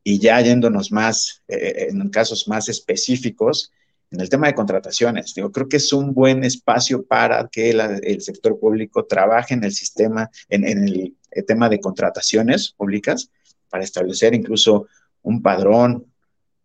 Y 0.02 0.18
ya 0.18 0.40
yéndonos 0.40 0.92
más, 0.92 1.42
eh, 1.48 1.88
en 1.90 2.08
casos 2.08 2.48
más 2.48 2.68
específicos, 2.68 3.72
en 4.10 4.20
el 4.20 4.28
tema 4.28 4.48
de 4.48 4.54
contrataciones. 4.54 5.34
Digo, 5.34 5.52
creo 5.52 5.68
que 5.68 5.76
es 5.76 5.92
un 5.92 6.12
buen 6.12 6.44
espacio 6.44 7.04
para 7.04 7.48
que 7.48 7.70
el 7.70 8.20
sector 8.20 8.58
público 8.58 9.04
trabaje 9.04 9.54
en 9.54 9.64
el 9.64 9.72
sistema, 9.72 10.30
en, 10.48 10.64
el, 10.64 11.16
tema 11.46 11.68
de 11.68 11.80
contrataciones 11.80 12.72
públicas, 12.72 13.30
para 13.68 13.84
establecer 13.84 14.34
incluso 14.34 14.86
un 15.22 15.40
padrón, 15.42 16.06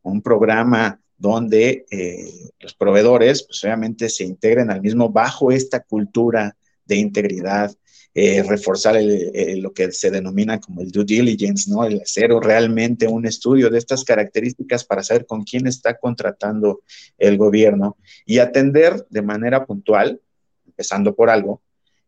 un 0.01 0.21
programa 0.21 0.99
donde 1.17 1.85
eh, 1.91 2.51
los 2.59 2.73
proveedores, 2.73 3.43
pues 3.43 3.63
obviamente 3.63 4.09
se 4.09 4.23
integren 4.23 4.71
al 4.71 4.81
mismo 4.81 5.09
bajo 5.09 5.51
esta 5.51 5.81
cultura 5.81 6.55
de 6.85 6.95
integridad, 6.95 7.71
eh, 8.17 8.41
reforzar 8.43 8.95
lo 9.57 9.73
que 9.73 9.91
se 9.91 10.09
denomina 10.09 10.61
como 10.61 10.79
el 10.79 10.89
due 10.89 11.03
diligence, 11.03 11.69
¿no? 11.69 11.83
El 11.83 12.01
hacer 12.01 12.29
realmente 12.41 13.07
un 13.07 13.25
estudio 13.25 13.69
de 13.69 13.77
estas 13.77 14.05
características 14.05 14.85
para 14.85 15.03
saber 15.03 15.25
con 15.25 15.43
quién 15.43 15.67
está 15.67 15.97
contratando 15.97 16.81
el 17.17 17.37
gobierno 17.37 17.97
y 18.25 18.39
atender 18.39 19.05
de 19.09 19.21
manera 19.21 19.65
puntual, 19.65 20.21
empezando 20.65 21.13
por 21.13 21.29
algo, 21.29 21.61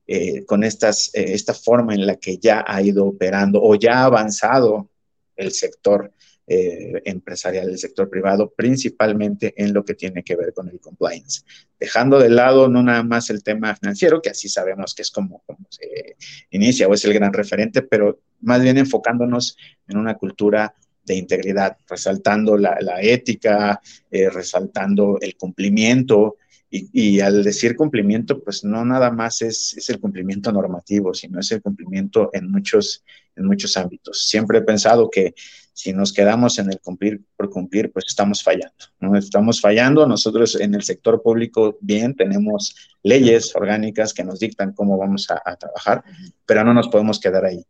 eh, 0.10 0.46
con 0.46 0.64
estas, 0.64 1.14
eh, 1.14 1.34
esta 1.34 1.54
forma 1.54 1.94
en 1.94 2.08
la 2.08 2.16
que 2.16 2.38
ya 2.38 2.64
ha 2.66 2.82
ido 2.82 3.06
operando 3.06 3.62
o 3.62 3.76
ya 3.76 4.00
ha 4.00 4.06
avanzado 4.06 4.90
el 5.36 5.52
sector 5.52 6.14
eh, 6.50 7.02
empresarial 7.04 7.68
del 7.68 7.78
sector 7.78 8.10
privado, 8.10 8.54
principalmente 8.56 9.54
en 9.58 9.74
lo 9.74 9.84
que 9.84 9.96
tiene 9.96 10.24
que 10.24 10.38
ver 10.38 10.54
con 10.54 10.70
el 10.70 10.80
compliance. 10.80 11.42
Dejando 11.78 12.20
de 12.20 12.30
lado 12.30 12.70
no 12.70 12.82
nada 12.82 13.04
más 13.04 13.30
el 13.30 13.44
tema 13.44 13.76
financiero, 13.76 14.22
que 14.22 14.30
así 14.30 14.48
sabemos 14.48 14.96
que 14.96 15.02
es 15.02 15.12
como, 15.12 15.44
se 15.70 16.16
inicia 16.52 16.88
o 16.88 16.94
es 16.94 17.04
el 17.04 17.14
gran 17.14 17.34
referente, 17.34 17.82
pero 17.82 18.22
más 18.40 18.62
bien 18.62 18.78
enfocándonos 18.78 19.58
en 19.90 19.98
una 19.98 20.16
cultura 20.16 20.74
de 21.04 21.16
integridad, 21.16 21.78
resaltando 21.90 22.58
la, 22.58 22.78
ética, 23.02 23.82
eh, 24.10 24.30
resaltando 24.30 25.18
el 25.20 25.36
cumplimiento, 25.36 26.38
y, 26.70 27.22
al 27.22 27.44
decir 27.44 27.76
cumplimiento, 27.78 28.44
pues 28.44 28.64
no 28.66 28.84
nada 28.84 29.10
más 29.10 29.42
es, 29.42 29.74
es, 29.78 29.90
el 29.90 30.02
cumplimiento 30.02 30.52
normativo, 30.52 31.14
sino 31.14 31.40
es 31.40 31.52
el 31.52 31.62
cumplimiento 31.62 32.30
en 32.34 32.52
muchos, 32.52 33.06
en 33.36 33.46
muchos 33.46 33.78
ámbitos. 33.78 34.28
Siempre 34.28 34.58
he 34.58 34.62
pensado 34.62 35.10
que 35.10 35.34
si 35.78 35.94
nos 35.94 36.12
quedamos 36.12 36.58
en 36.58 36.72
el 36.72 36.82
cumplir 36.82 37.22
por 37.36 37.52
cumplir, 37.52 37.92
pues 37.92 38.06
estamos 38.08 38.44
fallando. 38.44 38.76
¿no? 39.00 39.16
Estamos 39.16 39.62
fallando. 39.62 40.08
Nosotros 40.08 40.60
en 40.60 40.74
el 40.74 40.82
sector 40.82 41.22
público, 41.22 41.78
bien, 41.82 42.16
tenemos 42.16 42.76
leyes 43.04 43.56
orgánicas 43.56 44.14
que 44.14 44.24
nos 44.24 44.40
dictan 44.40 44.74
cómo 44.74 44.98
vamos 44.98 45.28
a, 45.30 45.56
trabajar, 45.56 46.04
pero 46.48 46.64
no 46.64 46.74
nos 46.74 46.90
podemos 46.90 47.20
quedar 47.20 47.46
ahí. 47.46 47.64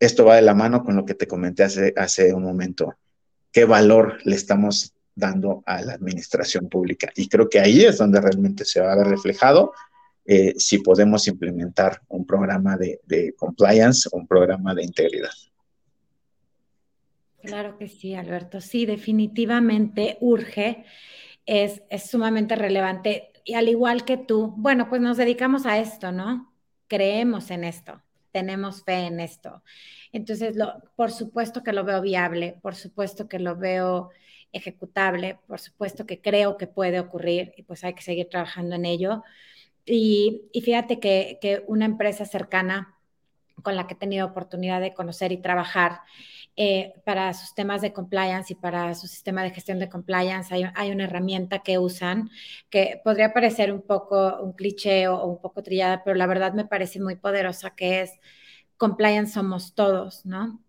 Esto 0.00 0.24
va 0.24 0.36
de 0.36 0.42
la 0.42 0.54
mano 0.54 0.82
con 0.82 0.96
lo 0.96 1.04
que 1.04 1.14
te 1.14 1.28
comenté 1.28 1.64
hace, 1.64 1.92
hace 1.96 2.32
un 2.32 2.44
momento. 2.44 2.94
¿Qué 3.52 3.64
valor 3.66 4.18
le 4.24 4.34
estamos 4.34 4.94
dando 5.18 5.62
a 5.66 5.82
la 5.82 5.94
administración 5.94 6.68
pública? 6.68 7.10
Y 7.16 7.28
creo 7.28 7.48
que 7.48 7.60
ahí 7.60 7.84
es 7.84 7.98
donde 7.98 8.20
realmente 8.20 8.64
se 8.64 8.80
va 8.80 8.92
a 8.92 8.96
ver 8.96 9.08
reflejado 9.08 9.72
eh, 10.24 10.54
si 10.56 10.78
podemos 10.78 11.26
implementar 11.28 12.00
un 12.08 12.26
programa 12.26 12.76
de, 12.76 13.00
de 13.04 13.34
compliance, 13.34 14.08
un 14.12 14.26
programa 14.26 14.74
de 14.74 14.84
integridad. 14.84 15.30
Claro 17.42 17.78
que 17.78 17.88
sí, 17.88 18.14
Alberto. 18.14 18.60
Sí, 18.60 18.84
definitivamente 18.84 20.18
urge, 20.20 20.84
es, 21.46 21.82
sumamente 22.04 22.56
relevante. 22.56 23.32
Y 23.44 23.54
al 23.54 23.68
igual 23.68 24.04
que 24.04 24.16
tú, 24.16 24.52
bueno, 24.56 24.88
pues 24.88 25.00
nos 25.00 25.16
dedicamos 25.16 25.64
a 25.64 25.78
esto, 25.78 26.12
¿no? 26.12 26.52
Creemos 26.88 27.50
en 27.50 27.64
esto, 27.64 28.02
tenemos 28.32 28.84
fe 28.84 29.06
en 29.06 29.20
esto. 29.20 29.62
Entonces, 30.12 30.56
lo, 30.56 30.74
por 30.96 31.10
supuesto 31.10 31.62
que 31.62 31.72
lo 31.72 31.84
veo 31.84 32.02
viable, 32.02 32.58
por 32.60 32.74
supuesto 32.74 33.28
que 33.28 33.38
lo 33.38 33.56
veo 33.56 34.10
ejecutable, 34.52 35.38
por 35.46 35.60
supuesto 35.60 36.06
que 36.06 36.20
creo 36.20 36.56
que 36.56 36.66
puede 36.66 37.00
ocurrir 37.00 37.52
y 37.56 37.62
pues 37.62 37.84
hay 37.84 37.94
que 37.94 38.02
seguir 38.02 38.28
trabajando 38.28 38.76
en 38.76 38.84
ello. 38.86 39.22
Y, 39.86 40.50
fíjate 40.64 41.00
que, 41.00 41.38
que 41.40 41.64
una 41.66 41.86
empresa 41.86 42.26
cercana 42.26 42.96
con 43.62 43.76
la 43.76 43.86
que 43.86 43.94
he 43.94 43.96
tenido 43.96 44.26
oportunidad 44.26 44.80
de 44.80 44.94
conocer 44.94 45.32
y 45.32 45.38
trabajar, 45.38 46.00
eh, 46.60 46.92
para 47.04 47.32
sus 47.34 47.54
temas 47.54 47.82
de 47.82 47.92
compliance 47.92 48.52
y 48.52 48.56
para 48.56 48.92
su 48.96 49.06
sistema 49.06 49.44
de 49.44 49.50
gestión 49.50 49.78
de 49.78 49.88
compliance 49.88 50.52
hay, 50.52 50.90
una 50.90 51.04
herramienta 51.04 51.60
que 51.60 51.78
usan 51.78 52.30
que 52.68 53.00
podría 53.04 53.32
parecer 53.32 53.72
un 53.72 53.80
poco 53.80 54.40
un 54.42 54.54
cliché 54.54 55.06
o, 55.06 55.24
un 55.24 55.40
poco 55.40 55.62
trillada, 55.62 56.02
pero 56.02 56.16
la 56.16 56.26
verdad 56.26 56.54
me 56.54 56.64
parece 56.64 56.98
muy 56.98 57.14
poderosa, 57.14 57.76
que 57.76 58.00
es 58.00 58.10
compliance 58.76 59.34
somos 59.34 59.76
todos, 59.76 60.26
¿no? 60.26 60.60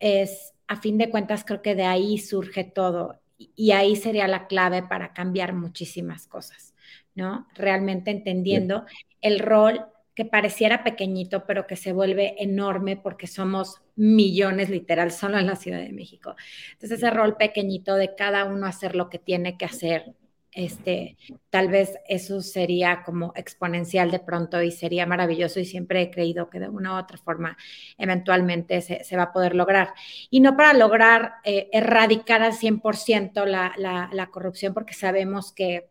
Es, 0.00 0.54
a 0.66 0.76
fin 0.76 0.96
de 0.96 1.10
cuentas, 1.10 1.44
creo 1.44 1.60
que 1.60 1.74
de 1.74 1.84
ahí 1.84 2.16
surge 2.16 2.64
todo 2.64 3.20
y 3.38 3.72
ahí 3.72 3.96
sería 3.96 4.28
la 4.28 4.46
clave 4.46 4.82
para 4.82 5.12
cambiar 5.12 5.54
muchísimas 5.54 6.26
cosas, 6.26 6.74
¿no? 7.14 7.48
Realmente 7.54 8.10
entendiendo 8.10 8.84
el 9.20 9.40
rol 9.40 9.86
que 10.14 10.24
pareciera 10.24 10.84
pequeñito, 10.84 11.44
pero 11.44 11.66
que 11.66 11.76
se 11.76 11.92
vuelve 11.92 12.36
enorme 12.38 12.96
porque 12.96 13.26
somos 13.26 13.82
millones 13.96 14.70
literal 14.70 15.10
solo 15.10 15.38
en 15.38 15.46
la 15.46 15.56
Ciudad 15.56 15.80
de 15.80 15.92
México. 15.92 16.36
Entonces 16.72 16.98
ese 16.98 17.10
rol 17.10 17.36
pequeñito 17.36 17.96
de 17.96 18.14
cada 18.14 18.44
uno 18.44 18.66
hacer 18.66 18.94
lo 18.94 19.10
que 19.10 19.18
tiene 19.18 19.56
que 19.58 19.64
hacer, 19.64 20.14
este, 20.54 21.16
tal 21.50 21.68
vez 21.68 21.98
eso 22.08 22.40
sería 22.40 23.02
como 23.02 23.32
exponencial 23.36 24.10
de 24.10 24.20
pronto 24.20 24.62
y 24.62 24.70
sería 24.70 25.06
maravilloso 25.06 25.60
y 25.60 25.64
siempre 25.64 26.02
he 26.02 26.10
creído 26.10 26.48
que 26.48 26.60
de 26.60 26.68
una 26.68 26.94
u 26.94 26.98
otra 26.98 27.18
forma 27.18 27.56
eventualmente 27.98 28.80
se, 28.80 29.16
va 29.16 29.24
a 29.24 29.32
poder 29.32 29.54
lograr. 29.54 29.94
Y 30.30 30.40
no 30.40 30.56
para 30.56 30.72
lograr 30.74 31.34
eh, 31.44 31.68
erradicar 31.72 32.42
al 32.42 32.52
100% 32.52 33.44
la, 33.46 33.74
la, 33.76 34.08
la 34.12 34.26
corrupción 34.28 34.74
porque 34.74 34.94
sabemos 34.94 35.52
que 35.52 35.90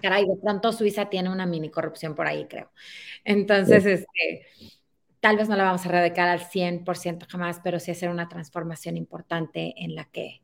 caray, 0.00 0.26
de 0.26 0.36
pronto 0.36 0.72
Suiza 0.72 1.08
tiene 1.08 1.30
una 1.30 1.46
mini 1.46 1.70
corrupción 1.70 2.14
por 2.14 2.26
ahí, 2.26 2.46
creo. 2.46 2.70
Entonces, 3.24 3.84
este, 3.86 4.46
tal 5.20 5.36
vez 5.36 5.48
no 5.48 5.56
la 5.56 5.64
vamos 5.64 5.84
a 5.84 5.88
erradicar 5.88 6.28
al 6.28 6.40
100% 6.40 7.26
jamás, 7.26 7.60
pero 7.62 7.80
sí 7.80 7.90
hacer 7.90 8.10
una 8.10 8.28
transformación 8.28 8.96
importante 8.96 9.74
en 9.76 9.94
la 9.94 10.04
que, 10.04 10.42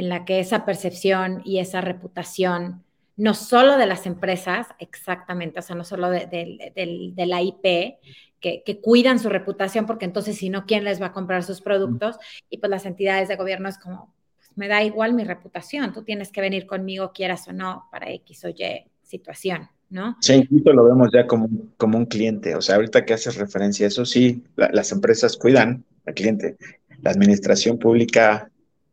en 0.00 0.08
la 0.08 0.24
que 0.24 0.40
esa 0.40 0.64
percepción 0.64 1.42
y 1.44 1.58
esa 1.58 1.82
reputación, 1.82 2.82
no 3.18 3.34
solo 3.34 3.76
de 3.76 3.84
las 3.84 4.06
empresas, 4.06 4.68
exactamente, 4.78 5.58
o 5.58 5.62
sea, 5.62 5.76
no 5.76 5.84
solo 5.84 6.08
de, 6.08 7.12
la 7.16 7.42
IP, 7.42 7.98
que, 8.40 8.80
cuidan 8.80 9.18
su 9.18 9.28
reputación, 9.28 9.84
porque 9.84 10.06
entonces 10.06 10.38
si 10.38 10.48
no, 10.48 10.64
¿quién 10.64 10.84
les 10.84 11.02
va 11.02 11.06
a 11.08 11.12
comprar 11.12 11.44
sus 11.44 11.60
productos? 11.60 12.16
Y 12.48 12.56
pues 12.56 12.70
las 12.70 12.86
entidades 12.86 13.28
de 13.28 13.36
gobierno 13.36 13.68
es 13.68 13.76
como, 13.76 14.14
me 14.56 14.68
da 14.68 14.82
igual 14.82 15.12
mi 15.12 15.22
reputación, 15.22 15.92
tú 15.92 16.02
tienes 16.02 16.32
que 16.32 16.40
venir 16.40 16.66
conmigo, 16.66 17.12
quieras 17.12 17.46
o 17.48 17.52
no, 17.52 17.86
para 17.90 18.10
X 18.10 18.46
o 18.46 18.48
Y 18.48 18.86
situación, 19.02 19.68
¿no? 19.90 20.16
Sí, 20.22 20.32
incluso 20.32 20.72
lo 20.72 20.84
vemos 20.84 21.10
ya 21.12 21.26
como, 21.26 21.50
como 21.76 21.98
un 21.98 22.06
cliente, 22.06 22.54
o 22.54 22.62
sea, 22.62 22.76
ahorita 22.76 23.04
que 23.04 23.12
haces 23.12 23.36
referencia 23.36 23.84
a 23.84 23.88
eso, 23.88 24.06
sí, 24.06 24.44
las 24.56 24.92
empresas 24.92 25.36
cuidan 25.36 25.84
al 26.06 26.14
cliente, 26.14 26.56
la 27.02 27.10
administración 27.10 27.78
pública 27.78 28.50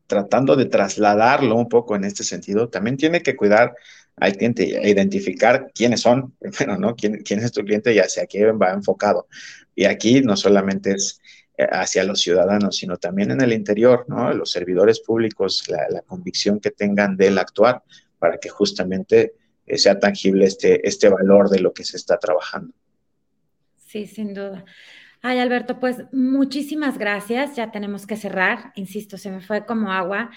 tratando 0.08 0.55
de 0.55 0.66
trasladarlo 0.66 1.55
un 1.55 1.70
poco 1.70 1.95
en 1.95 2.05
este 2.05 2.24
sentido, 2.24 2.70
también 2.70 2.97
tiene 2.97 3.22
que 3.22 3.36
cuidar 3.36 3.76
al 4.16 4.36
cliente 4.36 4.78
e 4.78 4.89
identificar 4.89 5.72
quiénes 5.74 6.01
son, 6.01 6.34
primero, 6.39 6.80
¿no? 6.80 6.95
¿Quién, 6.95 7.22
quién 7.24 7.39
es 7.39 7.51
tu 7.51 7.64
cliente 7.64 7.93
y 7.93 7.99
hacia 7.99 8.26
qué 8.26 8.51
va 8.51 8.72
enfocado. 8.72 9.28
Y 9.76 9.86
aquí 9.86 10.22
no 10.22 10.36
solamente 10.36 10.93
es 10.93 11.22
hacia 11.58 12.03
los 12.03 12.22
ciudadanos, 12.22 12.78
sino 12.78 12.97
también 12.97 13.32
en 13.32 13.41
el 13.41 13.51
interior, 13.51 14.05
¿no? 14.08 14.32
Los 14.34 14.51
servidores 14.51 14.99
públicos, 14.99 15.64
la, 15.68 16.01
convicción 16.01 16.60
que 16.60 16.72
tengan 16.72 17.18
del 17.18 17.38
actuar 17.38 17.84
para 18.20 18.38
que 18.38 18.49
justamente 18.49 19.34
eh, 19.66 19.78
sea 19.78 19.99
tangible 19.99 20.45
este, 20.45 20.88
este 20.88 21.10
valor 21.10 21.49
de 21.49 21.60
lo 21.60 21.74
que 21.74 21.84
se 21.84 21.97
está 21.97 22.18
trabajando. 22.18 22.74
Sí, 23.88 24.05
sin 24.05 24.34
duda. 24.34 24.66
Ay, 25.22 25.39
Alberto, 25.39 25.80
pues 25.80 25.97
muchísimas 26.13 26.97
gracias. 26.97 27.55
Ya 27.55 27.72
tenemos 27.72 28.05
que 28.05 28.15
cerrar. 28.15 28.72
Insisto, 28.76 29.18
se 29.18 29.32
me 29.32 29.41
fue 29.41 29.65
como 29.65 29.91
agua, 29.91 30.30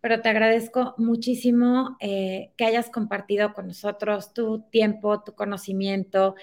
pero 0.00 0.20
te 0.22 0.28
agradezco 0.28 0.94
muchísimo 0.96 1.96
eh, 2.00 2.52
que 2.56 2.64
hayas 2.64 2.88
compartido 2.90 3.52
con 3.52 3.66
nosotros 3.66 4.32
tu 4.32 4.62
tiempo, 4.70 5.22
tu 5.22 5.34
conocimiento, 5.34 6.36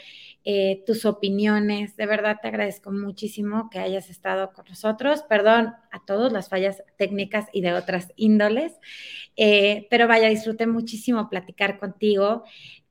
eh, 0.44 0.84
tus 0.86 1.06
opiniones. 1.06 1.96
De 1.96 2.06
verdad 2.06 2.38
te 2.42 2.50
agradezco 2.50 2.92
muchísimo 2.92 3.70
que 3.70 3.80
hayas 3.80 4.10
estado 4.10 4.52
con 4.54 4.66
nosotros. 4.68 5.24
Perdón 5.24 5.74
a 5.92 6.06
todos 6.06 6.32
las 6.34 6.50
fallas 6.50 6.84
técnicas 6.98 7.48
y 7.54 7.62
de 7.62 7.74
otras 7.74 8.12
índoles, 8.18 8.74
eh, 9.38 9.88
pero 9.90 10.08
vaya, 10.08 10.28
disfruté 10.30 10.68
muchísimo 10.68 11.30
platicar 11.30 11.80
contigo. 11.80 12.44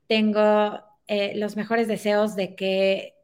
Tengo 0.07 0.79
los 1.35 1.55
mejores 1.55 1.87
deseos 1.87 2.35
de 2.35 2.55
que 2.55 3.14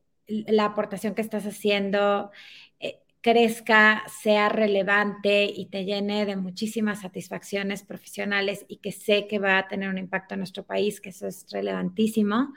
la 0.48 0.66
aportación 0.66 1.16
que 1.16 1.22
estás 1.22 1.46
haciendo 1.46 2.32
eh, 2.80 3.00
crezca, 3.22 4.04
sea 4.22 4.50
relevante 4.50 5.46
y 5.46 5.68
te 5.68 5.86
llene 5.86 6.26
de 6.26 6.36
muchísimas 6.36 7.02
satisfacciones 7.02 7.84
profesionales 7.84 8.66
y 8.68 8.78
que 8.78 8.92
sé 8.92 9.28
que 9.28 9.40
va 9.40 9.58
a 9.58 9.68
tener 9.68 9.90
un 9.90 9.98
impacto 9.98 10.34
en 10.34 10.40
nuestro 10.40 10.64
país, 10.64 11.02
que 11.02 11.10
eso 11.10 11.28
es 11.28 11.46
relevantísimo. 11.52 12.54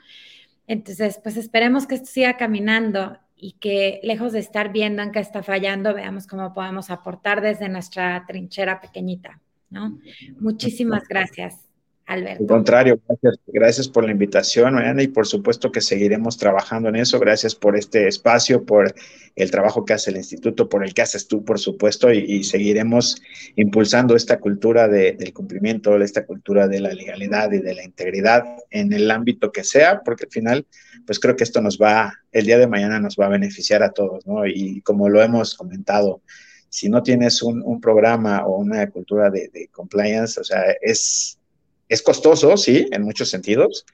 Entonces, 0.67 1.19
pues 1.21 1.37
esperemos 1.37 1.85
que 1.85 1.95
esto 1.95 2.07
siga 2.07 2.37
caminando 2.37 3.19
y 3.35 3.53
que 3.53 3.99
lejos 4.03 4.31
de 4.31 4.39
estar 4.39 4.71
viendo 4.71 5.03
en 5.03 5.11
qué 5.11 5.19
está 5.19 5.43
fallando, 5.43 5.93
veamos 5.93 6.25
cómo 6.25 6.53
podemos 6.53 6.89
aportar 6.89 7.41
desde 7.41 7.69
nuestra 7.69 8.23
trinchera 8.25 8.79
pequeñita, 8.79 9.41
¿no? 9.69 9.99
Muchísimas 10.39 11.07
gracias. 11.07 11.64
Alberto. 12.07 12.43
Al 12.43 12.47
contrario, 12.47 12.99
gracias, 13.47 13.87
por 13.87 14.05
la 14.05 14.11
invitación, 14.11 14.75
Mariana, 14.75 15.01
y 15.01 15.07
por 15.07 15.25
supuesto 15.25 15.71
que 15.71 15.81
seguiremos 15.81 16.37
trabajando 16.37 16.89
en 16.89 16.97
eso. 16.97 17.19
Gracias 17.19 17.55
por 17.55 17.75
este 17.75 18.07
espacio, 18.07 18.63
por 18.63 18.93
el 19.35 19.49
trabajo 19.49 19.85
que 19.85 19.93
hace 19.93 20.11
el 20.11 20.17
instituto, 20.17 20.69
por 20.69 20.85
el 20.85 20.93
que 20.93 21.01
haces 21.01 21.27
tú, 21.27 21.43
por 21.43 21.59
supuesto, 21.59 22.11
y, 22.13 22.43
seguiremos 22.43 23.19
impulsando 23.55 24.15
esta 24.15 24.39
cultura 24.39 24.87
del 24.87 25.33
cumplimiento, 25.33 25.97
esta 25.97 26.25
cultura 26.25 26.67
de 26.67 26.79
la 26.79 26.93
legalidad 26.93 27.51
y 27.51 27.59
de 27.59 27.73
la 27.73 27.83
integridad 27.83 28.45
en 28.69 28.93
el 28.93 29.09
ámbito 29.09 29.51
que 29.51 29.63
sea, 29.63 30.01
porque 30.03 30.25
al 30.25 30.31
final, 30.31 30.67
pues 31.07 31.19
creo 31.19 31.35
que 31.35 31.43
esto 31.43 31.59
nos 31.59 31.79
va, 31.79 32.13
el 32.31 32.45
día 32.45 32.59
de 32.59 32.67
mañana 32.67 32.99
nos 32.99 33.15
va 33.19 33.25
a 33.25 33.29
beneficiar 33.29 33.81
a 33.81 33.89
todos, 33.89 34.27
¿no? 34.27 34.45
Y 34.45 34.81
como 34.81 35.09
lo 35.09 35.23
hemos 35.23 35.55
comentado, 35.55 36.21
si 36.69 36.87
no 36.87 37.01
tienes 37.01 37.41
un, 37.41 37.81
programa 37.81 38.45
o 38.45 38.57
una 38.57 38.87
cultura 38.91 39.31
de 39.31 39.69
compliance, 39.71 40.39
o 40.39 40.43
sea, 40.43 40.65
es 40.81 41.39
es 41.87 42.01
costoso, 42.01 42.55
sí, 42.57 42.87
en 42.91 43.03
muchos 43.03 43.29
sentidos, 43.29 43.85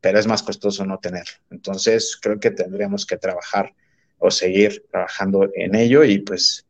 pero 0.00 0.18
es 0.18 0.26
más 0.26 0.42
costoso 0.42 0.84
no 0.84 0.98
tenerlo. 0.98 1.34
Entonces, 1.50 2.18
creo 2.20 2.38
que 2.38 2.50
tendríamos 2.50 3.06
que 3.06 3.16
trabajar 3.16 3.74
o 4.18 4.30
seguir 4.30 4.84
trabajando 4.90 5.48
en 5.54 5.74
ello 5.74 6.04
y 6.04 6.18
pues 6.18 6.66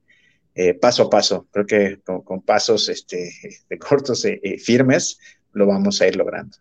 eh, 0.55 0.75
paso 0.75 1.05
a 1.05 1.11
paso, 1.11 1.47
creo 1.51 1.67
que 1.67 2.01
con, 2.03 2.43
pasos 2.43 2.89
este, 2.89 3.33
de 3.69 3.79
cortos 3.79 4.25
y 4.25 4.59
firmes 4.59 5.19
lo 5.53 5.67
vamos 5.67 6.01
a 6.01 6.07
ir 6.07 6.17
logrando. 6.17 6.57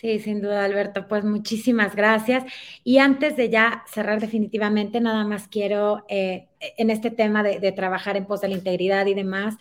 Sí, 0.00 0.20
sin 0.20 0.40
duda, 0.40 0.64
Alberto. 0.64 1.08
Pues 1.08 1.24
muchísimas 1.24 1.96
gracias. 1.96 2.44
Y 2.84 2.98
antes 2.98 3.36
de 3.36 3.48
ya 3.48 3.82
cerrar 3.92 4.20
definitivamente, 4.20 5.00
nada 5.00 5.24
más 5.24 5.48
quiero, 5.48 6.04
eh, 6.08 6.46
en 6.76 6.90
este 6.90 7.10
tema 7.10 7.42
de, 7.42 7.58
de, 7.58 7.72
trabajar 7.72 8.16
en 8.16 8.24
pos 8.24 8.40
de 8.40 8.48
la 8.48 8.54
integridad 8.54 9.06
y 9.06 9.14
demás, 9.14 9.56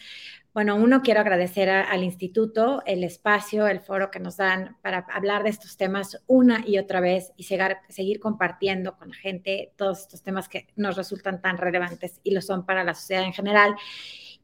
bueno, 0.58 0.76
uno, 0.76 1.04
quiero 1.04 1.20
agradecer 1.20 1.70
al 1.70 2.04
instituto 2.04 2.82
el 2.88 3.04
espacio, 3.04 3.68
el 3.68 3.80
foro 3.80 4.10
que 4.10 4.20
nos 4.20 4.38
dan 4.38 4.76
para 4.82 5.06
hablar 5.14 5.44
de 5.44 5.52
estos 5.52 5.78
temas 5.78 6.20
una 6.26 6.64
y 6.66 6.80
otra 6.80 7.00
vez 7.00 7.32
y 7.38 7.44
seguir 7.44 8.20
compartiendo 8.20 8.98
con 8.98 9.10
la 9.10 9.14
gente 9.14 9.72
todos 9.76 10.00
estos 10.00 10.24
temas 10.24 10.50
que 10.50 10.66
nos 10.76 10.96
resultan 10.96 11.44
tan 11.44 11.60
relevantes 11.60 12.22
y 12.24 12.32
lo 12.32 12.42
son 12.42 12.66
para 12.66 12.84
la 12.84 12.96
sociedad 12.96 13.24
en 13.24 13.34
general. 13.34 13.76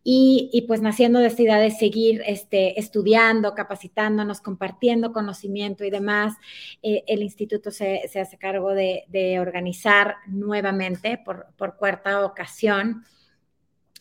Y, 0.03 0.63
pues 0.67 0.81
naciendo 0.81 1.17
de 1.17 1.27
esta 1.27 1.41
idea 1.41 1.57
de 1.57 1.71
seguir 1.71 2.21
este, 2.27 2.79
estudiando, 2.79 3.55
capacitándonos, 3.55 4.39
compartiendo 4.39 5.13
conocimiento 5.13 5.83
y 5.83 5.89
demás, 5.89 6.35
eh, 6.83 7.03
el 7.07 7.23
instituto 7.23 7.71
se, 7.71 8.03
hace 8.21 8.37
cargo 8.37 8.75
de, 8.75 9.39
organizar 9.41 10.17
nuevamente 10.27 11.17
por, 11.17 11.47
por 11.57 11.75
cuarta 11.75 12.23
ocasión 12.23 13.03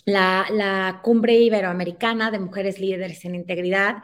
la, 0.05 1.01
cumbre 1.03 1.35
iberoamericana 1.35 2.31
de 2.31 2.39
mujeres 2.39 2.79
líderes 2.79 3.25
en 3.25 3.35
integridad, 3.35 4.03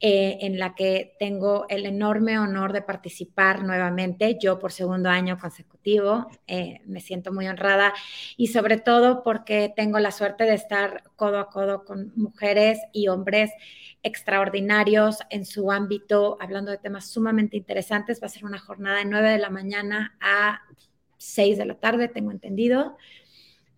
eh, 0.00 0.38
en 0.42 0.58
la 0.58 0.74
que 0.74 1.16
tengo 1.18 1.66
el 1.68 1.86
enorme 1.86 2.38
honor 2.38 2.72
de 2.72 2.82
participar 2.82 3.64
nuevamente, 3.64 4.38
yo 4.40 4.58
por 4.58 4.72
segundo 4.72 5.08
año 5.08 5.38
consecutivo. 5.38 6.28
Eh, 6.46 6.80
me 6.86 7.00
siento 7.00 7.32
muy 7.32 7.46
honrada 7.48 7.94
y 8.36 8.48
sobre 8.48 8.78
todo 8.78 9.22
porque 9.22 9.72
tengo 9.74 9.98
la 9.98 10.12
suerte 10.12 10.44
de 10.44 10.54
estar 10.54 11.02
codo 11.16 11.38
a 11.38 11.48
codo 11.50 11.84
con 11.84 12.12
mujeres 12.16 12.78
y 12.92 13.08
hombres 13.08 13.50
extraordinarios 14.02 15.18
en 15.30 15.44
su 15.44 15.72
ámbito, 15.72 16.36
hablando 16.40 16.70
de 16.70 16.78
temas 16.78 17.10
sumamente 17.10 17.56
interesantes. 17.56 18.22
Va 18.22 18.26
a 18.26 18.30
ser 18.30 18.44
una 18.44 18.58
jornada 18.58 18.98
de 18.98 19.06
9 19.06 19.30
de 19.30 19.38
la 19.38 19.50
mañana 19.50 20.16
a 20.20 20.60
6 21.16 21.58
de 21.58 21.66
la 21.66 21.74
tarde, 21.74 22.08
tengo 22.08 22.30
entendido 22.30 22.96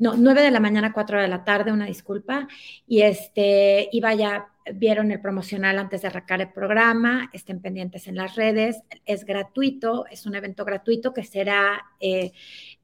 no, 0.01 0.14
9 0.16 0.42
de 0.42 0.51
la 0.51 0.61
mañana, 0.61 0.92
4 0.92 1.20
de 1.20 1.28
la 1.28 1.44
tarde, 1.44 1.72
una 1.72 1.84
disculpa. 1.84 2.48
Y 2.86 3.03
este, 3.03 3.88
y 3.92 4.01
vaya, 4.01 4.48
vieron 4.74 5.12
el 5.12 5.20
promocional 5.20 5.78
antes 5.78 6.01
de 6.03 6.09
arrancar 6.09 6.40
el 6.40 6.51
programa, 6.51 7.28
estén 7.34 7.61
pendientes 7.61 8.09
en 8.09 8.16
las 8.16 8.34
redes, 8.34 8.82
es 9.05 9.24
gratuito, 9.26 10.07
es 10.11 10.24
un 10.24 10.34
evento 10.34 10.64
gratuito 10.64 11.12
que 11.12 11.22
será 11.22 11.84
eh, 12.01 12.32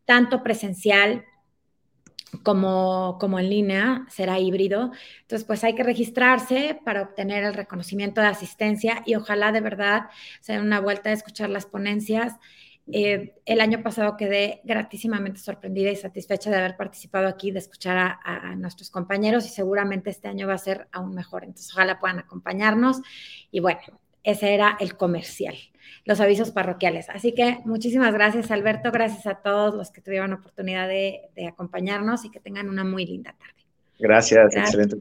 tanto 0.04 0.42
presencial 0.42 1.24
como, 2.42 3.16
como 3.18 3.38
en 3.38 3.48
línea, 3.48 4.04
será 4.10 4.38
híbrido. 4.38 4.92
Entonces, 5.22 5.46
pues 5.46 5.64
hay 5.64 5.74
que 5.74 5.84
registrarse 5.84 6.78
para 6.84 7.00
obtener 7.00 7.44
el 7.44 7.54
reconocimiento 7.54 8.20
de 8.20 8.26
asistencia 8.26 9.02
y 9.06 9.14
ojalá 9.14 9.52
de 9.52 9.62
verdad 9.62 10.10
sea 10.42 10.60
una 10.60 10.80
vuelta 10.80 11.08
a 11.08 11.14
escuchar 11.14 11.48
las 11.48 11.64
ponencias 11.64 12.34
eh, 12.92 13.34
el 13.44 13.60
año 13.60 13.82
pasado 13.82 14.16
quedé 14.16 14.60
gratísimamente 14.62 15.40
sorprendida 15.40 15.90
y 15.90 15.96
satisfecha 15.96 16.50
de 16.50 16.56
haber 16.56 16.76
participado 16.76 17.26
aquí, 17.26 17.50
de 17.50 17.58
escuchar 17.58 18.18
a, 18.22 18.54
nuestros 18.54 18.90
compañeros 18.90 19.44
y 19.46 19.48
seguramente 19.48 20.10
este 20.10 20.28
año 20.28 20.46
va 20.46 20.54
a 20.54 20.58
ser 20.58 20.86
aún 20.92 21.14
mejor. 21.14 21.44
Entonces, 21.44 21.72
ojalá 21.72 21.98
puedan 21.98 22.20
acompañarnos. 22.20 23.00
Y 23.50 23.60
bueno, 23.60 23.80
ese 24.22 24.54
era 24.54 24.76
el 24.80 24.96
comercial, 24.96 25.56
los 26.04 26.20
avisos 26.20 26.52
parroquiales. 26.52 27.08
Así 27.08 27.32
que 27.32 27.58
muchísimas 27.64 28.14
gracias, 28.14 28.50
Alberto. 28.50 28.92
Gracias 28.92 29.26
a 29.26 29.36
todos 29.36 29.74
los 29.74 29.90
que 29.90 30.00
tuvieron 30.00 30.32
oportunidad 30.32 30.88
de, 30.88 31.30
acompañarnos 31.48 32.24
y 32.24 32.30
que 32.30 32.40
tengan 32.40 32.68
una 32.68 32.84
muy 32.84 33.04
linda 33.04 33.34
tarde. 33.38 33.52
Gracias, 33.98 34.54
excelente 34.54 34.96